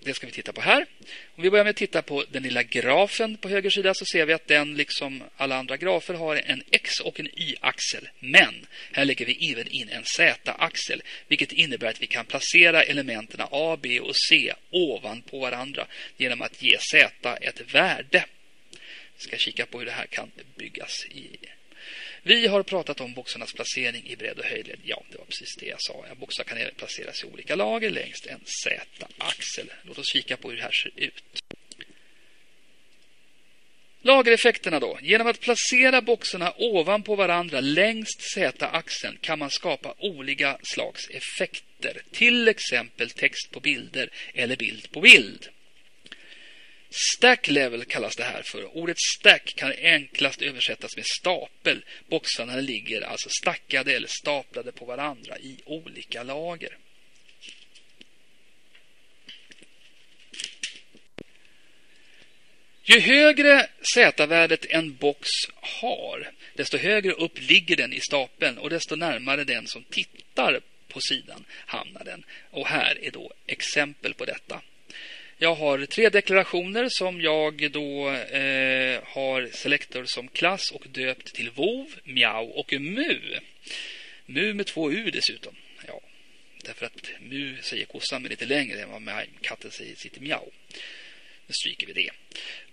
det 0.00 0.14
ska 0.14 0.26
vi 0.26 0.32
titta 0.32 0.52
på 0.52 0.60
här. 0.60 0.86
Om 1.34 1.42
vi 1.42 1.50
börjar 1.50 1.64
med 1.64 1.70
att 1.70 1.76
titta 1.76 2.02
på 2.02 2.24
den 2.30 2.42
lilla 2.42 2.62
grafen 2.62 3.36
på 3.36 3.48
höger 3.48 3.70
sida 3.70 3.94
så 3.94 4.04
ser 4.04 4.26
vi 4.26 4.32
att 4.32 4.46
den 4.46 4.74
liksom 4.74 5.22
alla 5.36 5.56
andra 5.56 5.76
grafer 5.76 6.14
har 6.14 6.36
en 6.36 6.62
X 6.70 7.00
och 7.00 7.20
en 7.20 7.26
Y-axel. 7.26 8.08
Men 8.18 8.66
här 8.92 9.04
lägger 9.04 9.26
vi 9.26 9.52
även 9.52 9.68
in 9.68 9.88
en 9.88 10.04
Z-axel 10.04 11.02
vilket 11.28 11.52
innebär 11.52 11.88
att 11.88 12.02
vi 12.02 12.06
kan 12.06 12.26
placera 12.26 12.82
elementen 12.82 13.40
A, 13.50 13.78
B 13.82 14.00
och 14.00 14.16
C 14.28 14.54
ovanpå 14.70 15.38
varandra 15.38 15.86
genom 16.16 16.42
att 16.42 16.62
ge 16.62 16.78
Z 16.78 17.36
ett 17.40 17.74
värde. 17.74 18.24
Vi 19.16 19.24
ska 19.24 19.36
kika 19.36 19.66
på 19.66 19.78
hur 19.78 19.86
det 19.86 19.92
här 19.92 20.06
kan 20.06 20.30
byggas 20.56 21.06
i 21.10 21.28
vi 22.22 22.46
har 22.46 22.62
pratat 22.62 23.00
om 23.00 23.12
boxarnas 23.12 23.52
placering 23.52 24.06
i 24.06 24.16
bredd 24.16 24.38
och 24.38 24.44
höjdled. 24.44 24.80
Ja, 24.84 25.02
det 25.10 25.18
var 25.18 25.24
precis 25.24 25.56
det 25.56 25.66
jag 25.66 25.82
sa. 25.82 26.04
Boxar 26.16 26.44
kan 26.44 26.58
e- 26.58 26.70
placeras 26.76 27.24
i 27.24 27.26
olika 27.26 27.56
lager 27.56 27.90
längs 27.90 28.26
en 28.26 28.40
Z-axel. 28.44 29.72
Låt 29.82 29.98
oss 29.98 30.12
kika 30.12 30.36
på 30.36 30.50
hur 30.50 30.56
det 30.56 30.62
här 30.62 30.72
ser 30.72 30.92
ut. 30.96 31.42
Lagereffekterna 34.02 34.80
då. 34.80 34.98
Genom 35.02 35.26
att 35.26 35.40
placera 35.40 36.02
boxarna 36.02 36.52
ovanpå 36.56 37.16
varandra 37.16 37.60
längs 37.60 38.08
Z-axeln 38.34 39.18
kan 39.20 39.38
man 39.38 39.50
skapa 39.50 39.94
olika 39.98 40.58
slags 40.62 41.08
effekter. 41.10 42.02
Till 42.10 42.48
exempel 42.48 43.10
text 43.10 43.50
på 43.50 43.60
bilder 43.60 44.10
eller 44.34 44.56
bild 44.56 44.90
på 44.90 45.00
bild. 45.00 45.48
Stack 46.90 47.48
level 47.48 47.84
kallas 47.84 48.16
det 48.16 48.24
här 48.24 48.42
för. 48.42 48.76
Ordet 48.76 48.96
stack 48.98 49.54
kan 49.56 49.72
enklast 49.72 50.42
översättas 50.42 50.96
med 50.96 51.06
stapel. 51.06 51.84
Boxarna 52.08 52.56
ligger 52.56 53.00
alltså 53.00 53.28
stackade 53.28 53.96
eller 53.96 54.08
staplade 54.08 54.72
på 54.72 54.84
varandra 54.84 55.38
i 55.38 55.56
olika 55.64 56.22
lager. 56.22 56.76
Ju 62.82 63.00
högre 63.00 63.68
Z-värdet 63.94 64.66
en 64.68 64.96
box 64.96 65.28
har, 65.54 66.32
desto 66.54 66.76
högre 66.78 67.12
upp 67.12 67.40
ligger 67.40 67.76
den 67.76 67.92
i 67.92 68.00
stapeln 68.00 68.58
och 68.58 68.70
desto 68.70 68.96
närmare 68.96 69.44
den 69.44 69.66
som 69.66 69.84
tittar 69.84 70.60
på 70.88 71.00
sidan 71.00 71.44
hamnar 71.66 72.04
den. 72.04 72.24
Och 72.50 72.66
här 72.66 73.04
är 73.04 73.10
då 73.10 73.32
exempel 73.46 74.14
på 74.14 74.24
detta. 74.24 74.62
Jag 75.42 75.54
har 75.54 75.86
tre 75.86 76.08
deklarationer 76.08 76.86
som 76.90 77.20
jag 77.20 77.70
då 77.72 78.10
eh, 78.10 79.00
har 79.04 79.48
Selector 79.52 80.04
som 80.06 80.28
klass 80.28 80.70
och 80.72 80.86
döpt 80.88 81.34
till 81.34 81.50
vov, 81.50 81.86
miau 82.04 82.44
och 82.44 82.72
mu. 82.72 83.18
Mu 84.26 84.54
med 84.54 84.66
två 84.66 84.92
u 84.92 85.10
dessutom. 85.10 85.54
Ja, 85.86 86.00
därför 86.64 86.86
att 86.86 87.10
mu 87.20 87.56
säger 87.62 87.84
kossan 87.84 88.22
med 88.22 88.30
lite 88.30 88.46
längre 88.46 88.82
än 88.82 88.90
vad 88.90 89.26
katten 89.40 89.70
säger 89.70 89.96
sitt 89.96 90.20
miau. 90.20 90.50
Nu 91.46 91.52
stryker 91.52 91.86
vi 91.86 91.92
det. 91.92 92.10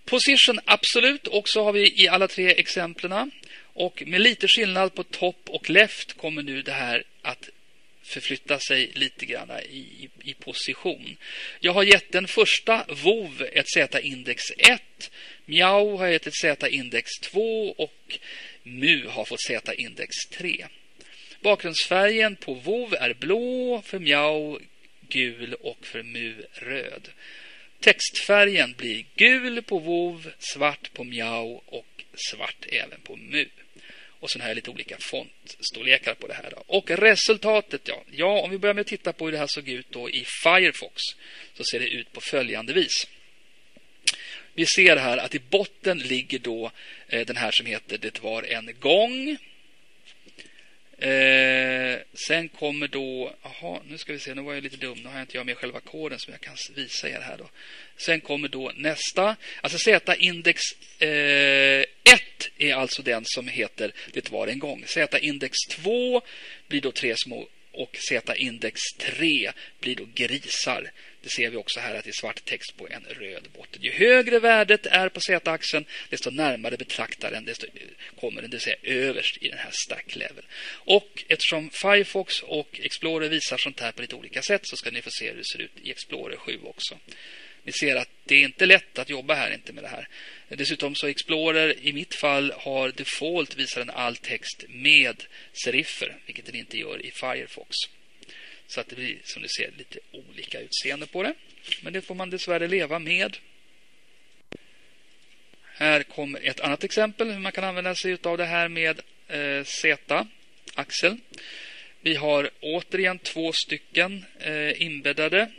Position 0.05 0.59
absolut 0.65 1.28
också 1.28 1.63
har 1.63 1.74
vi 1.74 2.03
i 2.03 2.07
alla 2.07 2.28
tre 2.28 2.51
exemplen. 2.51 3.32
Och 3.61 4.03
med 4.05 4.22
lite 4.22 4.47
skillnad 4.47 4.95
på 4.95 5.03
topp 5.03 5.49
och 5.49 5.70
left 5.70 6.13
kommer 6.13 6.43
nu 6.43 6.61
det 6.61 6.72
här 6.72 7.03
att 7.22 7.49
förflytta 8.07 8.59
sig 8.59 8.91
lite 8.93 9.25
grann 9.25 9.51
i, 9.51 10.09
i 10.23 10.33
position. 10.33 11.17
Jag 11.59 11.73
har 11.73 11.83
gett 11.83 12.11
den 12.11 12.27
första 12.27 12.85
VOV 12.89 13.47
ett 13.53 13.69
Z-index 13.69 14.43
1. 14.57 15.11
Miau 15.45 15.97
har 15.97 16.07
gett 16.07 16.27
ett 16.27 16.35
Z-index 16.41 17.09
2 17.21 17.71
och 17.71 18.19
MU 18.63 19.07
har 19.07 19.25
fått 19.25 19.41
Z-index 19.41 20.15
3. 20.31 20.65
Bakgrundsfärgen 21.39 22.35
på 22.35 22.53
VOV 22.53 22.93
är 22.93 23.13
blå, 23.13 23.81
för 23.85 23.99
Miau 23.99 24.59
gul 25.09 25.53
och 25.53 25.85
för 25.85 26.03
MU 26.03 26.35
röd. 26.53 27.09
Textfärgen 27.79 28.73
blir 28.77 29.05
gul 29.15 29.61
på 29.61 29.79
VOV, 29.79 30.31
svart 30.39 30.93
på 30.93 31.03
Miau 31.03 31.61
och 31.65 32.03
svart 32.29 32.65
även 32.69 33.01
på 33.01 33.15
MU. 33.15 33.45
Och 34.20 34.32
sen 34.32 34.41
har 34.41 34.47
jag 34.47 34.55
lite 34.55 34.70
olika 34.70 34.97
fontstorlekar 34.99 36.13
på 36.13 36.28
det 36.28 36.34
här. 36.34 36.51
Då. 36.51 36.63
Och 36.68 36.89
resultatet, 36.89 37.82
ja. 37.88 38.03
Ja, 38.11 38.41
om 38.41 38.51
vi 38.51 38.57
börjar 38.57 38.74
med 38.74 38.82
att 38.82 38.88
titta 38.88 39.13
på 39.13 39.26
hur 39.26 39.32
det 39.32 39.38
här 39.38 39.47
såg 39.49 39.70
ut 39.70 39.88
då 39.89 40.09
i 40.09 40.26
Firefox 40.43 41.01
så 41.53 41.63
ser 41.63 41.80
det 41.80 41.88
ut 41.88 42.13
på 42.13 42.22
följande 42.22 42.74
vis. 42.74 43.07
Vi 44.53 44.65
ser 44.65 44.97
här 44.97 45.18
att 45.18 45.36
i 45.36 45.39
botten 45.39 45.99
ligger 45.99 46.39
då 46.39 46.72
eh, 47.07 47.26
den 47.26 47.38
här 47.38 47.51
som 47.51 47.65
heter 47.65 47.97
Det 47.97 48.24
var 48.24 48.43
en 48.43 48.74
gång. 48.80 49.38
Eh, 50.99 51.99
sen 52.28 52.49
kommer 52.49 52.88
då, 52.88 53.34
jaha, 53.43 53.80
nu 53.88 53.97
ska 53.97 54.13
vi 54.13 54.20
se, 54.20 54.34
nu 54.34 54.41
var 54.41 54.53
jag 54.53 54.63
lite 54.63 54.78
dum, 54.78 54.97
nu 54.97 55.09
har 55.09 55.13
jag 55.13 55.24
inte 55.24 55.38
jag 55.38 55.45
med 55.45 55.57
själva 55.57 55.80
koden 55.80 56.20
som 56.20 56.32
jag 56.32 56.41
kan 56.41 56.55
visa 56.76 57.09
er 57.09 57.20
här 57.22 57.38
då. 57.38 57.49
Sen 57.97 58.22
kommer 58.22 58.47
då 58.47 58.72
nästa, 58.76 59.36
alltså 59.61 59.78
Z-index 59.78 60.61
eh, 60.99 61.09
1 61.09 61.88
är 62.57 62.73
alltså 62.73 63.01
den 63.01 63.23
som 63.25 63.47
heter 63.47 63.91
Det 64.13 64.31
var 64.31 64.47
en 64.47 64.59
gång. 64.59 64.83
Z-index 64.88 65.57
2 65.69 66.21
blir 66.67 66.81
då 66.81 66.91
tre 66.91 67.13
små 67.17 67.47
och 67.77 67.97
Z-index 68.09 68.81
3 68.97 69.51
blir 69.79 69.95
då 69.95 70.07
grisar. 70.15 70.91
Det 71.21 71.29
ser 71.29 71.49
vi 71.49 71.57
också 71.57 71.79
här 71.79 71.95
att 71.95 72.03
det 72.03 72.09
är 72.09 72.19
svart 72.21 72.45
text 72.45 72.77
på 72.77 72.88
en 72.88 73.05
röd 73.09 73.47
botten. 73.57 73.81
Ju 73.81 73.91
högre 73.91 74.39
värdet 74.39 74.85
är 74.85 75.09
på 75.09 75.19
Z-axeln, 75.19 75.85
desto 76.09 76.29
närmare 76.29 76.77
betraktaren 76.77 77.45
desto 77.45 77.67
kommer 78.19 78.41
den, 78.41 78.51
det 78.51 78.55
vill 78.57 78.61
säga 78.61 78.75
överst 78.83 79.38
i 79.41 79.49
den 79.49 79.57
här 79.57 79.71
stack 79.73 80.15
level. 80.15 80.43
Och 80.71 81.23
eftersom 81.27 81.69
Firefox 81.69 82.41
och 82.41 82.79
Explorer 82.83 83.29
visar 83.29 83.57
sånt 83.57 83.79
här 83.79 83.91
på 83.91 84.01
lite 84.01 84.15
olika 84.15 84.41
sätt 84.41 84.61
så 84.63 84.75
ska 84.75 84.91
ni 84.91 85.01
få 85.01 85.09
se 85.11 85.29
hur 85.29 85.38
det 85.38 85.45
ser 85.45 85.61
ut 85.61 85.71
i 85.83 85.91
Explorer 85.91 86.38
7 86.38 86.59
också. 86.63 86.97
Ni 87.68 87.74
ser 87.74 87.95
att 87.95 88.09
det 88.24 88.36
är 88.36 88.43
inte 88.43 88.65
lätt 88.65 88.99
att 88.99 89.09
jobba 89.09 89.34
här 89.34 89.53
inte 89.53 89.74
med 89.74 89.84
det 89.84 89.88
här. 89.88 90.07
Dessutom 90.49 90.95
så 90.95 91.07
Explorer 91.07 91.86
i 91.88 91.93
mitt 91.93 92.15
fall 92.15 92.53
har 92.57 92.91
default 92.91 93.55
visar 93.55 93.82
den 93.82 93.89
all 93.89 94.15
text 94.15 94.65
med 94.70 95.24
seriffer, 95.63 96.18
vilket 96.26 96.45
den 96.45 96.55
inte 96.55 96.78
gör 96.78 97.05
i 97.05 97.11
Firefox. 97.11 97.76
Så 98.68 98.82
att 98.82 98.88
det 98.88 98.95
blir 98.95 99.22
som 99.24 99.41
du 99.41 99.47
ser 99.47 99.72
lite 99.78 99.99
olika 100.11 100.59
utseende 100.59 101.07
på 101.07 101.24
det. 101.24 101.34
Men 101.82 101.93
det 101.93 102.01
får 102.01 102.15
man 102.15 102.30
dessvärre 102.30 102.68
leva 102.68 102.99
med. 102.99 103.38
Här 105.63 106.03
kommer 106.03 106.39
ett 106.43 106.59
annat 106.59 106.84
exempel 106.84 107.32
hur 107.32 107.39
man 107.39 107.51
kan 107.51 107.63
använda 107.63 107.95
sig 107.95 108.18
av 108.24 108.38
det 108.38 108.45
här 108.45 108.70
med 108.70 109.01
eh, 109.28 109.63
Z-axel. 109.63 111.18
Vi 112.01 112.15
har 112.15 112.49
återigen 112.61 113.20
två 113.20 113.51
stycken 113.53 114.26
eh, 114.39 114.82
inbäddade, 114.82 115.51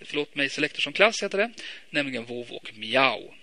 förlåt 0.00 0.34
mig, 0.34 0.48
Selector 0.48 0.80
som 0.80 0.92
klass 0.92 1.22
heter 1.22 1.38
det, 1.38 1.50
nämligen 1.90 2.24
vov 2.24 2.50
och 2.50 2.70
miau 2.74 3.34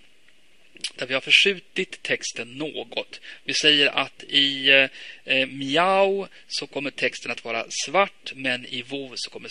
där 0.94 1.06
vi 1.06 1.14
har 1.14 1.20
förskjutit 1.20 2.02
texten 2.02 2.58
något. 2.58 3.20
Vi 3.44 3.54
säger 3.54 3.86
att 3.86 4.24
i 4.28 4.68
eh, 4.68 4.88
eh 5.24 5.46
miau 5.46 6.26
så 6.48 6.66
kommer 6.66 6.90
texten 6.90 7.30
att 7.30 7.44
vara 7.44 7.66
svart 7.86 8.32
men 8.34 8.66
i 8.66 8.82
vov 8.82 9.12
så 9.16 9.30
kommer 9.30 9.50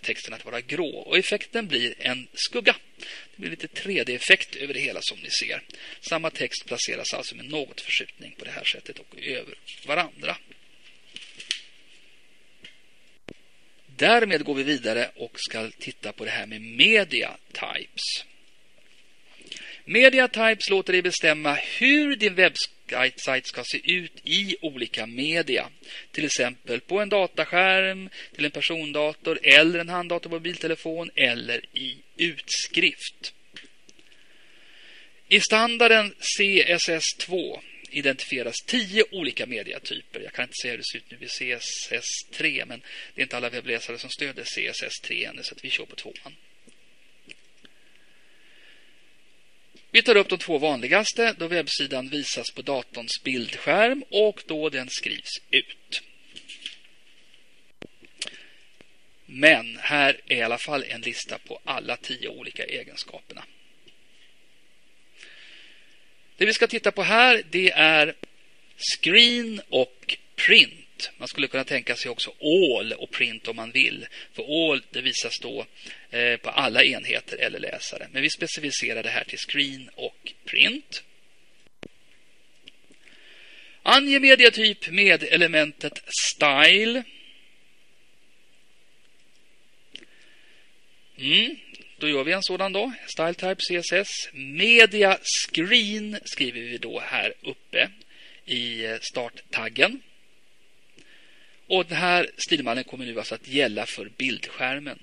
texten 0.00 0.34
att 0.34 0.44
vara 0.44 0.60
grå. 0.60 0.96
Och 0.96 1.18
effekten 1.18 1.68
blir 1.68 1.94
en 1.98 2.28
skugga. 2.32 2.76
Det 2.96 3.40
blir 3.40 3.50
lite 3.50 3.66
3D-effekt 3.66 4.56
över 4.56 4.74
det 4.74 4.80
hela 4.80 5.00
som 5.02 5.18
ni 5.18 5.30
ser. 5.30 5.62
Samma 6.00 6.30
text 6.30 6.66
placeras 6.66 7.14
alltså 7.14 7.36
med 7.36 7.50
något 7.50 7.80
förskjutning 7.80 8.34
på 8.38 8.44
det 8.44 8.50
här 8.50 8.64
sättet 8.64 8.98
och 8.98 9.18
över 9.22 9.54
varandra. 9.86 10.36
Därmed 13.98 14.44
går 14.44 14.54
vi 14.54 14.62
vidare 14.62 15.10
och 15.16 15.32
ska 15.34 15.70
titta 15.78 16.12
på 16.12 16.24
det 16.24 16.30
här 16.30 16.46
med 16.46 16.60
media 16.60 17.36
types. 17.52 18.24
Media 19.84 20.28
types 20.28 20.70
låter 20.70 20.92
dig 20.92 21.02
bestämma 21.02 21.54
hur 21.54 22.16
din 22.16 22.34
webbsajt 22.34 23.46
ska 23.46 23.64
se 23.64 23.92
ut 23.92 24.12
i 24.24 24.56
olika 24.60 25.06
media. 25.06 25.68
Till 26.10 26.24
exempel 26.24 26.80
på 26.80 27.00
en 27.00 27.08
dataskärm, 27.08 28.10
till 28.34 28.44
en 28.44 28.50
persondator 28.50 29.38
eller 29.42 29.78
en 29.78 29.88
handdator 29.88 30.30
på 30.30 30.36
mobiltelefon 30.36 31.10
eller 31.14 31.60
i 31.72 31.96
utskrift. 32.16 33.34
I 35.28 35.40
standarden 35.40 36.14
CSS2 36.38 37.60
identifieras 37.90 38.54
tio 38.66 39.04
olika 39.10 39.46
mediatyper. 39.46 40.20
Jag 40.20 40.32
kan 40.32 40.42
inte 40.42 40.54
säga 40.62 40.72
hur 40.72 40.78
det 40.78 40.84
ser 40.84 40.98
ut 40.98 41.10
nu 41.10 41.16
vid 41.16 41.28
CSS3 41.28 42.64
men 42.66 42.82
det 43.14 43.20
är 43.20 43.22
inte 43.22 43.36
alla 43.36 43.50
webbläsare 43.50 43.98
som 43.98 44.10
stöder 44.10 44.44
CSS3 44.44 45.28
ännu 45.28 45.42
så 45.42 45.54
att 45.54 45.64
vi 45.64 45.70
kör 45.70 45.84
på 45.84 45.96
tvåan. 45.96 46.36
Vi 49.90 50.02
tar 50.02 50.16
upp 50.16 50.28
de 50.28 50.38
två 50.38 50.58
vanligaste 50.58 51.34
då 51.38 51.46
webbsidan 51.46 52.08
visas 52.08 52.50
på 52.50 52.62
datorns 52.62 53.22
bildskärm 53.24 54.04
och 54.10 54.42
då 54.46 54.68
den 54.68 54.88
skrivs 54.90 55.40
ut. 55.50 56.02
Men 59.26 59.76
här 59.76 60.20
är 60.26 60.36
i 60.36 60.42
alla 60.42 60.58
fall 60.58 60.84
en 60.88 61.00
lista 61.00 61.38
på 61.38 61.60
alla 61.64 61.96
tio 61.96 62.28
olika 62.28 62.64
egenskaperna. 62.64 63.44
Det 66.38 66.46
vi 66.46 66.52
ska 66.52 66.66
titta 66.66 66.92
på 66.92 67.02
här 67.02 67.42
det 67.50 67.70
är 67.70 68.14
screen 68.76 69.60
och 69.68 70.16
print. 70.36 71.10
Man 71.16 71.28
skulle 71.28 71.46
kunna 71.46 71.64
tänka 71.64 71.96
sig 71.96 72.10
också 72.10 72.32
all 72.40 72.92
och 72.92 73.10
print 73.10 73.48
om 73.48 73.56
man 73.56 73.70
vill. 73.70 74.06
För 74.32 74.72
all 74.72 74.82
det 74.90 75.00
visas 75.00 75.38
då 75.42 75.66
eh, 76.10 76.36
på 76.36 76.50
alla 76.50 76.84
enheter 76.84 77.36
eller 77.36 77.58
läsare. 77.58 78.08
Men 78.12 78.22
vi 78.22 78.30
specificerar 78.30 79.02
det 79.02 79.08
här 79.08 79.24
till 79.24 79.38
screen 79.38 79.90
och 79.94 80.32
print. 80.44 81.02
Ange 83.82 84.20
mediatyp 84.20 84.90
med 84.90 85.22
elementet 85.22 86.02
style. 86.06 87.02
Mm, 91.18 91.56
då 91.98 92.08
gör 92.08 92.24
vi 92.24 92.32
en 92.32 92.42
sådan 92.42 92.72
då. 92.72 92.92
StyleType, 93.06 93.54
CSS. 93.54 94.08
Media 94.32 95.18
screen 95.22 96.18
skriver 96.24 96.60
vi 96.60 96.78
då 96.78 97.00
här 97.00 97.34
uppe 97.42 97.90
i 98.44 98.84
eh, 98.84 98.98
starttaggen. 99.00 100.02
Och 101.66 101.86
den 101.86 101.98
här 101.98 102.30
stilmallen 102.36 102.84
kommer 102.84 103.06
nu 103.06 103.18
alltså 103.18 103.34
att 103.34 103.48
gälla 103.48 103.86
för 103.86 104.10
bildskärmen. 104.16 104.98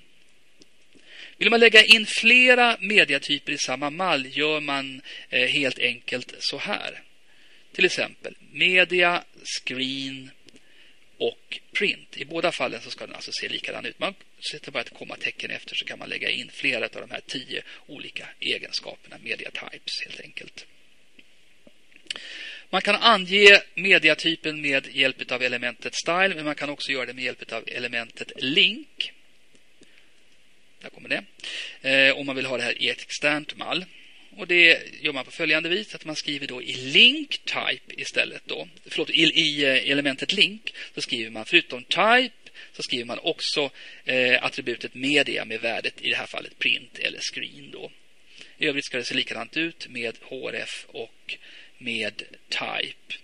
Vill 1.38 1.50
man 1.50 1.60
lägga 1.60 1.84
in 1.84 2.06
flera 2.06 2.76
mediatyper 2.80 3.52
i 3.52 3.58
samma 3.58 3.90
mall 3.90 4.26
gör 4.26 4.60
man 4.60 5.00
eh, 5.28 5.48
helt 5.48 5.78
enkelt 5.78 6.34
så 6.38 6.58
här. 6.58 7.02
Till 7.72 7.84
exempel 7.84 8.36
media, 8.52 9.24
screen 9.58 10.30
och 11.18 11.60
print. 11.72 12.16
I 12.16 12.24
båda 12.24 12.52
fallen 12.52 12.80
så 12.80 12.90
ska 12.90 13.06
den 13.06 13.14
alltså 13.14 13.30
se 13.32 13.48
likadan 13.48 13.86
ut. 13.86 13.98
Man 13.98 14.14
sätter 14.52 14.72
bara 14.72 14.80
ett 14.80 14.94
kommatecken 14.94 15.50
efter 15.50 15.74
så 15.74 15.84
kan 15.84 15.98
man 15.98 16.08
lägga 16.08 16.30
in 16.30 16.50
flera 16.52 16.84
av 16.84 17.00
de 17.00 17.10
här 17.10 17.20
tio 17.26 17.62
olika 17.86 18.28
egenskaperna, 18.40 19.18
media 19.22 19.50
types 19.50 20.02
helt 20.04 20.20
enkelt. 20.20 20.66
Man 22.70 22.82
kan 22.82 22.94
ange 22.94 23.62
mediatypen 23.74 24.60
med 24.60 24.86
hjälp 24.86 25.32
av 25.32 25.42
elementet 25.42 25.94
style, 25.94 26.34
men 26.34 26.44
man 26.44 26.54
kan 26.54 26.70
också 26.70 26.92
göra 26.92 27.06
det 27.06 27.12
med 27.12 27.24
hjälp 27.24 27.52
av 27.52 27.64
elementet 27.66 28.32
link. 28.36 29.12
Där 30.80 30.90
kommer 30.90 31.08
det. 31.08 31.24
Eh, 31.90 32.16
om 32.16 32.26
man 32.26 32.36
vill 32.36 32.46
ha 32.46 32.56
det 32.56 32.62
här 32.62 32.82
i 32.82 32.88
ett 32.88 33.02
externt 33.02 33.56
mall. 33.56 33.84
Och 34.36 34.46
det 34.46 34.82
gör 35.00 35.12
man 35.12 35.24
på 35.24 35.30
följande 35.30 35.68
vis 35.68 35.94
att 35.94 36.04
man 36.04 36.16
skriver 36.16 36.46
då 36.46 36.62
i 36.62 36.72
link 36.72 37.40
type 37.44 38.00
istället 38.00 38.42
då. 38.46 38.68
Förlåt, 38.86 39.10
i, 39.10 39.22
i 39.22 39.64
eh, 39.64 39.90
elementet 39.90 40.32
link 40.32 40.74
så 40.94 41.00
skriver 41.00 41.30
man 41.30 41.44
förutom 41.44 41.84
type 41.84 42.34
så 42.72 42.82
skriver 42.82 43.04
man 43.04 43.18
också 43.18 43.70
eh, 44.04 44.44
attributet 44.44 44.94
media 44.94 45.44
med 45.44 45.60
värdet 45.60 45.94
i 46.00 46.10
det 46.10 46.16
här 46.16 46.26
fallet 46.26 46.58
print 46.58 46.98
eller 46.98 47.18
screen 47.18 47.70
då. 47.70 47.90
I 48.58 48.66
övrigt 48.66 48.84
ska 48.84 48.96
det 48.98 49.04
se 49.04 49.14
likadant 49.14 49.56
ut 49.56 49.88
med 49.88 50.16
href 50.30 50.86
och 50.88 51.36
med 51.78 52.22
type. 52.48 53.14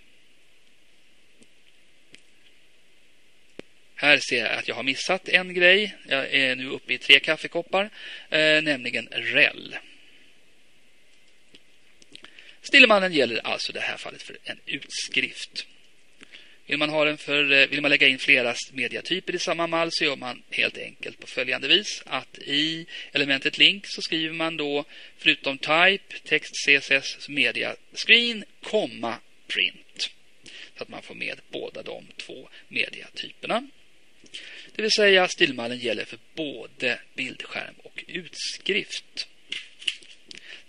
Här 3.95 4.17
ser 4.17 4.37
jag 4.37 4.53
att 4.53 4.67
jag 4.67 4.75
har 4.75 4.83
missat 4.83 5.29
en 5.29 5.53
grej. 5.53 5.95
Jag 6.07 6.33
är 6.33 6.55
nu 6.55 6.67
uppe 6.67 6.93
i 6.93 6.97
tre 6.97 7.19
kaffekoppar, 7.19 7.89
eh, 8.29 8.61
nämligen 8.61 9.07
rel. 9.11 9.77
Stillemannen 12.63 13.13
gäller 13.13 13.47
alltså 13.47 13.71
i 13.71 13.73
det 13.73 13.79
här 13.79 13.97
fallet 13.97 14.21
för 14.21 14.37
en 14.43 14.59
utskrift. 14.65 15.65
Vill 16.65 16.77
man, 16.77 16.89
ha 16.89 17.05
den 17.05 17.17
för, 17.17 17.51
eh, 17.51 17.67
vill 17.67 17.81
man 17.81 17.91
lägga 17.91 18.07
in 18.07 18.19
flera 18.19 18.55
mediatyper 18.71 19.35
i 19.35 19.39
samma 19.39 19.67
mall 19.67 19.89
så 19.91 20.03
gör 20.03 20.15
man 20.15 20.43
helt 20.49 20.77
enkelt 20.77 21.19
på 21.19 21.27
följande 21.27 21.67
vis 21.67 22.03
att 22.05 22.37
i 22.37 22.85
elementet 23.11 23.57
link 23.57 23.83
så 23.87 24.01
skriver 24.01 24.33
man 24.33 24.57
då 24.57 24.85
förutom 25.17 25.57
type, 25.57 26.19
text, 26.23 26.51
css, 26.65 27.29
media, 27.29 27.75
screen, 27.93 28.45
komma, 28.61 29.15
print. 29.47 30.09
Så 30.77 30.83
att 30.83 30.89
man 30.89 31.01
får 31.01 31.15
med 31.15 31.41
båda 31.49 31.83
de 31.83 32.07
två 32.17 32.49
mediatyperna. 32.67 33.67
Det 34.75 34.81
vill 34.81 34.91
säga 34.91 35.27
stilmallen 35.27 35.77
gäller 35.77 36.05
för 36.05 36.19
både 36.35 36.99
bildskärm 37.13 37.75
och 37.83 38.03
utskrift. 38.07 39.27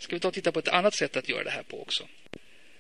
Ska 0.05 0.17
vi 0.17 0.21
ta 0.21 0.29
och 0.29 0.35
titta 0.35 0.53
på 0.53 0.59
ett 0.59 0.69
annat 0.69 0.95
sätt 0.95 1.17
att 1.17 1.29
göra 1.29 1.45
det 1.45 1.51
här 1.51 1.63
på 1.63 1.83
också 1.83 2.09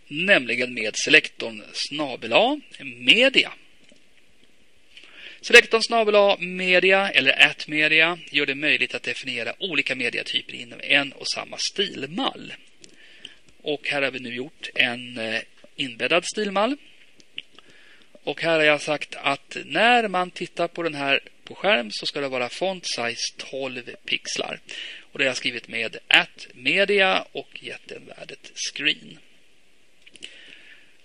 nämligen 0.08 0.74
med 0.74 0.94
selektorn 0.96 1.62
snabel 1.72 2.60
media. 2.84 3.52
Selektorn 5.40 5.82
snabel 5.82 6.38
media 6.38 7.10
eller 7.10 7.46
at 7.46 7.68
media 7.68 8.18
gör 8.30 8.46
det 8.46 8.54
möjligt 8.54 8.94
att 8.94 9.02
definiera 9.02 9.54
olika 9.58 9.94
mediatyper 9.94 10.54
inom 10.54 10.80
en 10.82 11.12
och 11.12 11.28
samma 11.34 11.56
stilmall. 11.58 12.54
Och 13.62 13.88
här 13.88 14.02
har 14.02 14.10
vi 14.10 14.20
nu 14.20 14.34
gjort 14.34 14.68
en 14.74 15.18
eh, 15.18 15.40
inbäddad 15.76 16.24
stilmall. 16.24 16.76
Och 18.24 18.42
här 18.42 18.58
har 18.58 18.64
jag 18.64 18.82
sagt 18.82 19.14
att 19.14 19.56
när 19.64 20.08
man 20.08 20.30
tittar 20.30 20.68
på 20.68 20.82
den 20.82 20.94
här 20.94 21.20
på 21.44 21.54
skärm 21.54 21.90
så 21.90 22.06
ska 22.06 22.20
det 22.20 22.28
vara 22.28 22.48
font 22.48 22.86
size 22.86 23.34
12 23.36 23.90
pixlar. 24.04 24.60
Och 25.12 25.18
det 25.18 25.24
har 25.24 25.28
jag 25.28 25.36
skrivit 25.36 25.68
med 25.68 25.96
at 26.08 26.46
media 26.54 27.24
och 27.32 27.58
gett 27.62 27.88
den 27.88 28.06
värdet 28.06 28.52
screen. 28.54 29.18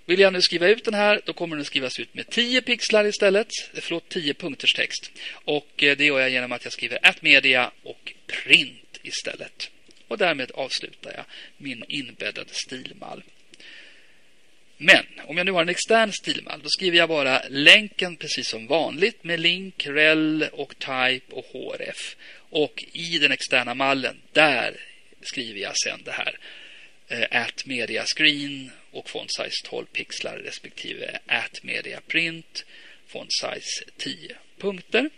Vill 0.09 0.19
jag 0.19 0.33
nu 0.33 0.41
skriva 0.41 0.67
ut 0.67 0.85
den 0.85 0.93
här, 0.93 1.21
då 1.25 1.33
kommer 1.33 1.55
den 1.55 1.65
skrivas 1.65 1.99
ut 1.99 2.13
med 2.13 2.29
10 2.29 2.61
pixlar 2.61 3.05
istället. 3.05 3.47
Eh, 3.73 3.79
förlåt, 3.81 4.09
10 4.09 4.33
punkters 4.33 4.73
text. 4.73 5.11
Och 5.31 5.83
eh, 5.83 5.97
det 5.97 6.05
gör 6.05 6.19
jag 6.19 6.29
genom 6.29 6.51
att 6.51 6.63
jag 6.63 6.73
skriver 6.73 6.99
at 7.01 7.21
media 7.21 7.71
och 7.83 8.13
print 8.27 8.99
istället. 9.03 9.71
Och 10.07 10.17
därmed 10.17 10.51
avslutar 10.51 11.13
jag 11.15 11.25
min 11.57 11.83
inbäddade 11.87 12.49
stilmall. 12.53 13.23
Men 14.81 15.05
om 15.27 15.37
jag 15.37 15.45
nu 15.45 15.51
har 15.51 15.61
en 15.61 15.69
extern 15.69 16.11
stilmall, 16.11 16.61
då 16.63 16.69
skriver 16.69 16.97
jag 16.97 17.09
bara 17.09 17.41
länken 17.49 18.15
precis 18.15 18.49
som 18.49 18.67
vanligt 18.67 19.23
med 19.23 19.39
link, 19.39 19.87
rel 19.87 20.49
och 20.51 20.79
type 20.79 21.35
och 21.35 21.45
href. 21.45 22.15
Och 22.49 22.83
i 22.93 23.19
den 23.19 23.31
externa 23.31 23.73
mallen, 23.73 24.21
där 24.31 24.75
skriver 25.21 25.59
jag 25.59 25.77
sen 25.77 26.01
det 26.05 26.11
här 26.11 26.37
eh, 27.07 27.41
at 27.41 27.65
media 27.65 28.05
screen 28.15 28.71
och 28.91 29.09
font 29.09 29.33
size 29.33 29.65
12 29.65 29.85
pixlar 29.85 30.37
respektive 30.37 31.19
at 31.25 31.63
media 31.63 32.01
print 32.07 32.65
font 33.07 33.31
size 33.31 33.91
10 33.97 34.35
punkter. 34.57 35.09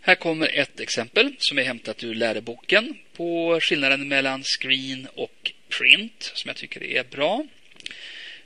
Här 0.00 0.14
kommer 0.14 0.58
ett 0.58 0.80
exempel 0.80 1.34
som 1.38 1.58
är 1.58 1.62
hämtat 1.62 2.04
ur 2.04 2.14
läroboken 2.14 2.98
på 3.12 3.60
skillnaden 3.62 4.08
mellan 4.08 4.42
screen 4.42 5.08
och 5.14 5.52
print 5.78 6.32
som 6.34 6.48
jag 6.48 6.56
tycker 6.56 6.82
är 6.82 7.04
bra. 7.04 7.46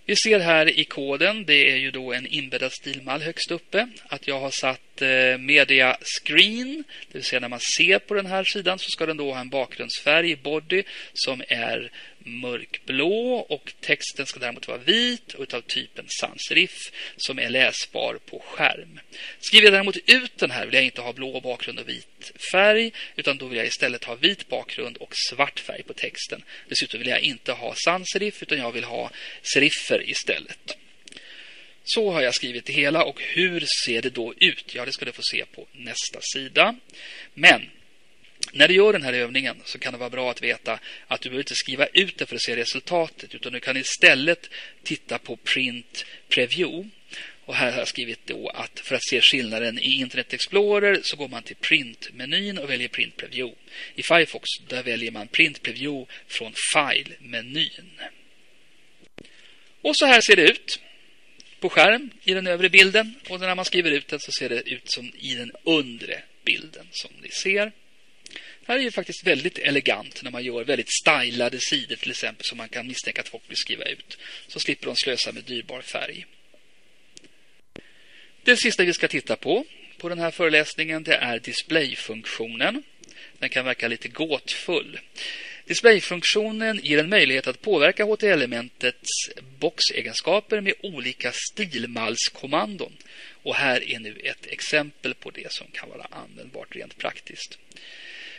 Vi 0.05 0.17
ser 0.17 0.39
här 0.39 0.79
i 0.79 0.85
koden, 0.85 1.45
det 1.45 1.71
är 1.71 1.77
ju 1.77 1.91
då 1.91 2.13
en 2.13 2.27
inbäddad 2.27 2.73
stilmall 2.73 3.23
högst 3.23 3.51
uppe, 3.51 3.89
att 4.07 4.27
jag 4.29 4.41
har 4.41 4.51
satt 4.51 5.03
eh, 5.03 5.39
media 5.39 5.97
screen, 6.03 6.85
det 7.09 7.19
vill 7.19 7.25
säga 7.25 7.41
när 7.41 7.49
man 7.49 7.61
ser 7.79 7.99
på 7.99 8.15
den 8.15 8.27
här 8.27 8.45
sidan 8.45 8.79
så 8.79 8.91
ska 8.91 9.07
den 9.07 9.17
då 9.17 9.33
ha 9.33 9.41
en 9.41 9.49
bakgrundsfärg, 9.49 10.37
body, 10.37 10.83
som 11.13 11.43
är 11.49 11.91
mörkblå 12.25 13.35
och 13.35 13.73
texten 13.81 14.27
ska 14.27 14.41
däremot 14.41 14.69
vara 14.69 14.79
vit 14.79 15.35
och 15.35 15.55
av 15.55 15.61
typen 15.61 16.05
sansriff 16.09 16.93
som 17.17 17.39
är 17.39 17.51
läsbar 17.51 18.19
på 18.27 18.43
skärm. 18.47 19.01
Skriver 19.41 19.67
jag 19.67 19.73
däremot 19.73 19.97
ut 19.97 20.37
den 20.37 20.51
här 20.51 20.65
vill 20.65 20.75
jag 20.75 20.85
inte 20.85 21.01
ha 21.01 21.13
blå 21.13 21.41
bakgrund 21.41 21.79
och 21.79 21.89
vit 21.89 22.33
färg 22.53 22.93
utan 23.17 23.39
då 23.39 23.47
vill 23.47 23.59
jag 23.59 23.67
istället 23.67 24.05
ha 24.05 24.15
vit 24.15 24.49
bakgrund 24.49 24.97
och 24.97 25.13
svart 25.31 25.61
färg 25.61 25.83
på 25.83 25.93
texten. 25.93 26.43
Dessutom 26.69 26.99
vill 26.99 27.09
jag 27.09 27.21
inte 27.21 27.53
ha 27.53 27.75
sansriff 27.85 28.43
utan 28.43 28.59
jag 28.59 28.73
vill 28.73 28.85
ha 28.85 29.11
seriffer 29.43 30.11
istället. 30.11 30.77
Så 31.85 32.11
har 32.11 32.23
jag 32.23 32.35
skrivit 32.35 32.65
det 32.65 32.73
hela 32.73 33.05
och 33.05 33.23
hur 33.23 33.65
ser 33.87 34.03
det 34.03 34.11
då 34.11 34.35
ut? 34.37 34.75
Ja, 34.75 34.85
det 34.85 34.93
ska 34.93 35.05
du 35.05 35.13
få 35.13 35.23
se 35.23 35.45
på 35.45 35.67
nästa 35.73 36.21
sida. 36.21 36.77
Men 37.35 37.71
när 38.53 38.69
du 38.69 38.75
gör 38.75 38.93
den 38.93 39.03
här 39.03 39.13
övningen 39.13 39.57
så 39.65 39.79
kan 39.79 39.93
det 39.93 39.99
vara 39.99 40.11
bra 40.11 40.31
att 40.31 40.43
veta 40.43 40.79
att 41.07 41.21
du 41.21 41.29
behöver 41.29 41.43
inte 41.43 41.55
skriva 41.55 41.87
ut 41.87 42.17
det 42.17 42.27
för 42.27 42.37
att 42.37 42.43
se 42.43 42.57
resultatet 42.57 43.35
utan 43.35 43.53
du 43.53 43.61
kan 43.61 43.77
istället 43.77 44.51
titta 44.83 45.19
på 45.19 45.37
Print 45.37 46.05
Preview. 46.29 46.91
Och 47.45 47.55
här 47.55 47.73
har 47.73 47.79
jag 47.79 47.89
skrivit 47.89 48.27
då 48.27 48.49
att 48.49 48.81
för 48.81 48.95
att 48.95 49.05
se 49.05 49.21
skillnaden 49.21 49.79
i 49.79 50.01
Internet 50.01 50.33
Explorer 50.33 51.01
så 51.03 51.17
går 51.17 51.29
man 51.29 51.43
till 51.43 51.57
Print-menyn 51.57 52.59
och 52.59 52.71
väljer 52.71 52.89
Print 52.89 53.17
Preview. 53.17 53.57
I 53.95 54.03
Firefox 54.03 54.49
där 54.69 54.83
väljer 54.83 55.11
man 55.11 55.29
Print 55.29 55.63
Preview 55.63 56.13
från 56.29 56.53
File-menyn. 56.75 58.01
Och 59.83 59.97
så 59.97 60.07
här 60.07 60.21
ser 60.21 60.37
det 60.37 60.43
ut 60.43 60.81
på 61.61 61.69
skärm 61.69 62.11
i 62.25 62.35
den 62.35 62.47
övre 62.47 62.69
bilden 62.69 63.15
och 63.29 63.41
när 63.41 63.55
man 63.55 63.65
skriver 63.65 63.91
ut 63.91 64.09
den 64.09 64.21
så 64.21 64.33
ser 64.33 64.49
det 64.49 64.71
ut 64.71 64.91
som 64.93 65.13
i 65.19 65.35
den 65.35 65.53
undre 65.65 66.23
bilden 66.45 66.87
som 66.91 67.11
ni 67.23 67.29
ser. 67.29 67.73
Det 68.67 68.73
här 68.73 68.79
är 68.79 68.83
ju 68.83 68.91
faktiskt 68.91 69.27
väldigt 69.27 69.59
elegant 69.59 70.23
när 70.23 70.31
man 70.31 70.45
gör 70.45 70.65
väldigt 70.65 70.93
stylade 70.93 71.59
sidor 71.61 71.97
till 71.97 72.11
exempel 72.11 72.45
som 72.45 72.59
man 72.59 72.69
kan 72.69 72.87
misstänka 72.87 73.21
att 73.21 73.29
folk 73.29 73.43
vill 73.49 73.57
skriva 73.57 73.85
ut. 73.85 74.19
Så 74.47 74.61
slipper 74.61 74.87
de 74.87 74.97
slösa 74.97 75.33
med 75.33 75.45
dyrbar 75.45 75.83
färg. 75.83 76.27
Det 78.43 78.57
sista 78.57 78.85
vi 78.85 78.93
ska 78.93 79.09
titta 79.09 79.37
på 79.37 79.65
på 79.99 80.09
den 80.09 80.19
här 80.19 80.31
föreläsningen 80.31 81.03
det 81.03 81.15
är 81.15 81.39
displayfunktionen. 81.39 82.83
Den 83.39 83.49
kan 83.49 83.65
verka 83.65 83.89
lite 83.89 84.09
gåtfull. 84.09 85.01
Displayfunktionen 85.65 86.81
ger 86.83 86.99
en 86.99 87.09
möjlighet 87.09 87.47
att 87.47 87.63
påverka 87.63 88.05
HTML-elementets 88.05 89.11
boxegenskaper 89.59 90.61
med 90.61 90.75
olika 90.83 91.33
stilmallskommandon. 91.33 92.97
Och 93.43 93.55
här 93.55 93.91
är 93.91 93.99
nu 93.99 94.21
ett 94.25 94.47
exempel 94.47 95.15
på 95.15 95.31
det 95.31 95.53
som 95.53 95.67
kan 95.73 95.89
vara 95.89 96.07
användbart 96.11 96.77
rent 96.77 96.99
praktiskt. 96.99 97.59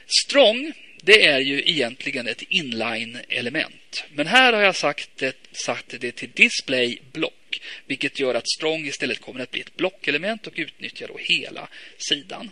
Strong, 0.08 0.74
det 1.02 1.26
är 1.26 1.40
ju 1.40 1.60
egentligen 1.60 2.28
ett 2.28 2.42
inline-element. 2.42 4.04
Men 4.14 4.28
här 4.28 4.54
har 4.54 4.62
jag 4.62 4.76
sagt 4.76 5.10
det, 5.16 5.36
satt 5.52 5.96
det 6.00 6.12
till 6.12 6.32
display 6.32 7.00
block, 7.12 7.62
vilket 7.86 8.20
gör 8.20 8.36
att 8.36 8.50
strong 8.50 8.86
istället 8.86 9.22
kommer 9.22 9.40
att 9.40 9.52
bli 9.52 9.62
ett 9.62 9.78
blockelement 9.78 10.48
och 10.48 10.54
utnyttjar 10.56 11.08
då 11.08 11.18
hela 11.20 11.68
sidan. 11.98 12.52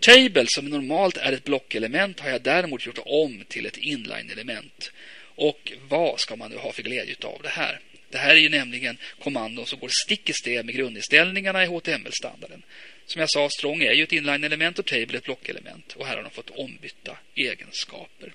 Table, 0.00 0.44
som 0.46 0.66
normalt 0.68 1.16
är 1.16 1.32
ett 1.32 1.44
blockelement, 1.44 2.20
har 2.20 2.30
jag 2.30 2.42
däremot 2.42 2.86
gjort 2.86 2.98
om 3.04 3.44
till 3.48 3.66
ett 3.66 3.76
inline-element. 3.76 4.92
Och 5.34 5.72
vad 5.88 6.20
ska 6.20 6.36
man 6.36 6.50
nu 6.50 6.56
ha 6.56 6.72
för 6.72 6.82
glädje 6.82 7.16
av 7.22 7.40
det 7.42 7.48
här? 7.48 7.80
Det 8.10 8.18
här 8.18 8.30
är 8.30 8.40
ju 8.40 8.48
nämligen 8.48 8.98
kommandon 9.18 9.66
som 9.66 9.78
går 9.78 9.90
stick 10.04 10.30
i 10.30 10.32
stäv 10.32 10.64
med 10.64 10.74
grundinställningarna 10.74 11.64
i 11.64 11.66
HTML-standarden. 11.66 12.62
Som 13.06 13.20
jag 13.20 13.30
sa, 13.30 13.48
strong 13.48 13.82
är 13.82 13.92
ju 13.92 14.02
ett 14.02 14.12
inline-element 14.12 14.78
och 14.78 14.86
table 14.86 15.18
ett 15.18 15.24
blockelement. 15.24 15.92
Och 15.92 16.06
här 16.06 16.16
har 16.16 16.22
de 16.22 16.30
fått 16.30 16.50
ombytta 16.50 17.18
egenskaper. 17.34 18.34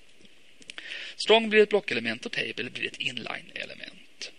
Strong 1.15 1.49
blir 1.49 1.63
ett 1.63 1.69
blockelement 1.69 2.25
och 2.25 2.31
table 2.31 2.69
blir 2.73 2.87
ett 2.87 2.99
inline-element. 2.99 4.31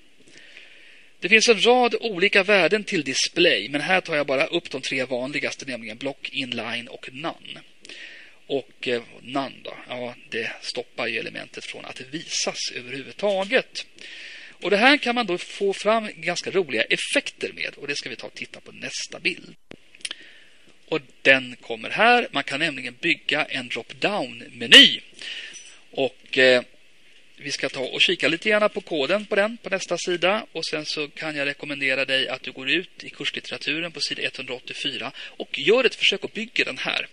Det 1.20 1.28
finns 1.28 1.48
en 1.48 1.60
rad 1.60 1.94
olika 2.00 2.42
värden 2.42 2.84
till 2.84 3.04
display, 3.04 3.68
men 3.68 3.80
här 3.80 4.00
tar 4.00 4.16
jag 4.16 4.26
bara 4.26 4.46
upp 4.46 4.70
de 4.70 4.80
tre 4.80 5.04
vanligaste, 5.04 5.64
nämligen 5.66 5.96
block, 5.96 6.30
inline 6.32 6.88
och 6.88 7.08
none. 7.12 7.60
Och 8.46 8.88
eh, 8.88 9.02
none 9.22 9.54
då, 9.62 9.76
ja, 9.88 10.14
det 10.30 10.52
stoppar 10.60 11.06
ju 11.06 11.18
elementet 11.18 11.64
från 11.64 11.84
att 11.84 12.00
visas 12.00 12.58
överhuvudtaget. 12.74 13.86
Och 14.62 14.70
det 14.70 14.76
här 14.76 14.96
kan 14.96 15.14
man 15.14 15.26
då 15.26 15.38
få 15.38 15.72
fram 15.72 16.10
ganska 16.16 16.50
roliga 16.50 16.82
effekter 16.82 17.52
med 17.52 17.74
och 17.76 17.86
det 17.86 17.96
ska 17.96 18.10
vi 18.10 18.16
ta 18.16 18.26
och 18.26 18.34
titta 18.34 18.60
på 18.60 18.72
nästa 18.72 19.20
bild. 19.20 19.54
Och 20.89 21.01
den 21.22 21.57
kommer 21.61 21.91
här. 21.91 22.28
Man 22.30 22.45
kan 22.45 22.61
nämligen 22.61 22.97
bygga 23.01 23.45
en 23.45 23.68
drop-down-meny. 23.68 25.01
Och 25.91 26.39
eh, 26.39 26.62
vi 27.36 27.53
ska 27.53 27.68
ta 27.68 27.80
och 27.80 28.01
kika 28.01 28.28
lite 28.28 28.49
grann 28.49 28.70
på 28.70 28.80
koden 28.80 29.26
på 29.26 29.36
den 29.36 29.57
på 29.57 29.70
nästa 29.70 29.99
sida. 29.99 30.47
Och 30.53 30.66
sen 30.66 30.86
så 30.86 31.09
kan 31.09 31.36
jag 31.36 31.47
rekommendera 31.47 32.05
dig 32.05 32.28
att 32.28 32.43
du 32.43 32.53
går 32.53 32.70
ut 32.70 33.05
i 33.05 33.11
kurslitteraturen 33.11 33.93
på 33.93 34.01
sida 34.01 34.22
184 34.22 35.12
och 35.16 35.59
gör 35.59 35.84
ett 35.84 35.95
försök 35.95 36.24
att 36.24 36.32
bygga 36.32 36.64
den 36.64 36.78
här. 36.78 37.07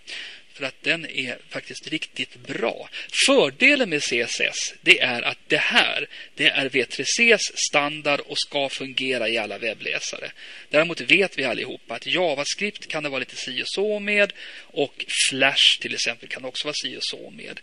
För 0.55 0.65
att 0.65 0.83
den 0.83 1.05
är 1.05 1.37
faktiskt 1.49 1.87
riktigt 1.87 2.35
bra. 2.35 2.89
Fördelen 3.27 3.89
med 3.89 4.01
CSS 4.01 4.73
det 4.81 4.99
är 4.99 5.21
att 5.21 5.37
det 5.47 5.57
här 5.57 6.07
det 6.35 6.49
är 6.49 6.69
V3Cs 6.69 7.39
standard 7.69 8.19
och 8.19 8.37
ska 8.39 8.69
fungera 8.69 9.29
i 9.29 9.37
alla 9.37 9.57
webbläsare. 9.57 10.31
Däremot 10.69 11.01
vet 11.01 11.37
vi 11.37 11.43
allihopa 11.43 11.95
att 11.95 12.05
JavaScript 12.05 12.87
kan 12.87 13.03
det 13.03 13.09
vara 13.09 13.19
lite 13.19 13.35
si 13.35 13.61
och 13.61 13.67
så 13.67 13.99
med 13.99 14.33
och 14.59 15.05
Flash 15.29 15.79
till 15.81 15.93
exempel 15.93 16.29
kan 16.29 16.45
också 16.45 16.67
vara 16.67 16.75
si 16.81 16.97
och 16.97 17.03
så 17.03 17.29
med. 17.29 17.59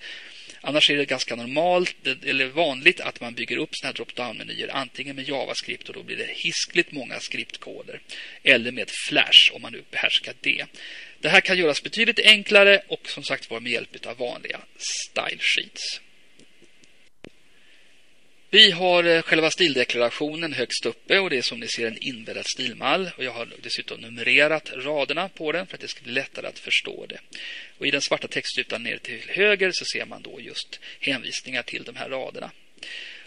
Annars 0.65 0.91
är 0.91 0.97
det 0.97 1.05
ganska 1.05 1.37
normalt 1.37 1.97
eller 2.25 2.47
vanligt 2.47 3.01
att 3.01 3.21
man 3.21 3.35
bygger 3.35 3.57
upp 3.57 3.71
sådana 3.73 3.91
här 3.91 3.95
drop-down-menyer 3.95 4.71
antingen 4.73 5.17
med 5.17 5.29
JavaScript 5.29 5.89
och 5.89 5.95
då 5.95 6.03
blir 6.03 6.17
det 6.17 6.29
hiskligt 6.31 6.93
många 6.93 7.21
skriptkoder 7.21 8.01
eller 8.43 8.73
med 8.73 8.91
Flash 9.09 9.53
om 9.53 9.63
man 9.63 9.73
nu 9.73 9.83
behärskar 9.91 10.35
det. 10.41 10.67
Det 11.23 11.29
här 11.29 11.41
kan 11.41 11.59
göras 11.59 11.83
betydligt 11.83 12.19
enklare 12.19 12.83
och 12.89 13.09
som 13.09 13.25
sagt 13.25 13.51
var 13.51 13.61
med 13.61 13.73
hjälp 13.73 14.07
av 14.07 14.17
vanliga 14.17 14.61
style 14.77 15.39
sheets. 15.41 16.01
Vi 18.51 18.71
har 18.71 19.05
eh, 19.05 19.23
själva 19.23 19.51
stildeklarationen 19.51 20.53
högst 20.53 20.87
uppe 20.87 21.19
och 21.19 21.31
det 21.31 21.39
är 21.39 21.43
som 21.43 21.61
ni 21.61 21.69
ser 21.69 21.87
en 21.87 22.03
inbäddad 22.03 22.45
stilmall. 22.47 23.11
Och 23.17 23.25
jag 23.25 23.33
har 23.33 23.49
dessutom 23.63 24.01
numrerat 24.01 24.73
raderna 24.75 25.29
på 25.29 25.53
den 25.53 25.67
för 25.67 25.75
att 25.75 25.81
det 25.81 25.89
ska 25.89 26.03
bli 26.03 26.13
lättare 26.13 26.47
att 26.47 26.59
förstå 26.59 27.07
det. 27.07 27.19
Och 27.79 27.87
I 27.87 27.91
den 27.91 28.03
svarta 28.03 28.29
textytan 28.29 28.83
ner 28.83 28.99
till 28.99 29.21
höger 29.29 29.71
så 29.73 29.85
ser 29.85 30.07
man 30.07 30.23
då 30.23 30.41
just 30.41 30.81
hänvisningar 31.01 31.63
till 31.63 31.85
de 31.85 31.97
här 31.97 32.09
raderna. 32.09 32.51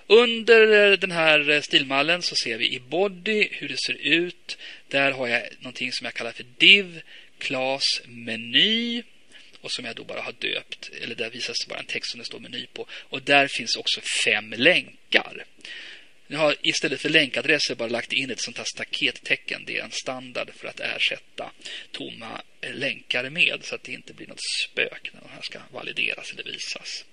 Under 0.07 0.91
eh, 0.91 0.97
den 0.97 1.11
här 1.11 1.49
eh, 1.49 1.61
stilmallen 1.61 2.21
så 2.21 2.35
ser 2.35 2.57
vi 2.57 2.73
i 2.73 2.79
body 2.79 3.47
hur 3.51 3.67
det 3.67 3.77
ser 3.77 4.01
ut. 4.01 4.57
Där 4.87 5.11
har 5.11 5.27
jag 5.27 5.41
någonting 5.59 5.91
som 5.91 6.05
jag 6.05 6.13
kallar 6.13 6.31
för 6.31 6.45
div, 6.57 7.01
Klas 7.37 7.83
meny 8.05 9.03
och 9.61 9.71
som 9.71 9.85
jag 9.85 9.95
då 9.95 10.03
bara 10.03 10.21
har 10.21 10.33
döpt. 10.39 10.89
Eller 11.01 11.15
där 11.15 11.29
visas 11.29 11.57
det 11.59 11.69
bara 11.69 11.79
en 11.79 11.85
text 11.85 12.11
som 12.11 12.19
det 12.19 12.25
står 12.25 12.39
meny 12.39 12.65
på. 12.73 12.87
Och 12.91 13.21
där 13.21 13.47
finns 13.47 13.75
också 13.75 14.01
fem 14.25 14.53
länkar. 14.57 15.45
Jag 16.27 16.39
har 16.39 16.55
istället 16.61 17.01
för 17.01 17.09
länkadresser 17.09 17.75
bara 17.75 17.89
lagt 17.89 18.13
in 18.13 18.31
ett 18.31 18.41
sånt 18.41 18.57
här 18.57 18.65
stakettecken. 18.65 19.63
Det 19.65 19.77
är 19.77 19.83
en 19.83 19.91
standard 19.91 20.49
för 20.55 20.67
att 20.67 20.79
ersätta 20.79 21.51
tomma 21.91 22.41
länkar 22.73 23.29
med 23.29 23.59
så 23.63 23.75
att 23.75 23.83
det 23.83 23.91
inte 23.91 24.13
blir 24.13 24.27
något 24.27 24.43
spök 24.63 25.09
när 25.13 25.21
de 25.21 25.29
här 25.29 25.41
ska 25.41 25.59
valideras 25.71 26.31
eller 26.31 26.43
visas. 26.43 27.05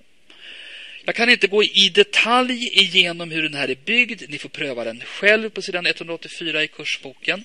Jag 1.04 1.14
kan 1.14 1.30
inte 1.30 1.46
gå 1.46 1.64
i 1.64 1.88
detalj 1.94 2.68
igenom 2.80 3.30
hur 3.30 3.42
den 3.42 3.54
här 3.54 3.68
är 3.70 3.74
byggd. 3.74 4.22
Ni 4.28 4.38
får 4.38 4.48
pröva 4.48 4.84
den 4.84 5.00
själv 5.00 5.50
på 5.50 5.62
sidan 5.62 5.86
184 5.86 6.62
i 6.62 6.68
kursboken. 6.68 7.44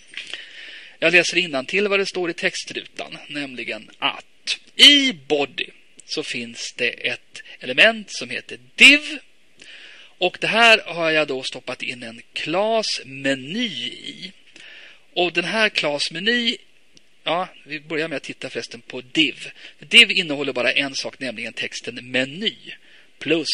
Jag 1.00 1.14
läser 1.14 1.64
till 1.64 1.88
vad 1.88 2.00
det 2.00 2.06
står 2.06 2.30
i 2.30 2.34
textrutan, 2.34 3.18
nämligen 3.30 3.89
att 4.00 4.60
i 4.76 5.14
body 5.14 5.68
så 6.06 6.24
finns 6.24 6.74
det 6.78 6.89
ett 6.89 7.43
element 7.60 8.08
som 8.10 8.30
heter 8.30 8.60
div. 8.76 9.20
Och 10.18 10.38
det 10.41 10.48
här 10.48 10.82
har 10.86 11.12
jag 11.12 11.28
då 11.28 11.43
stoppat 11.43 11.82
in 11.82 12.04
en 12.04 12.22
class-meny 12.34 13.68
i. 13.88 14.32
Och 15.14 15.34
den 15.34 15.43
här 15.43 15.70
class-meny 15.70 16.58
Ja, 17.28 17.48
vi 17.64 17.80
börjar 17.80 18.08
med 18.08 18.16
att 18.16 18.24
titta 18.24 18.50
förresten 18.50 18.82
på 18.82 19.02
div. 19.02 19.52
Div 19.80 20.12
innehåller 20.12 20.54
bara 20.54 20.72
en 20.72 20.95
sak, 20.95 21.20
nämligen 21.20 21.54
texten 21.54 22.12
meny 22.12 22.56
plus 23.20 23.48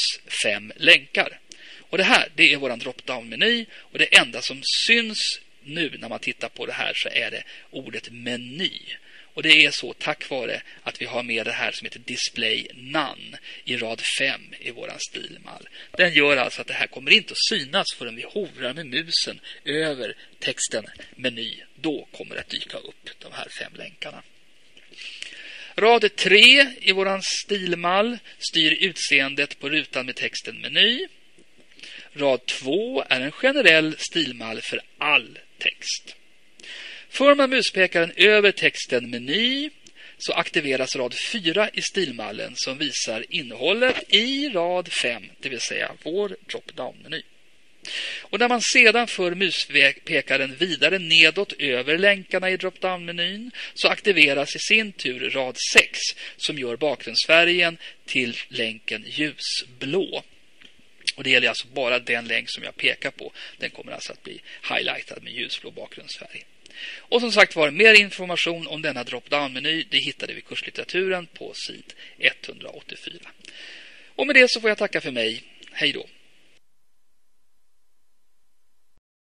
fem 0.43 0.71
länkar. 0.75 1.39
Och 1.79 1.97
det 1.97 2.03
här, 2.03 2.29
det 2.35 2.53
är 2.53 2.57
vår 2.57 2.69
drop-down-meny 2.69 3.65
och 3.75 3.99
det 3.99 4.17
enda 4.17 4.41
som 4.41 4.61
syns 4.87 5.39
nu 5.65 5.97
när 5.99 6.09
man 6.09 6.19
tittar 6.19 6.49
på 6.49 6.65
det 6.65 6.73
här 6.73 6.93
så 6.95 7.09
är 7.09 7.31
det 7.31 7.43
ordet 7.69 8.11
meny. 8.11 8.71
Och 9.33 9.43
det 9.43 9.65
är 9.65 9.71
så 9.71 9.93
tack 9.93 10.29
vare 10.29 10.61
att 10.83 11.01
vi 11.01 11.05
har 11.05 11.23
med 11.23 11.45
det 11.45 11.51
här 11.51 11.71
som 11.71 11.85
heter 11.85 11.99
Display 11.99 12.67
None 12.73 13.37
i 13.63 13.77
rad 13.77 14.01
5 14.19 14.41
i 14.59 14.71
våran 14.71 14.99
stilmall. 14.99 15.69
Den 15.91 16.13
gör 16.13 16.37
alltså 16.37 16.61
att 16.61 16.67
det 16.67 16.73
här 16.73 16.87
kommer 16.87 17.11
inte 17.11 17.31
att 17.31 17.59
synas 17.59 17.87
förrän 17.97 18.15
vi 18.15 18.23
hovrar 18.23 18.73
med 18.73 18.85
musen 18.85 19.39
över 19.65 20.15
texten 20.39 20.85
meny. 21.15 21.61
Då 21.75 22.07
kommer 22.11 22.35
det 22.35 22.41
att 22.41 22.49
dyka 22.49 22.77
upp 22.77 23.09
de 23.19 23.31
här 23.31 23.47
fem 23.59 23.73
länkarna. 23.75 24.23
Rad 25.75 26.15
3 26.15 26.67
i 26.81 26.91
våran 26.91 27.21
stilmall 27.21 28.17
styr 28.39 28.71
utseendet 28.71 29.59
på 29.59 29.69
rutan 29.69 30.05
med 30.05 30.15
texten 30.15 30.61
meny. 30.61 31.07
Rad 32.13 32.45
2 32.45 33.03
är 33.09 33.21
en 33.21 33.31
generell 33.31 33.95
stilmall 33.97 34.61
för 34.61 34.81
all 34.97 35.39
text. 35.63 36.15
För 37.09 37.35
man 37.35 37.49
muspekaren 37.49 38.11
över 38.15 38.51
texten 38.51 39.09
meny 39.09 39.69
så 40.17 40.33
aktiveras 40.33 40.95
rad 40.95 41.13
4 41.31 41.69
i 41.73 41.81
stilmallen 41.81 42.53
som 42.55 42.77
visar 42.77 43.25
innehållet 43.29 44.13
i 44.13 44.49
rad 44.49 44.91
5, 44.91 45.23
det 45.39 45.49
vill 45.49 45.61
säga 45.61 45.91
vår 46.03 46.35
drop-down-meny. 46.47 47.21
Och 48.21 48.39
när 48.39 48.49
man 48.49 48.61
sedan 48.61 49.07
för 49.07 49.35
muspekaren 49.35 50.55
vidare 50.55 50.99
nedåt 50.99 51.53
över 51.53 51.97
länkarna 51.97 52.49
i 52.49 52.57
drop-down-menyn 52.57 53.51
så 53.73 53.87
aktiveras 53.87 54.55
i 54.55 54.59
sin 54.59 54.91
tur 54.91 55.29
rad 55.29 55.57
6 55.73 55.99
som 56.37 56.57
gör 56.57 56.75
bakgrundsfärgen 56.75 57.77
till 58.05 58.37
länken 58.49 59.03
ljusblå. 59.07 60.23
Och 61.15 61.23
Det 61.23 61.29
gäller 61.29 61.49
alltså 61.49 61.67
bara 61.67 61.99
den 61.99 62.27
länk 62.27 62.49
som 62.49 62.63
jag 62.63 62.75
pekar 62.75 63.11
på. 63.11 63.31
Den 63.57 63.69
kommer 63.69 63.91
alltså 63.91 64.13
att 64.13 64.23
bli 64.23 64.41
highlightad 64.69 65.23
med 65.23 65.33
ljusblå 65.33 65.71
bakgrundsfärg. 65.71 66.45
Och 66.97 67.21
som 67.21 67.31
sagt 67.31 67.55
var, 67.55 67.71
mer 67.71 67.93
information 67.93 68.67
om 68.67 68.81
denna 68.81 69.03
drop-down-meny 69.03 69.85
det 69.89 69.97
hittade 69.97 70.33
vi 70.33 70.39
i 70.39 70.41
kurslitteraturen 70.41 71.25
på 71.25 71.53
sid 71.55 71.93
184. 72.17 73.29
Och 74.15 74.27
med 74.27 74.35
det 74.35 74.51
så 74.51 74.61
får 74.61 74.69
jag 74.69 74.77
tacka 74.77 75.01
för 75.01 75.11
mig. 75.11 75.43
Hej 75.71 75.91
då! 75.91 76.05